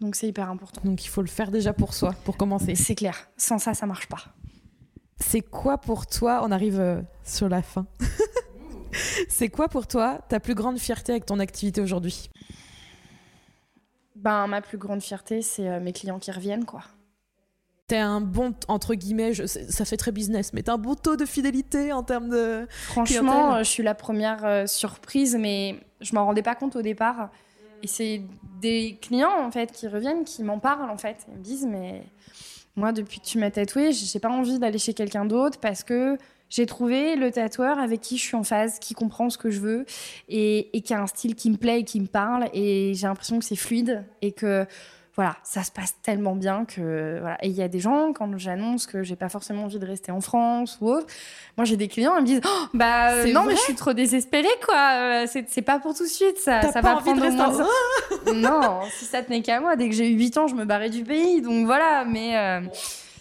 [0.00, 0.80] Donc c'est hyper important.
[0.82, 2.74] Donc il faut le faire déjà pour soi, pour commencer.
[2.74, 3.28] C'est clair.
[3.36, 4.24] Sans ça, ça marche pas.
[5.20, 7.86] C'est quoi pour toi On arrive euh, sur la fin.
[9.28, 12.30] C'est quoi pour toi ta plus grande fierté avec ton activité aujourd'hui?
[14.16, 16.82] Ben, ma plus grande fierté, c'est euh, mes clients qui reviennent, quoi.
[17.88, 21.16] T'as un bon, entre guillemets, je- ça fait très business, mais t'as un bon taux
[21.16, 22.66] de fidélité en termes de.
[22.70, 23.54] Franchement, Clientèle.
[23.54, 27.30] euh, je suis la première euh, surprise, mais je m'en rendais pas compte au départ.
[27.82, 28.22] Et c'est
[28.60, 31.16] des clients en fait qui reviennent, qui m'en parlent en fait.
[31.28, 32.02] Ils me disent mais
[32.76, 36.18] moi depuis que tu m'as tatoué, j'ai pas envie d'aller chez quelqu'un d'autre parce que
[36.50, 39.60] j'ai trouvé le tatoueur avec qui je suis en phase, qui comprend ce que je
[39.60, 39.86] veux
[40.28, 42.48] et, et qui a un style qui me plaît et qui me parle.
[42.52, 44.66] Et j'ai l'impression que c'est fluide et que
[45.18, 47.36] voilà, ça se passe tellement bien que voilà.
[47.44, 50.12] Et il y a des gens quand j'annonce que j'ai pas forcément envie de rester
[50.12, 51.08] en France ou autre,
[51.56, 53.92] moi j'ai des clients ils me disent oh, bah euh, non mais je suis trop
[53.92, 54.92] désespérée quoi,
[55.24, 57.58] Euh, c'est pas pour tout de suite ça, ça pas va envie de prendre au
[57.58, 60.54] rester en- non, si ça tenait qu'à moi, dès que j'ai eu 8 ans, je
[60.54, 61.42] me barrais du pays.
[61.42, 62.60] Donc voilà, mais euh,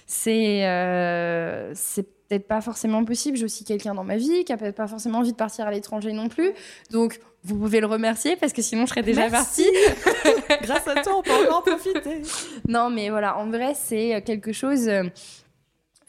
[0.06, 3.38] c'est euh, c'est peut-être pas forcément possible.
[3.38, 5.72] J'ai aussi quelqu'un dans ma vie qui a peut-être pas forcément envie de partir à
[5.72, 6.52] l'étranger non plus.
[6.92, 9.64] Donc vous pouvez le remercier parce que sinon je serais déjà Merci.
[9.64, 10.62] partie.
[10.62, 12.22] Grâce à toi, on peut encore en profiter.
[12.68, 15.04] Non, mais voilà, en vrai, c'est quelque chose euh,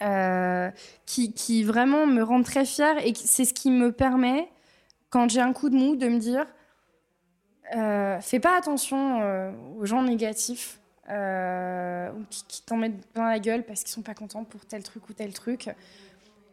[0.03, 0.70] euh,
[1.07, 4.49] qui, qui vraiment me rend très fière et c'est ce qui me permet,
[5.11, 6.47] quand j'ai un coup de mou, de me dire
[7.76, 10.80] euh, fais pas attention euh, aux gens négatifs
[11.11, 14.64] euh, ou qui, qui t'en mettent plein la gueule parce qu'ils sont pas contents pour
[14.66, 15.70] tel truc ou tel truc.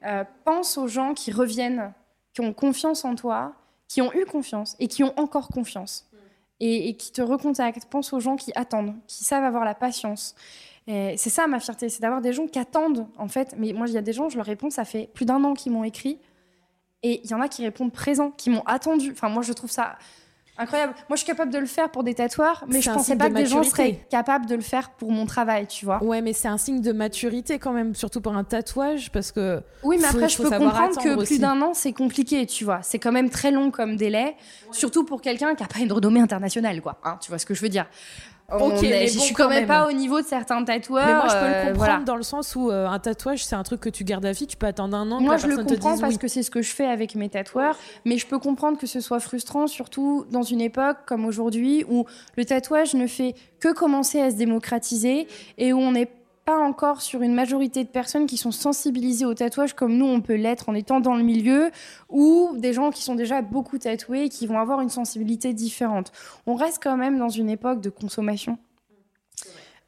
[0.05, 1.93] Euh, pense aux gens qui reviennent,
[2.33, 3.53] qui ont confiance en toi,
[3.87, 6.09] qui ont eu confiance et qui ont encore confiance
[6.59, 7.85] et, et qui te recontactent.
[7.85, 10.35] Pense aux gens qui attendent, qui savent avoir la patience.
[10.87, 13.55] C'est ça ma fierté, c'est d'avoir des gens qui attendent en fait.
[13.57, 15.53] Mais moi, il y a des gens, je leur réponds, ça fait plus d'un an
[15.53, 16.19] qu'ils m'ont écrit.
[17.01, 19.11] Et il y en a qui répondent présent, qui m'ont attendu.
[19.11, 19.97] Enfin, moi, je trouve ça
[20.57, 20.93] incroyable.
[21.09, 23.33] Moi, je suis capable de le faire pour des tatoueurs, mais je pensais pas de
[23.33, 23.75] que des gens maturité.
[23.93, 26.03] seraient capables de le faire pour mon travail, tu vois.
[26.03, 29.61] Ouais, mais c'est un signe de maturité quand même, surtout pour un tatouage, parce que
[29.83, 32.79] Oui, mais Faut- après, je peux comprendre que plus d'un an, c'est compliqué, tu vois.
[32.83, 34.35] C'est quand même très long comme délai,
[34.71, 36.99] surtout pour quelqu'un qui n'a pas une renommée internationale, quoi.
[37.03, 37.85] Hein, tu vois ce que je veux dire
[38.51, 39.67] Ok, est- mais je bon, suis quand quand même même.
[39.67, 41.05] pas au niveau de certains tatoueurs.
[41.05, 42.03] Mais moi, je peux euh, le comprendre voilà.
[42.05, 44.45] dans le sens où euh, un tatouage, c'est un truc que tu gardes à vie.
[44.45, 45.17] Tu peux attendre un an.
[45.17, 46.19] que Moi, la je le comprends parce oui.
[46.19, 47.75] que c'est ce que je fais avec mes tatoueurs,
[48.05, 52.05] mais je peux comprendre que ce soit frustrant, surtout dans une époque comme aujourd'hui où
[52.37, 55.27] le tatouage ne fait que commencer à se démocratiser
[55.57, 56.09] et où on n'est
[56.45, 60.21] pas encore sur une majorité de personnes qui sont sensibilisées au tatouage comme nous on
[60.21, 61.71] peut l'être en étant dans le milieu
[62.09, 66.11] ou des gens qui sont déjà beaucoup tatoués et qui vont avoir une sensibilité différente.
[66.45, 68.59] On reste quand même dans une époque de consommation.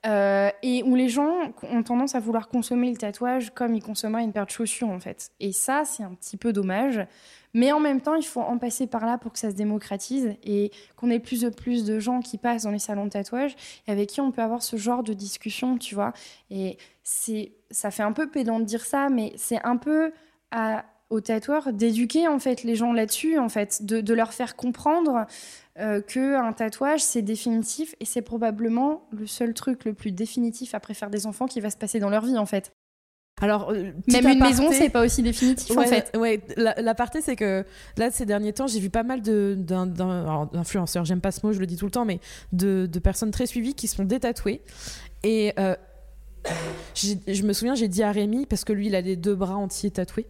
[0.06, 1.34] Euh, et où les gens
[1.64, 5.00] ont tendance à vouloir consommer le tatouage comme ils consommeraient une paire de chaussures en
[5.00, 5.32] fait.
[5.40, 7.06] Et ça, c'est un petit peu dommage.
[7.58, 10.36] Mais en même temps, il faut en passer par là pour que ça se démocratise
[10.44, 13.56] et qu'on ait plus de plus de gens qui passent dans les salons de tatouage
[13.88, 16.14] et avec qui on peut avoir ce genre de discussion, tu vois.
[16.52, 20.12] Et c'est, ça fait un peu pédant de dire ça, mais c'est un peu
[20.52, 25.26] à, aux tatoueurs d'éduquer en fait les gens là-dessus, en fait, de, leur faire comprendre
[25.80, 30.76] euh, que un tatouage c'est définitif et c'est probablement le seul truc le plus définitif
[30.76, 32.72] après faire des enfants qui va se passer dans leur vie en fait.
[33.40, 36.18] Alors, euh, Même une maison, c'est pas aussi définitif en Ouais, fait.
[36.18, 36.42] ouais,
[36.78, 37.64] l'aparté, c'est que
[37.96, 41.68] là, ces derniers temps, j'ai vu pas mal d'influenceurs, j'aime pas ce mot, je le
[41.68, 42.20] dis tout le temps, mais
[42.52, 44.62] de, de personnes très suivies qui se font détatouer.
[45.24, 45.76] Et euh,
[46.96, 49.56] je me souviens, j'ai dit à Rémi, parce que lui, il a les deux bras
[49.56, 50.26] entiers tatoués.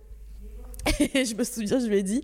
[1.14, 2.24] Et je me souviens, je lui ai dit,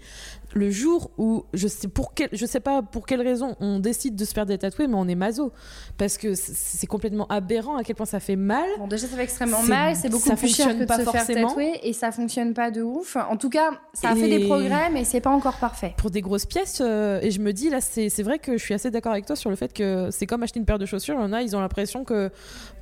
[0.54, 4.16] le jour où, je sais, pour quel, je sais pas pour quelle raison, on décide
[4.16, 5.51] de se faire détatouer, mais on est maso.
[5.97, 8.68] Parce que c'est- complètement aberrant à quel point ça fait mal.
[8.78, 11.04] Bon, déjà, ça fait extrêmement mal, c'est beaucoup ça plus cher que de pas se
[11.04, 11.47] faire forcément.
[11.47, 13.16] tatouer et ça fonctionne pas de ouf.
[13.16, 15.93] En tout cas, ça a fait des progrès, mais c'est pas encore parfait.
[15.97, 16.82] pour des grosses pièces.
[16.82, 19.36] euh, et je me dis, là, c'est vrai que je suis assez d'accord avec toi
[19.36, 21.16] sur le fait que c'est comme acheter une paire de chaussures.
[21.18, 22.30] Il y en a, ils ont l'impression que,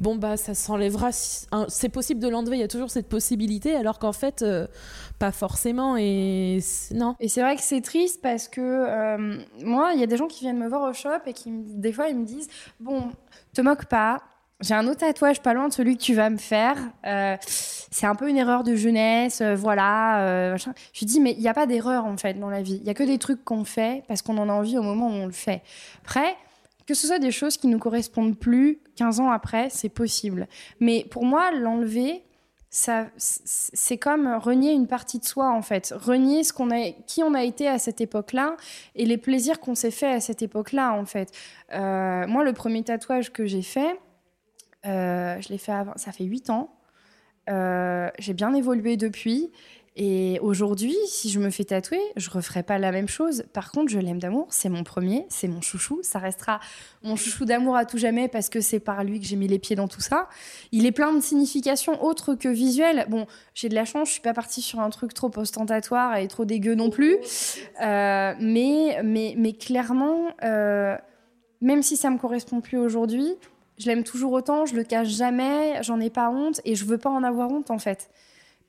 [0.02, 1.12] bon, bah, ça s'enlèvera.
[1.12, 4.68] si- C'est possible de l'enlever, il y a toujours cette possibilité, alors qu'en fait, euh,
[5.20, 5.96] pas forcément.
[5.98, 6.60] Et
[6.94, 7.16] non.
[7.20, 10.28] Et c'est vrai que c'est triste parce que euh, moi, il y a des gens
[10.28, 12.50] qui viennent me voir au shop et qui, des fois, ils me disent
[12.80, 13.12] Bon,
[13.54, 14.22] te moque pas.
[14.60, 16.78] J'ai un autre tatouage pas loin de celui que tu vas me faire.
[17.08, 20.56] Euh, c'est un peu une erreur de jeunesse, euh, voilà.
[20.58, 22.78] Je dis, mais il n'y a pas d'erreur en fait dans la vie.
[22.80, 25.08] Il y a que des trucs qu'on fait parce qu'on en a envie au moment
[25.08, 25.64] où on le fait.
[26.06, 26.36] Après,
[26.86, 30.48] que ce soit des choses qui nous correspondent plus 15 ans après, c'est possible.
[30.80, 32.24] Mais pour moi, l'enlever,
[32.74, 37.22] ça, c'est comme renier une partie de soi en fait, renier ce qu'on a, qui
[37.22, 38.56] on a été à cette époque-là
[38.96, 41.34] et les plaisirs qu'on s'est fait à cette époque-là en fait.
[41.74, 44.00] Euh, moi, le premier tatouage que j'ai fait,
[44.86, 46.74] euh, je l'ai fait avant, ça fait 8 ans.
[47.50, 49.52] Euh, j'ai bien évolué depuis.
[50.04, 53.44] Et aujourd'hui, si je me fais tatouer, je referai pas la même chose.
[53.54, 54.48] Par contre, je l'aime d'amour.
[54.50, 56.00] C'est mon premier, c'est mon chouchou.
[56.02, 56.60] Ça restera
[57.04, 59.60] mon chouchou d'amour à tout jamais parce que c'est par lui que j'ai mis les
[59.60, 60.28] pieds dans tout ça.
[60.72, 63.06] Il est plein de significations autres que visuelles.
[63.10, 66.28] Bon, j'ai de la chance, je suis pas partie sur un truc trop ostentatoire et
[66.28, 67.18] trop dégueu non plus.
[67.80, 70.98] Euh, mais, mais, mais clairement, euh,
[71.62, 73.36] même si ça me correspond plus aujourd'hui,
[73.78, 76.98] je l'aime toujours autant, je le cache jamais, j'en ai pas honte et je veux
[76.98, 78.10] pas en avoir honte en fait.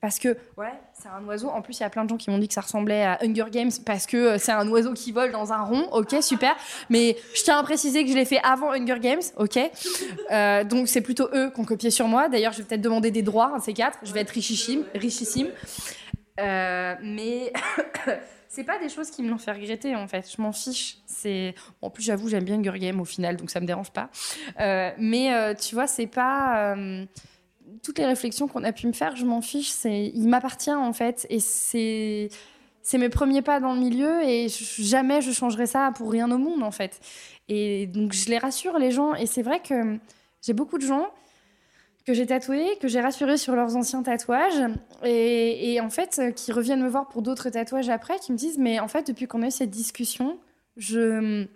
[0.03, 1.49] Parce que, ouais, c'est un oiseau.
[1.49, 3.19] En plus, il y a plein de gens qui m'ont dit que ça ressemblait à
[3.23, 5.89] Hunger Games parce que euh, c'est un oiseau qui vole dans un rond.
[5.93, 6.57] Ok, super.
[6.91, 9.23] Mais je tiens à préciser que je l'ai fait avant Hunger Games.
[9.37, 9.59] Ok.
[10.31, 12.31] Euh, donc, c'est plutôt eux qui ont copié sur moi.
[12.31, 13.99] D'ailleurs, je vais peut-être demander des droits, un de ces quatre.
[14.03, 14.85] Je vais être richissime.
[14.95, 15.49] richissime.
[16.41, 17.53] Euh, mais
[18.53, 20.31] c'est pas des choses qui me l'ont fait regretter en fait.
[20.31, 20.99] Je m'en fiche.
[21.07, 24.11] C'est en plus j'avoue j'aime bien Hunger Games au final donc ça me dérange pas.
[24.61, 27.07] Euh, mais euh, tu vois c'est pas euh,
[27.83, 29.71] toutes les réflexions qu'on a pu me faire je m'en fiche.
[29.71, 32.29] C'est il m'appartient en fait et c'est
[32.83, 36.39] c'est mes premiers pas dans le milieu et jamais je changerai ça pour rien au
[36.39, 37.01] monde en fait.
[37.49, 39.99] Et donc je les rassure les gens et c'est vrai que
[40.43, 41.09] j'ai beaucoup de gens
[42.05, 44.61] que j'ai tatoués, que j'ai rassurés sur leurs anciens tatouages,
[45.05, 48.59] et, et en fait, qui reviennent me voir pour d'autres tatouages après, qui me disent,
[48.59, 50.37] mais en fait, depuis qu'on a eu cette discussion,
[50.77, 51.47] je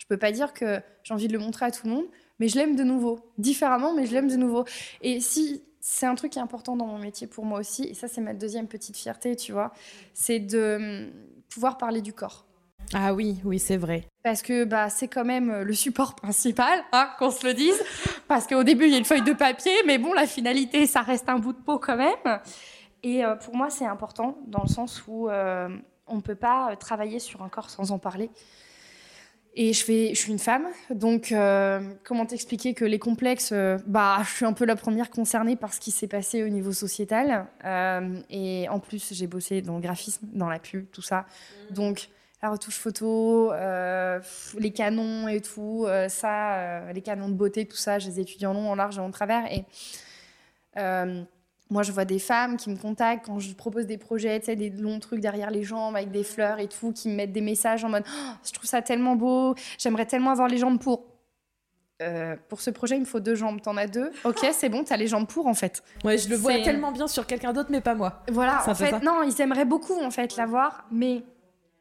[0.00, 2.04] je peux pas dire que j'ai envie de le montrer à tout le monde,
[2.40, 4.64] mais je l'aime de nouveau, différemment, mais je l'aime de nouveau.
[5.02, 7.94] Et si c'est un truc qui est important dans mon métier pour moi aussi, et
[7.94, 9.72] ça c'est ma deuxième petite fierté, tu vois,
[10.14, 11.10] c'est de hum,
[11.48, 12.46] pouvoir parler du corps.
[12.92, 14.08] Ah oui, oui, c'est vrai.
[14.24, 17.80] Parce que bah, c'est quand même euh, le support principal, hein, qu'on se le dise.
[18.26, 21.02] Parce qu'au début, il y a une feuille de papier, mais bon, la finalité, ça
[21.02, 22.40] reste un bout de peau quand même.
[23.02, 25.68] Et euh, pour moi, c'est important dans le sens où euh,
[26.06, 28.30] on ne peut pas travailler sur un corps sans en parler.
[29.54, 33.78] Et je, fais, je suis une femme, donc euh, comment t'expliquer que les complexes, euh,
[33.86, 36.72] bah, je suis un peu la première concernée par ce qui s'est passé au niveau
[36.72, 37.46] sociétal.
[37.64, 41.26] Euh, et en plus, j'ai bossé dans le graphisme, dans la pub, tout ça.
[41.70, 42.10] Donc,
[42.42, 43.52] la retouche photo,
[44.58, 48.54] les canons et tout, ça, les canons de beauté, tout ça, je les étudie en
[48.54, 49.44] long, en large et en travers.
[49.52, 49.66] Et
[51.70, 54.56] moi, je vois des femmes qui me contactent quand je propose des projets, tu sais,
[54.56, 57.40] des longs trucs derrière les jambes avec des fleurs et tout, qui me mettent des
[57.40, 61.04] messages en mode Oh, Je trouve ça tellement beau, j'aimerais tellement avoir les jambes pour.
[62.02, 63.60] Euh, pour ce projet, il me faut deux jambes.
[63.60, 64.10] T'en as deux?
[64.24, 65.82] Ok, c'est bon, t'as les jambes pour en fait.
[66.02, 68.22] Ouais, je le vois tellement bien sur quelqu'un d'autre, mais pas moi.
[68.32, 71.22] Voilà, Ça en fait fait, non, ils aimeraient beaucoup en fait l'avoir, mais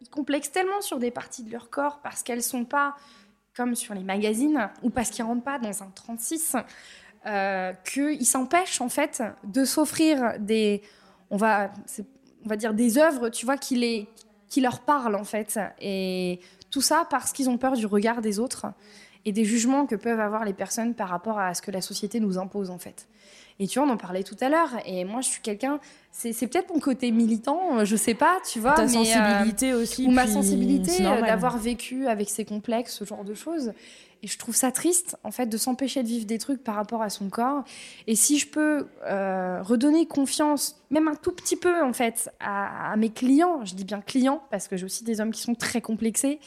[0.01, 2.95] ils complexent tellement sur des parties de leur corps parce qu'elles sont pas
[3.55, 6.55] comme sur les magazines ou parce qu'ils rentrent pas dans un 36
[7.26, 10.82] euh, qu'ils s'empêchent en fait de s'offrir des,
[11.30, 11.72] on va,
[12.45, 14.07] on va dire des œuvres, tu vois, qui les,
[14.47, 16.39] qui leur parlent en fait, et
[16.72, 18.67] tout ça parce qu'ils ont peur du regard des autres
[19.26, 22.20] et des jugements que peuvent avoir les personnes par rapport à ce que la société
[22.20, 23.07] nous impose en fait.
[23.61, 24.70] Et tu vois, on en parlait tout à l'heure.
[24.86, 25.80] Et moi, je suis quelqu'un.
[26.11, 28.74] C'est peut-être mon côté militant, je sais pas, tu vois.
[28.74, 30.07] Ta mais, euh, sensibilité aussi.
[30.07, 33.74] ou ma sensibilité euh, d'avoir vécu avec ces complexes, ce genre de choses.
[34.22, 37.01] Et je trouve ça triste, en fait, de s'empêcher de vivre des trucs par rapport
[37.01, 37.63] à son corps.
[38.05, 42.91] Et si je peux euh, redonner confiance, même un tout petit peu, en fait, à,
[42.91, 45.55] à mes clients, je dis bien clients, parce que j'ai aussi des hommes qui sont
[45.55, 46.39] très complexés,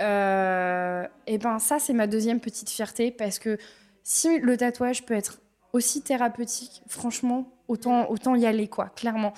[0.00, 3.58] euh, et ben ça, c'est ma deuxième petite fierté, parce que
[4.02, 5.40] si le tatouage peut être
[5.72, 9.32] aussi thérapeutique, franchement, autant, autant y aller, quoi, clairement.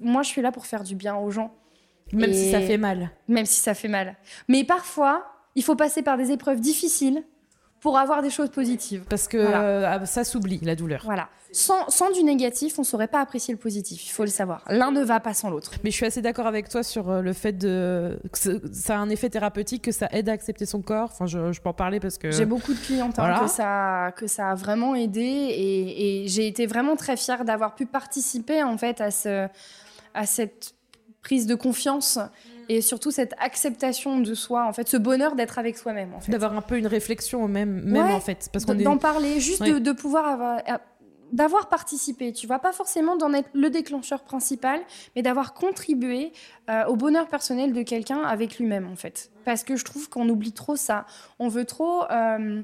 [0.00, 1.54] Moi, je suis là pour faire du bien aux gens.
[2.12, 3.10] Même si ça fait mal.
[3.28, 4.16] Même si ça fait mal.
[4.48, 5.26] Mais parfois,
[5.56, 7.24] il faut passer par des épreuves difficiles
[7.80, 9.04] pour avoir des choses positives.
[9.08, 11.02] Parce que euh, ça s'oublie, la douleur.
[11.04, 11.28] Voilà.
[11.52, 14.64] Sans, sans, du négatif, on ne saurait pas apprécier le positif, il faut le savoir.
[14.68, 15.70] L'un ne va pas sans l'autre.
[15.84, 18.18] Mais je suis assez d'accord avec toi sur euh, le fait de...
[18.32, 21.10] que ça a un effet thérapeutique, que ça aide à accepter son corps.
[21.12, 22.30] Enfin, je, je peux en parler parce que...
[22.30, 26.46] J'ai beaucoup de clientes hein, que, ça, que ça a vraiment aidé et, et j'ai
[26.46, 29.48] été vraiment très fière d'avoir pu participer en fait à, ce,
[30.14, 30.74] à cette
[31.22, 32.18] prise de confiance
[32.68, 36.14] et surtout cette acceptation de soi, en fait, ce bonheur d'être avec soi-même.
[36.14, 36.32] En fait.
[36.32, 38.48] D'avoir un peu une réflexion même, même en fait.
[38.52, 40.60] Parce qu'on D'en parler, juste de, pouvoir avoir
[41.32, 44.80] d'avoir participé, tu vois, pas forcément d'en être le déclencheur principal,
[45.14, 46.32] mais d'avoir contribué
[46.70, 49.30] euh, au bonheur personnel de quelqu'un avec lui-même, en fait.
[49.44, 51.06] Parce que je trouve qu'on oublie trop ça.
[51.38, 52.62] On veut trop euh,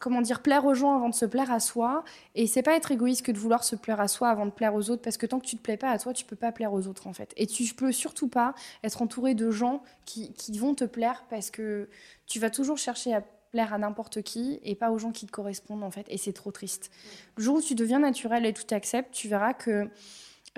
[0.00, 2.04] comment dire, plaire aux gens avant de se plaire à soi.
[2.34, 4.74] Et c'est pas être égoïste que de vouloir se plaire à soi avant de plaire
[4.74, 6.52] aux autres, parce que tant que tu te plais pas à toi, tu peux pas
[6.52, 7.32] plaire aux autres en fait.
[7.36, 11.88] Et tu peux surtout pas être entouré de gens qui, vont te plaire parce que
[12.26, 15.32] tu vas toujours chercher à plaire à n'importe qui et pas aux gens qui te
[15.32, 16.06] correspondent en fait.
[16.08, 16.90] Et c'est trop triste.
[17.36, 19.88] Le jour où tu deviens naturel et tout t'acceptes, tu verras que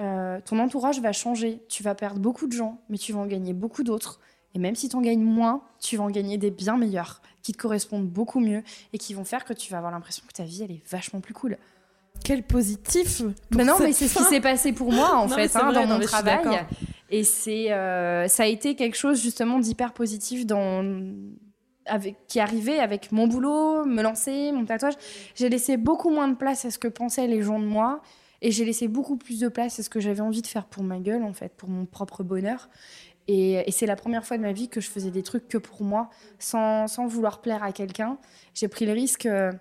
[0.00, 1.62] euh, ton entourage va changer.
[1.68, 4.20] Tu vas perdre beaucoup de gens, mais tu vas en gagner beaucoup d'autres.
[4.54, 7.52] Et même si tu en gagnes moins, tu vas en gagner des bien meilleurs, qui
[7.52, 8.62] te correspondent beaucoup mieux
[8.92, 11.20] et qui vont faire que tu vas avoir l'impression que ta vie, elle est vachement
[11.20, 11.58] plus cool.
[12.22, 15.72] Quel positif mais Non, mais c'est ce qui s'est passé pour moi, en fait, hein,
[15.72, 16.66] dans mon travail.
[17.10, 20.84] Et c'est, euh, ça a été quelque chose, justement, d'hyper positif dans...
[21.86, 24.94] Avec, qui arrivait avec mon boulot, me lancer, mon tatouage.
[25.34, 28.00] J'ai laissé beaucoup moins de place à ce que pensaient les gens de moi.
[28.40, 30.82] Et j'ai laissé beaucoup plus de place à ce que j'avais envie de faire pour
[30.82, 32.70] ma gueule, en fait, pour mon propre bonheur.
[33.28, 35.82] Et, c'est la première fois de ma vie que je faisais des trucs que pour
[35.82, 38.18] moi, sans, sans vouloir plaire à quelqu'un.
[38.54, 39.52] J'ai pris le risque, euh,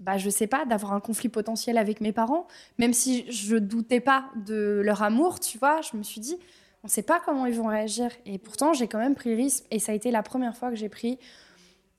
[0.00, 2.46] bah, je sais pas, d'avoir un conflit potentiel avec mes parents.
[2.78, 6.36] Même si je doutais pas de leur amour, tu vois, je me suis dit,
[6.82, 8.10] on ne sait pas comment ils vont réagir.
[8.24, 9.64] Et pourtant, j'ai quand même pris le risque.
[9.70, 11.18] Et ça a été la première fois que j'ai pris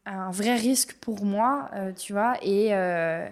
[0.06, 2.38] un vrai risque pour moi, euh, tu vois.
[2.42, 2.74] Et.
[2.74, 3.28] Euh,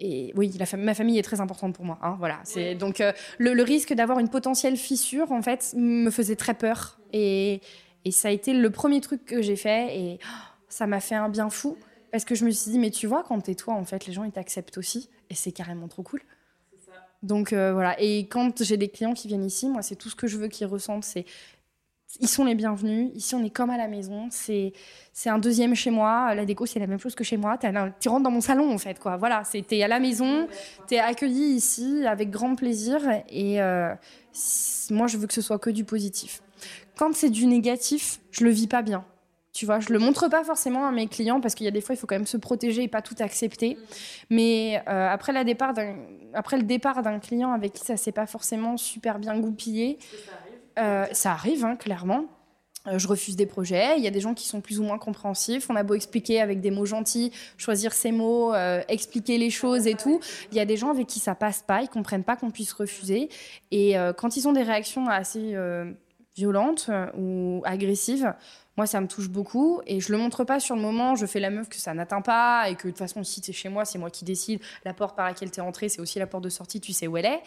[0.00, 1.98] et oui, ma famille est très importante pour moi.
[2.02, 2.40] Hein, voilà.
[2.44, 6.98] C'est donc euh, le, risque d'avoir une potentielle fissure, en fait, me faisait très peur.
[7.12, 7.60] Et,
[8.04, 10.26] et ça a été le premier truc que j'ai fait, et oh,
[10.68, 11.76] ça m'a fait un bien fou
[12.10, 14.12] parce que je me suis dit, mais tu vois, quand t'es toi, en fait, les
[14.12, 16.22] gens ils t'acceptent aussi, et c'est carrément trop cool.
[17.22, 18.00] Donc euh, voilà.
[18.00, 20.48] Et quand j'ai des clients qui viennent ici, moi, c'est tout ce que je veux
[20.48, 21.24] qu'ils ressentent, c'est
[22.20, 23.10] ils sont les bienvenus.
[23.14, 24.28] Ici, on est comme à la maison.
[24.30, 24.72] C'est
[25.12, 26.34] c'est un deuxième chez moi.
[26.34, 27.58] La déco, c'est la même chose que chez moi.
[28.00, 29.16] Tu rentres dans mon salon, en fait, quoi.
[29.16, 30.46] Voilà, es à la maison,
[30.86, 33.00] tu es accueilli ici avec grand plaisir.
[33.28, 33.94] Et euh,
[34.90, 36.40] moi, je veux que ce soit que du positif.
[36.96, 39.04] Quand c'est du négatif, je le vis pas bien.
[39.52, 41.80] Tu vois, je le montre pas forcément à mes clients parce qu'il y a des
[41.80, 43.76] fois, il faut quand même se protéger et pas tout accepter.
[44.30, 45.32] Mais euh, après,
[46.34, 49.98] après le départ d'un client avec qui ça s'est pas forcément super bien goupillé,
[50.78, 52.26] euh, ça arrive, hein, clairement.
[52.86, 53.98] Euh, je refuse des projets.
[53.98, 55.68] Il y a des gens qui sont plus ou moins compréhensifs.
[55.68, 59.86] On a beau expliquer avec des mots gentils, choisir ses mots, euh, expliquer les choses
[59.86, 60.20] et tout.
[60.52, 62.72] Il y a des gens avec qui ça passe pas, ils comprennent pas qu'on puisse
[62.72, 63.28] refuser.
[63.70, 65.54] Et quand ils ont des réactions assez
[66.36, 68.32] violentes ou agressives,
[68.78, 71.16] moi, ça me touche beaucoup et je le montre pas sur le moment.
[71.16, 73.50] Je fais la meuf que ça n'atteint pas et que de toute façon, si tu
[73.50, 74.60] es chez moi, c'est moi qui décide.
[74.84, 77.08] La porte par laquelle tu es entrée, c'est aussi la porte de sortie, tu sais
[77.08, 77.40] où elle est.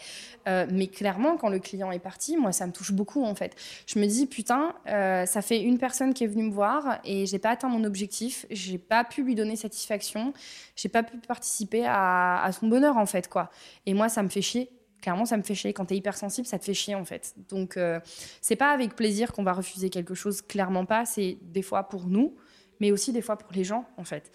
[0.46, 3.56] Euh, mais clairement, quand le client est parti, moi, ça me touche beaucoup en fait.
[3.86, 7.24] Je me dis, putain, euh, ça fait une personne qui est venue me voir et
[7.24, 8.44] j'ai pas atteint mon objectif.
[8.50, 10.34] J'ai pas pu lui donner satisfaction.
[10.76, 13.48] J'ai pas pu participer à, à son bonheur en fait, quoi.
[13.86, 14.68] Et moi, ça me fait chier
[15.02, 15.74] clairement, ça me fait chier.
[15.74, 17.34] Quand tu es hypersensible, ça te fait chier en fait.
[17.50, 18.00] Donc, euh,
[18.40, 21.04] c'est pas avec plaisir qu'on va refuser quelque chose, clairement pas.
[21.04, 22.36] C'est des fois pour nous,
[22.80, 24.30] mais aussi des fois pour les gens en fait.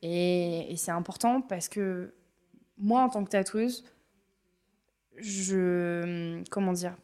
[0.00, 2.14] Et, c'est important parce que
[2.78, 3.84] moi, en tant que tatoueuse,
[5.18, 6.42] je.
[6.50, 6.96] Comment dire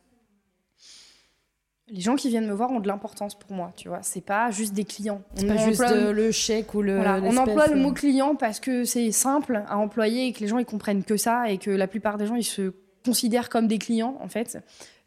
[1.90, 4.00] les gens qui viennent me voir ont de l'importance pour moi, tu vois.
[4.02, 5.22] C'est pas juste des clients.
[5.34, 6.98] C'est pas juste le chèque ou le.
[6.98, 10.58] on emploie le mot client parce que c'est simple à employer et que les gens
[10.58, 12.74] ils comprennent que ça et que la plupart des gens ils se
[13.04, 14.58] considère comme des clients, en fait.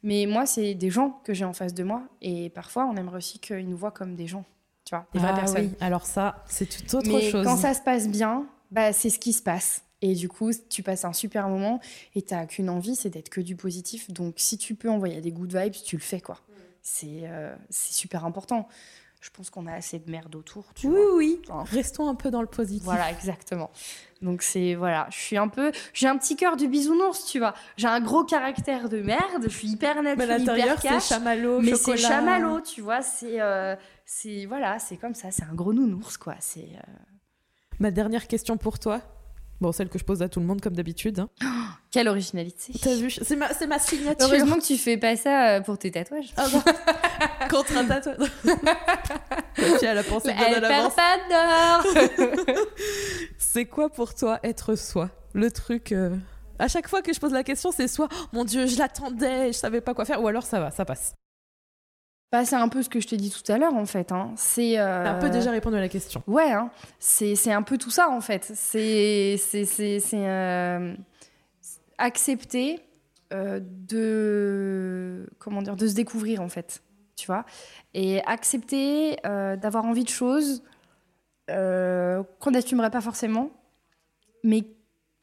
[0.04, 2.04] Mais moi, c'est des gens que j'ai en face de moi.
[2.22, 4.46] Et parfois, on aimerait aussi qu'ils nous voient comme des gens,
[4.86, 5.70] tu vois, des vraies ah personnes.
[5.72, 5.78] Oui.
[5.80, 7.46] Alors ça, c'est tout autre Mais chose.
[7.46, 9.84] quand ça se passe bien, bah, c'est ce qui se passe.
[10.02, 11.80] Et du coup, tu passes un super moment
[12.16, 14.10] et tu n'as qu'une envie, c'est d'être que du positif.
[14.12, 16.40] Donc, si tu peux envoyer des good vibes, tu le fais, quoi.
[16.82, 18.68] C'est euh, c'est super important
[19.22, 20.74] je pense qu'on a assez de merde autour.
[20.74, 21.42] Tu oui, oui.
[21.66, 22.84] Restons un peu dans le positif.
[22.84, 23.70] Voilà, exactement.
[24.22, 27.54] Donc c'est voilà, je suis un peu, j'ai un petit cœur du bisounours, tu vois.
[27.78, 29.44] J'ai un gros caractère de merde.
[29.44, 33.02] Je suis hyper nette, mais hyper c'est chamallow, mais c'est chamallow, tu vois.
[33.04, 33.76] C'est euh,
[34.06, 35.30] c'est voilà, c'est comme ça.
[35.32, 36.36] C'est un gros nounours, quoi.
[36.40, 36.70] C'est.
[36.76, 36.94] Euh,
[37.80, 39.02] Ma dernière question pour toi.
[39.62, 41.20] Bon, celle que je pose à tout le monde comme d'habitude.
[41.20, 41.30] hein.
[41.92, 42.74] Quelle originalité.
[42.82, 44.28] T'as vu C'est ma, ma signature.
[44.28, 46.34] Heureusement que tu fais pas ça euh, pour tes tatouages.
[46.36, 46.62] Ah bon
[47.50, 48.28] Contre un tatouage.
[49.54, 50.94] Fille, elle a pensé bien à Elle l'avance.
[53.38, 55.10] C'est quoi pour toi être soi?
[55.34, 55.92] Le truc.
[55.92, 56.16] euh,
[56.60, 59.48] À chaque fois que je pose la question, c'est soit Oh, mon Dieu, je l'attendais,
[59.48, 61.14] je savais pas quoi faire, ou alors ça va, ça passe.
[62.32, 64.12] Bah, c'est un peu ce que je t'ai dit tout à l'heure en fait.
[64.12, 64.32] hein.
[64.38, 66.24] C'est euh, un peu déjà répondu à la question.
[66.28, 66.72] Ouais, hein.
[67.00, 68.50] c'est un peu tout ça en fait.
[68.56, 69.36] C'est
[70.14, 70.96] euh,
[71.98, 72.80] accepter
[73.34, 76.82] euh, de comment dire de se découvrir en fait,
[77.18, 77.46] tu vois,
[77.94, 80.64] et accepter euh, d'avoir envie de choses
[81.50, 83.52] euh, qu'on n'assumerait pas forcément,
[84.44, 84.64] mais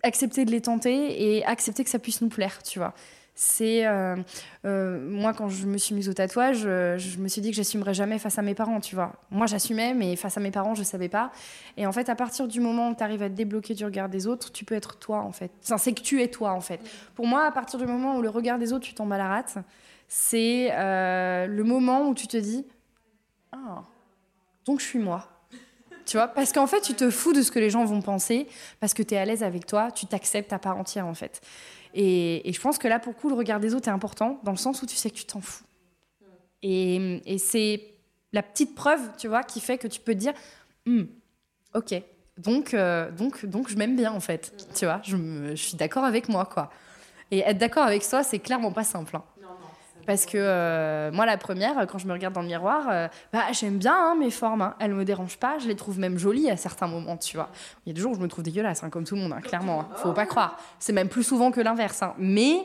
[0.03, 2.93] accepter de les tenter et accepter que ça puisse nous plaire, tu vois.
[3.41, 4.17] C'est euh,
[4.65, 7.57] euh, moi quand je me suis mise au tatouage, euh, je me suis dit que
[7.57, 9.13] j'assumerais jamais face à mes parents, tu vois.
[9.31, 11.31] Moi j'assumais, mais face à mes parents je savais pas.
[11.77, 14.09] Et en fait, à partir du moment où tu arrives à te débloquer du regard
[14.09, 15.53] des autres, tu peux être toi en fait.
[15.63, 16.81] Enfin, c'est que tu es toi en fait.
[17.15, 19.29] Pour moi, à partir du moment où le regard des autres, tu tombes à la
[19.29, 19.59] rate,
[20.09, 22.67] c'est euh, le moment où tu te dis
[23.53, 23.85] ah
[24.67, 25.29] donc je suis moi.
[26.07, 28.49] Tu vois, parce qu'en fait, tu te fous de ce que les gens vont penser,
[28.81, 31.43] parce que tu es à l'aise avec toi, tu t'acceptes à part entière, en fait.
[31.95, 34.53] Et, je pense que là, pour le coup, le regard des autres est important, dans
[34.53, 35.65] le sens où tu sais que tu t'en fous.
[36.63, 37.83] Et, c'est
[38.33, 40.35] la petite preuve, tu vois, qui fait que tu peux te dire,
[40.87, 41.05] Hmm,
[41.75, 42.03] ok,
[42.39, 44.55] donc, euh, donc, donc je m'aime bien, en fait.
[44.75, 46.71] Tu vois, je suis d'accord avec moi, quoi.
[47.31, 49.17] Et être d'accord avec soi, c'est clairement pas simple.
[49.17, 49.25] hein.
[50.09, 53.43] Parce que euh, moi, la première, quand je me regarde dans le miroir, euh, bah,
[53.53, 54.63] j'aime bien hein, mes formes.
[54.63, 54.75] hein.
[54.81, 55.59] Elles me dérangent pas.
[55.59, 57.51] Je les trouve même jolies à certains moments, tu vois.
[57.85, 59.35] Il y a des jours où je me trouve dégueulasse, hein, comme tout le monde,
[59.35, 59.87] hein, clairement.
[59.97, 60.59] Faut pas croire.
[60.79, 62.03] C'est même plus souvent que l'inverse.
[62.17, 62.65] Mais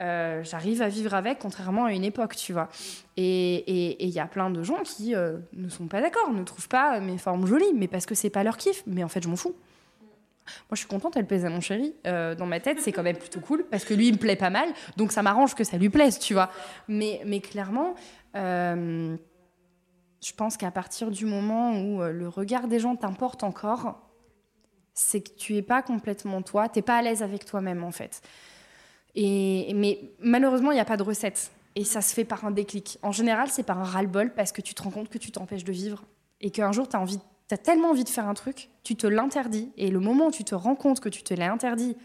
[0.00, 2.70] euh, j'arrive à vivre avec, contrairement à une époque, tu vois.
[3.18, 7.00] Et il y a plein de gens qui ne sont pas d'accord, ne trouvent pas
[7.00, 8.82] mes formes jolies, mais parce que c'est pas leur kiff.
[8.86, 9.54] Mais en fait, je m'en fous.
[10.70, 11.94] Moi, je suis contente, elle plaise à mon chéri.
[12.06, 14.36] Euh, dans ma tête, c'est quand même plutôt cool parce que lui, il me plaît
[14.36, 14.68] pas mal.
[14.96, 16.50] Donc, ça m'arrange que ça lui plaise, tu vois.
[16.88, 17.94] Mais, mais clairement,
[18.36, 19.16] euh,
[20.22, 24.00] je pense qu'à partir du moment où euh, le regard des gens t'importe encore,
[24.94, 28.20] c'est que tu es pas complètement toi, t'es pas à l'aise avec toi-même, en fait.
[29.14, 31.52] Et, mais malheureusement, il n'y a pas de recette.
[31.76, 32.98] Et ça se fait par un déclic.
[33.02, 35.64] En général, c'est par un ras-le-bol parce que tu te rends compte que tu t'empêches
[35.64, 36.02] de vivre.
[36.40, 39.06] Et qu'un jour, tu as envie T'as tellement envie de faire un truc, tu te
[39.06, 39.72] l'interdis.
[39.78, 41.96] Et le moment où tu te rends compte que tu te l'as interdit,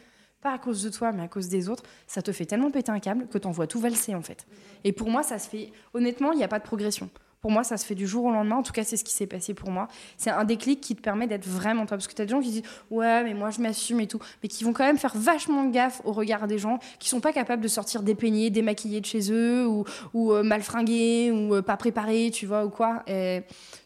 [0.41, 2.91] pas à cause de toi, mais à cause des autres, ça te fait tellement péter
[2.91, 4.48] un câble que t'en vois tout valser en fait.
[4.86, 5.72] Et pour moi, ça se fait.
[5.94, 7.10] Honnêtement, il n'y a pas de progression.
[7.44, 8.56] Pour moi, ça se fait du jour au lendemain.
[8.56, 9.90] En tout cas, c'est ce qui s'est passé pour moi.
[10.15, 11.98] C'est un déclic qui te permet d'être vraiment toi.
[11.98, 14.20] Parce que tu as des gens qui disent Ouais, mais moi, je m'assume et tout.
[14.41, 17.34] Mais qui vont quand même faire vachement gaffe au regard des gens, qui sont pas
[17.34, 19.84] capables de sortir dépeignés, démaquillés de chez eux, ou,
[20.14, 23.03] ou euh, mal fringués, ou euh, pas préparés, tu vois, ou quoi.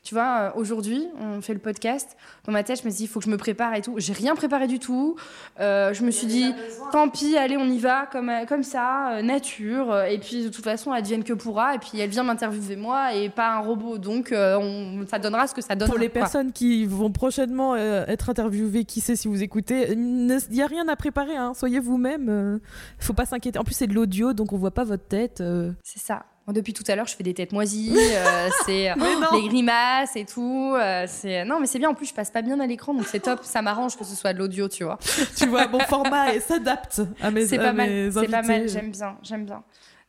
[0.03, 2.15] Tu vois, euh, aujourd'hui, on fait le podcast.
[2.45, 3.95] Dans ma tête, je me suis dit Il faut que je me prépare et tout.
[3.97, 5.15] J'ai rien préparé du tout.
[5.57, 6.53] Je me suis dit
[6.91, 10.03] Tant pis, allez, on y va, comme, comme ça, nature.
[10.03, 11.73] Et puis, de toute façon, advienne que pourra.
[11.73, 13.97] Et puis, elle vient m'interviewer moi et pas un robot.
[13.97, 15.89] Donc, euh, on, ça donnera ce que ça donne.
[15.89, 20.27] Pour les personnes qui vont prochainement euh, être interviewées, qui sait si vous écoutez, il
[20.51, 21.53] n'y a rien à préparer, hein.
[21.55, 22.27] soyez vous-même.
[22.29, 22.59] euh,
[22.99, 23.59] faut pas s'inquiéter.
[23.59, 25.41] En plus, c'est de l'audio, donc on voit pas votre tête.
[25.41, 25.71] euh.
[25.83, 26.23] C'est ça.
[26.45, 28.95] Moi, depuis tout à l'heure, je fais des têtes moisies, euh, c'est euh,
[29.33, 30.73] les grimaces et tout.
[30.77, 31.89] euh, c'est non, mais c'est bien.
[31.89, 33.41] En plus, je passe pas bien à l'écran, donc c'est top.
[33.43, 34.97] Ça m'arrange que ce soit de l'audio, tu vois.
[35.35, 38.11] tu vois, mon format et s'adapte à mes C'est pas mal.
[38.13, 38.69] C'est pas mal.
[38.69, 39.17] J'aime bien.
[39.23, 39.61] J'aime bien.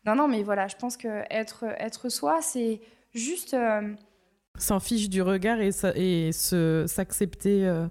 [0.07, 2.81] Non, non, mais voilà, je pense que être être soi, c'est
[3.19, 3.55] juste.
[3.55, 3.83] euh,
[4.59, 5.71] S'en fiche du regard et,
[6.87, 7.67] s'accepter.
[7.67, 7.87] euh,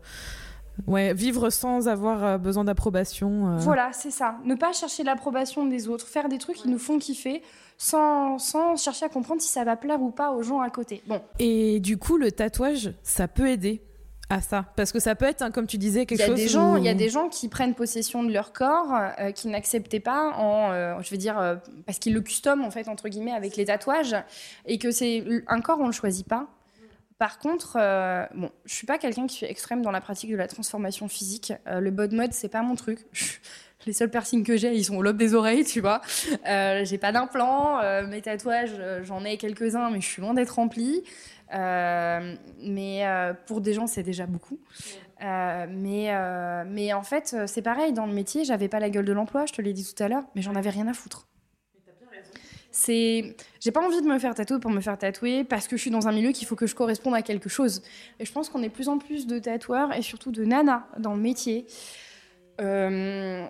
[0.86, 3.48] Ouais, vivre sans avoir euh, besoin d'approbation.
[3.54, 3.58] euh.
[3.58, 4.36] Voilà, c'est ça.
[4.44, 7.42] Ne pas chercher l'approbation des autres, faire des trucs qui nous font kiffer,
[7.80, 11.02] sans, sans chercher à comprendre si ça va plaire ou pas aux gens à côté.
[11.08, 13.82] Bon, Et du coup, le tatouage, ça peut aider
[14.30, 14.66] à ça.
[14.76, 16.36] Parce que ça peut être, hein, comme tu disais, il quelque y a chose.
[16.36, 19.32] des gens, où- il y a des gens qui prennent possession de leur corps, euh,
[19.32, 21.56] qui n'acceptaient pas en, euh, je veux dire, euh,
[21.86, 24.16] parce qu'ils le custom en fait entre guillemets avec les tatouages,
[24.66, 26.48] et que c'est un corps on le choisit pas.
[27.20, 30.36] Par contre, euh, bon, je suis pas quelqu'un qui est extrême dans la pratique de
[30.36, 31.52] la transformation physique.
[31.68, 33.00] Euh, le bod mode, c'est pas mon truc.
[33.86, 36.02] Les seuls piercings que j'ai, ils sont au lobe des oreilles, tu vois.
[36.48, 37.80] Euh, j'ai pas d'implant.
[37.80, 41.04] euh, mes tatouages, euh, j'en ai quelques-uns, mais je suis loin d'être remplie.
[41.54, 43.06] Euh, mais
[43.46, 44.60] pour des gens, c'est déjà beaucoup.
[45.22, 46.12] Mais,
[46.66, 49.54] mais en fait, c'est pareil, dans le métier, j'avais pas la gueule de l'emploi, je
[49.54, 51.28] te l'ai dit tout à l'heure, mais j'en avais rien à foutre.
[52.70, 55.82] C'est, j'ai pas envie de me faire tatouer pour me faire tatouer parce que je
[55.82, 57.82] suis dans un milieu qu'il faut que je corresponde à quelque chose.
[58.20, 60.84] Et je pense qu'on est de plus en plus de tatoueurs et surtout de nanas
[61.00, 61.66] dans le métier
[62.62, 63.48] euh,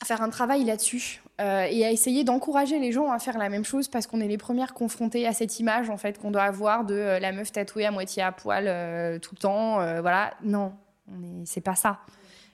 [0.00, 3.48] à faire un travail là-dessus euh, et à essayer d'encourager les gens à faire la
[3.48, 6.44] même chose parce qu'on est les premières confrontées à cette image en fait qu'on doit
[6.44, 10.00] avoir de euh, la meuf tatouée à moitié à poil euh, tout le temps.
[10.00, 10.72] voilà, non,
[11.08, 12.00] on est, c'est pas ça.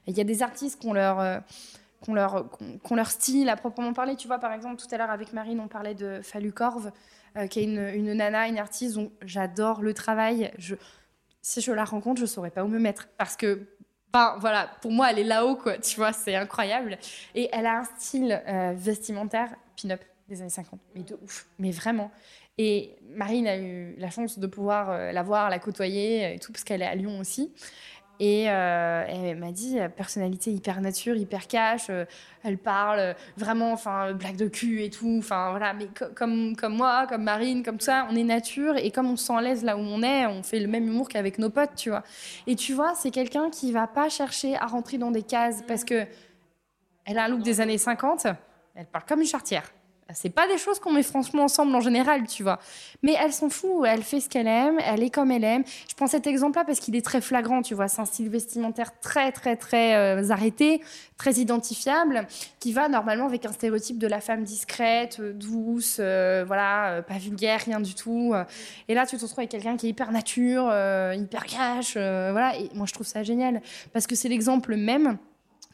[0.06, 1.42] Il y a des artistes qui ont leur,
[2.08, 2.44] ont leur,
[2.90, 4.16] leur style à proprement parler.
[4.16, 6.92] Tu vois, par exemple, tout à l'heure avec Marine, on parlait de Fallu Corve,
[7.36, 10.52] euh, qui est une, une nana, une artiste dont j'adore le travail.
[11.42, 13.66] Si je la rencontre, je saurais pas où me mettre parce que
[14.14, 15.76] Enfin, voilà, pour moi, elle est là-haut, quoi.
[15.78, 16.98] Tu vois, c'est incroyable.
[17.34, 19.48] Et elle a un style euh, vestimentaire
[19.80, 22.12] pin-up des années 50, mais de ouf, mais vraiment.
[22.56, 26.52] Et Marine a eu la chance de pouvoir euh, la voir, la côtoyer et tout,
[26.52, 27.52] parce qu'elle est à Lyon aussi.
[28.20, 31.86] Et euh, elle m'a dit euh, personnalité hyper nature, hyper cash.
[31.90, 32.04] euh,
[32.44, 35.16] elle parle vraiment, enfin blague de cul et tout.
[35.18, 38.90] Enfin voilà, mais co- comme comme moi, comme Marine, comme ça, on est nature et
[38.92, 41.08] comme on se sent à l'aise là où on est, on fait le même humour
[41.08, 42.02] qu'avec nos potes, tu vois.
[42.46, 45.84] Et tu vois, c'est quelqu'un qui va pas chercher à rentrer dans des cases parce
[45.84, 46.06] que
[47.04, 48.26] elle a un look des années 50.
[48.74, 49.73] Elle parle comme une chartière.
[50.12, 52.58] C'est pas des choses qu'on met franchement ensemble en général, tu vois.
[53.02, 55.64] Mais elle s'en fout, elle fait ce qu'elle aime, elle est comme elle aime.
[55.88, 57.88] Je prends cet exemple-là parce qu'il est très flagrant, tu vois.
[57.88, 60.82] C'est un style vestimentaire très, très, très euh, arrêté,
[61.16, 62.26] très identifiable,
[62.60, 67.16] qui va normalement avec un stéréotype de la femme discrète, euh, douce, euh, voilà, pas
[67.16, 68.34] vulgaire, rien du tout.
[68.88, 70.64] Et là, tu te retrouves avec quelqu'un qui est hyper nature,
[71.14, 72.56] hyper cash, voilà.
[72.58, 73.62] Et moi, je trouve ça génial
[73.92, 75.16] parce que c'est l'exemple même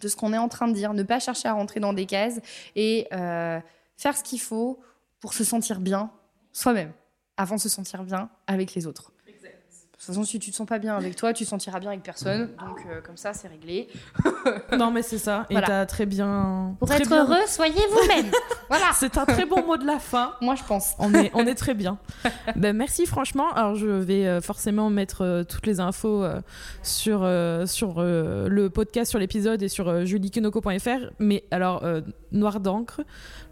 [0.00, 2.06] de ce qu'on est en train de dire, ne pas chercher à rentrer dans des
[2.06, 2.40] cases
[2.76, 3.08] et
[4.00, 4.80] faire ce qu'il faut
[5.20, 6.10] pour se sentir bien
[6.52, 6.92] soi-même,
[7.36, 9.12] avant de se sentir bien avec les autres.
[9.26, 11.90] De toute façon, si tu te sens pas bien avec toi, tu te sentiras bien
[11.90, 12.48] avec personne.
[12.66, 13.86] Donc, euh, comme ça, c'est réglé.
[14.78, 15.44] Non, mais c'est ça.
[15.50, 15.66] Et Voilà.
[15.66, 16.74] t'as très bien.
[16.78, 18.30] Pour très être bien- heureux, soyez vous-même.
[18.70, 18.86] voilà.
[18.94, 20.32] C'est un très bon mot de la fin.
[20.40, 20.94] Moi, je pense.
[20.98, 21.98] On est, on est très bien.
[22.56, 23.52] ben, merci franchement.
[23.52, 26.40] Alors je vais euh, forcément mettre euh, toutes les infos euh,
[26.82, 30.06] sur, euh, sur euh, le podcast, sur l'épisode et sur euh.
[31.18, 32.00] Mais alors, euh,
[32.32, 33.02] noir d'encre,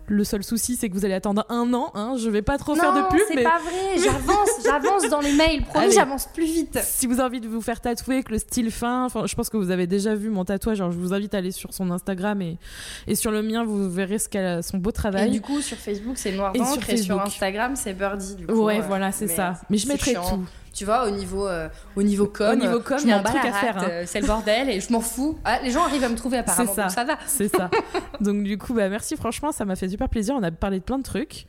[0.08, 1.90] le seul souci c'est que vous allez attendre un an.
[1.94, 2.16] Hein.
[2.18, 3.98] Je vais pas trop faire de non, pub, c'est mais pas vrai.
[4.02, 5.62] J'avance, j'avance dans les mails.
[5.64, 6.78] Promis, j'avance plus vite.
[6.82, 9.48] si vous avez envie de vous faire tatouer, que le style fin, enfin, je pense
[9.50, 10.80] que vous avez déjà vu mon tatouage.
[10.80, 12.58] Alors je vous invite à aller sur son Instagram et,
[13.06, 15.30] et sur le mien, vous verrez ce qu'elle a, son beau Et travail.
[15.30, 16.82] du coup, sur Facebook, c'est Noir Et d'encre.
[16.84, 17.20] sur Et sur.
[17.20, 18.36] Instagram, c'est Birdie.
[18.36, 19.54] Du coup, ouais, euh, voilà, c'est ça.
[19.70, 20.22] Mais je mettrai chiant.
[20.38, 20.44] tout.
[20.78, 23.16] Tu vois, au niveau, euh, au niveau com, Au niveau com, je il y a
[23.16, 23.88] m'en un bats truc la à faire, rate, hein.
[23.90, 25.36] euh, C'est le bordel et je m'en fous.
[25.44, 26.82] Ah, les gens arrivent à me trouver apparemment, ça.
[26.82, 27.18] donc ça va.
[27.26, 27.68] C'est ça.
[28.20, 30.36] Donc du coup, bah, merci franchement, ça m'a fait super plaisir.
[30.38, 31.46] On a parlé de plein de trucs.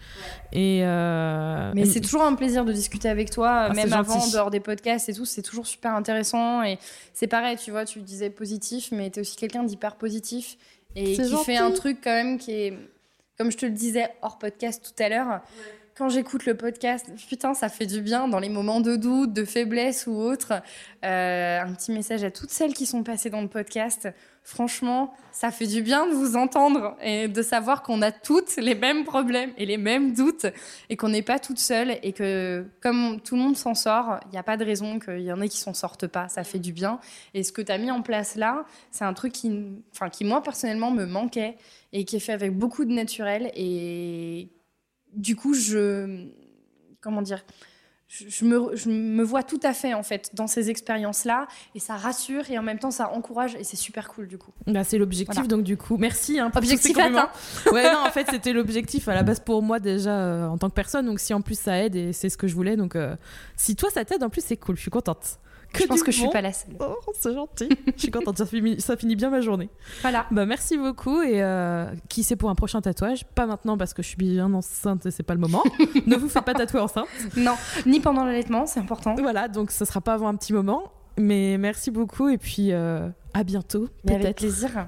[0.52, 4.32] Et euh, Mais c'est toujours un plaisir de discuter avec toi, Ah, même avant, gentil.
[4.32, 5.26] dehors des podcasts et tout.
[5.26, 6.64] C'est toujours super intéressant.
[6.64, 6.80] Et
[7.14, 10.58] c'est pareil, tu vois, tu disais positif, mais tu es aussi quelqu'un d'hyper positif
[10.96, 11.46] et qui gentil.
[11.46, 12.74] fait un truc quand même qui est,
[13.38, 15.42] comme je te le disais hors podcast tout à l'heure.
[16.00, 19.44] Quand j'écoute le podcast, putain, ça fait du bien dans les moments de doute, de
[19.44, 20.54] faiblesse ou autre.
[21.04, 24.08] Euh, un petit message à toutes celles qui sont passées dans le podcast.
[24.42, 28.76] Franchement, ça fait du bien de vous entendre et de savoir qu'on a toutes les
[28.76, 30.46] mêmes problèmes et les mêmes doutes
[30.90, 34.32] et qu'on n'est pas toutes seules et que comme tout le monde s'en sort, il
[34.32, 36.30] n'y a pas de raison qu'il y en ait qui s'en sortent pas.
[36.30, 37.02] Ça fait du bien.
[37.34, 39.52] Et ce que tu as mis en place là, c'est un truc qui,
[39.94, 41.58] enfin, qui moi personnellement me manquait
[41.92, 44.48] et qui est fait avec beaucoup de naturel et
[45.16, 46.28] du coup je
[47.02, 47.44] comment dire
[48.08, 51.80] je, me, je me vois tout à fait en fait dans ces expériences là et
[51.80, 54.84] ça rassure et en même temps ça encourage et c'est super cool du coup Bah,
[54.84, 55.48] c'est l'objectif, Voilà.
[55.48, 56.40] donc du coup, merci.
[56.40, 57.30] Hein, pour Objectif atteint.
[57.72, 60.70] Ouais, non, en fait, c'était l'objectif à la base pour moi déjà euh, en tant
[60.70, 61.06] que personne.
[61.06, 63.16] Donc si en plus ça aide et c'est ce que je voulais, donc euh,
[63.56, 64.76] si toi ça t'aide, en plus c'est cool.
[64.76, 65.38] Je suis contente.
[65.74, 66.32] Que je pense que je suis bon.
[66.32, 67.70] pas la seule Oh, c'est gentil.
[67.96, 68.38] je suis contente.
[68.38, 69.70] Ça finit, ça finit bien ma journée.
[70.02, 73.26] voilà Bah merci beaucoup et euh, qui c'est pour un prochain tatouage?
[73.36, 75.64] Pas maintenant parce que je suis bien enceinte et c'est pas le moment.
[76.08, 77.08] ne vous faites pas tatouer enceinte.
[77.38, 77.56] non
[77.86, 80.92] ni pendant l'allaitement c'est important Voilà, donc ça sera pas avant un petit moment.
[81.18, 83.90] Mais merci beaucoup et puis euh, à bientôt.
[84.10, 84.88] avec plaisir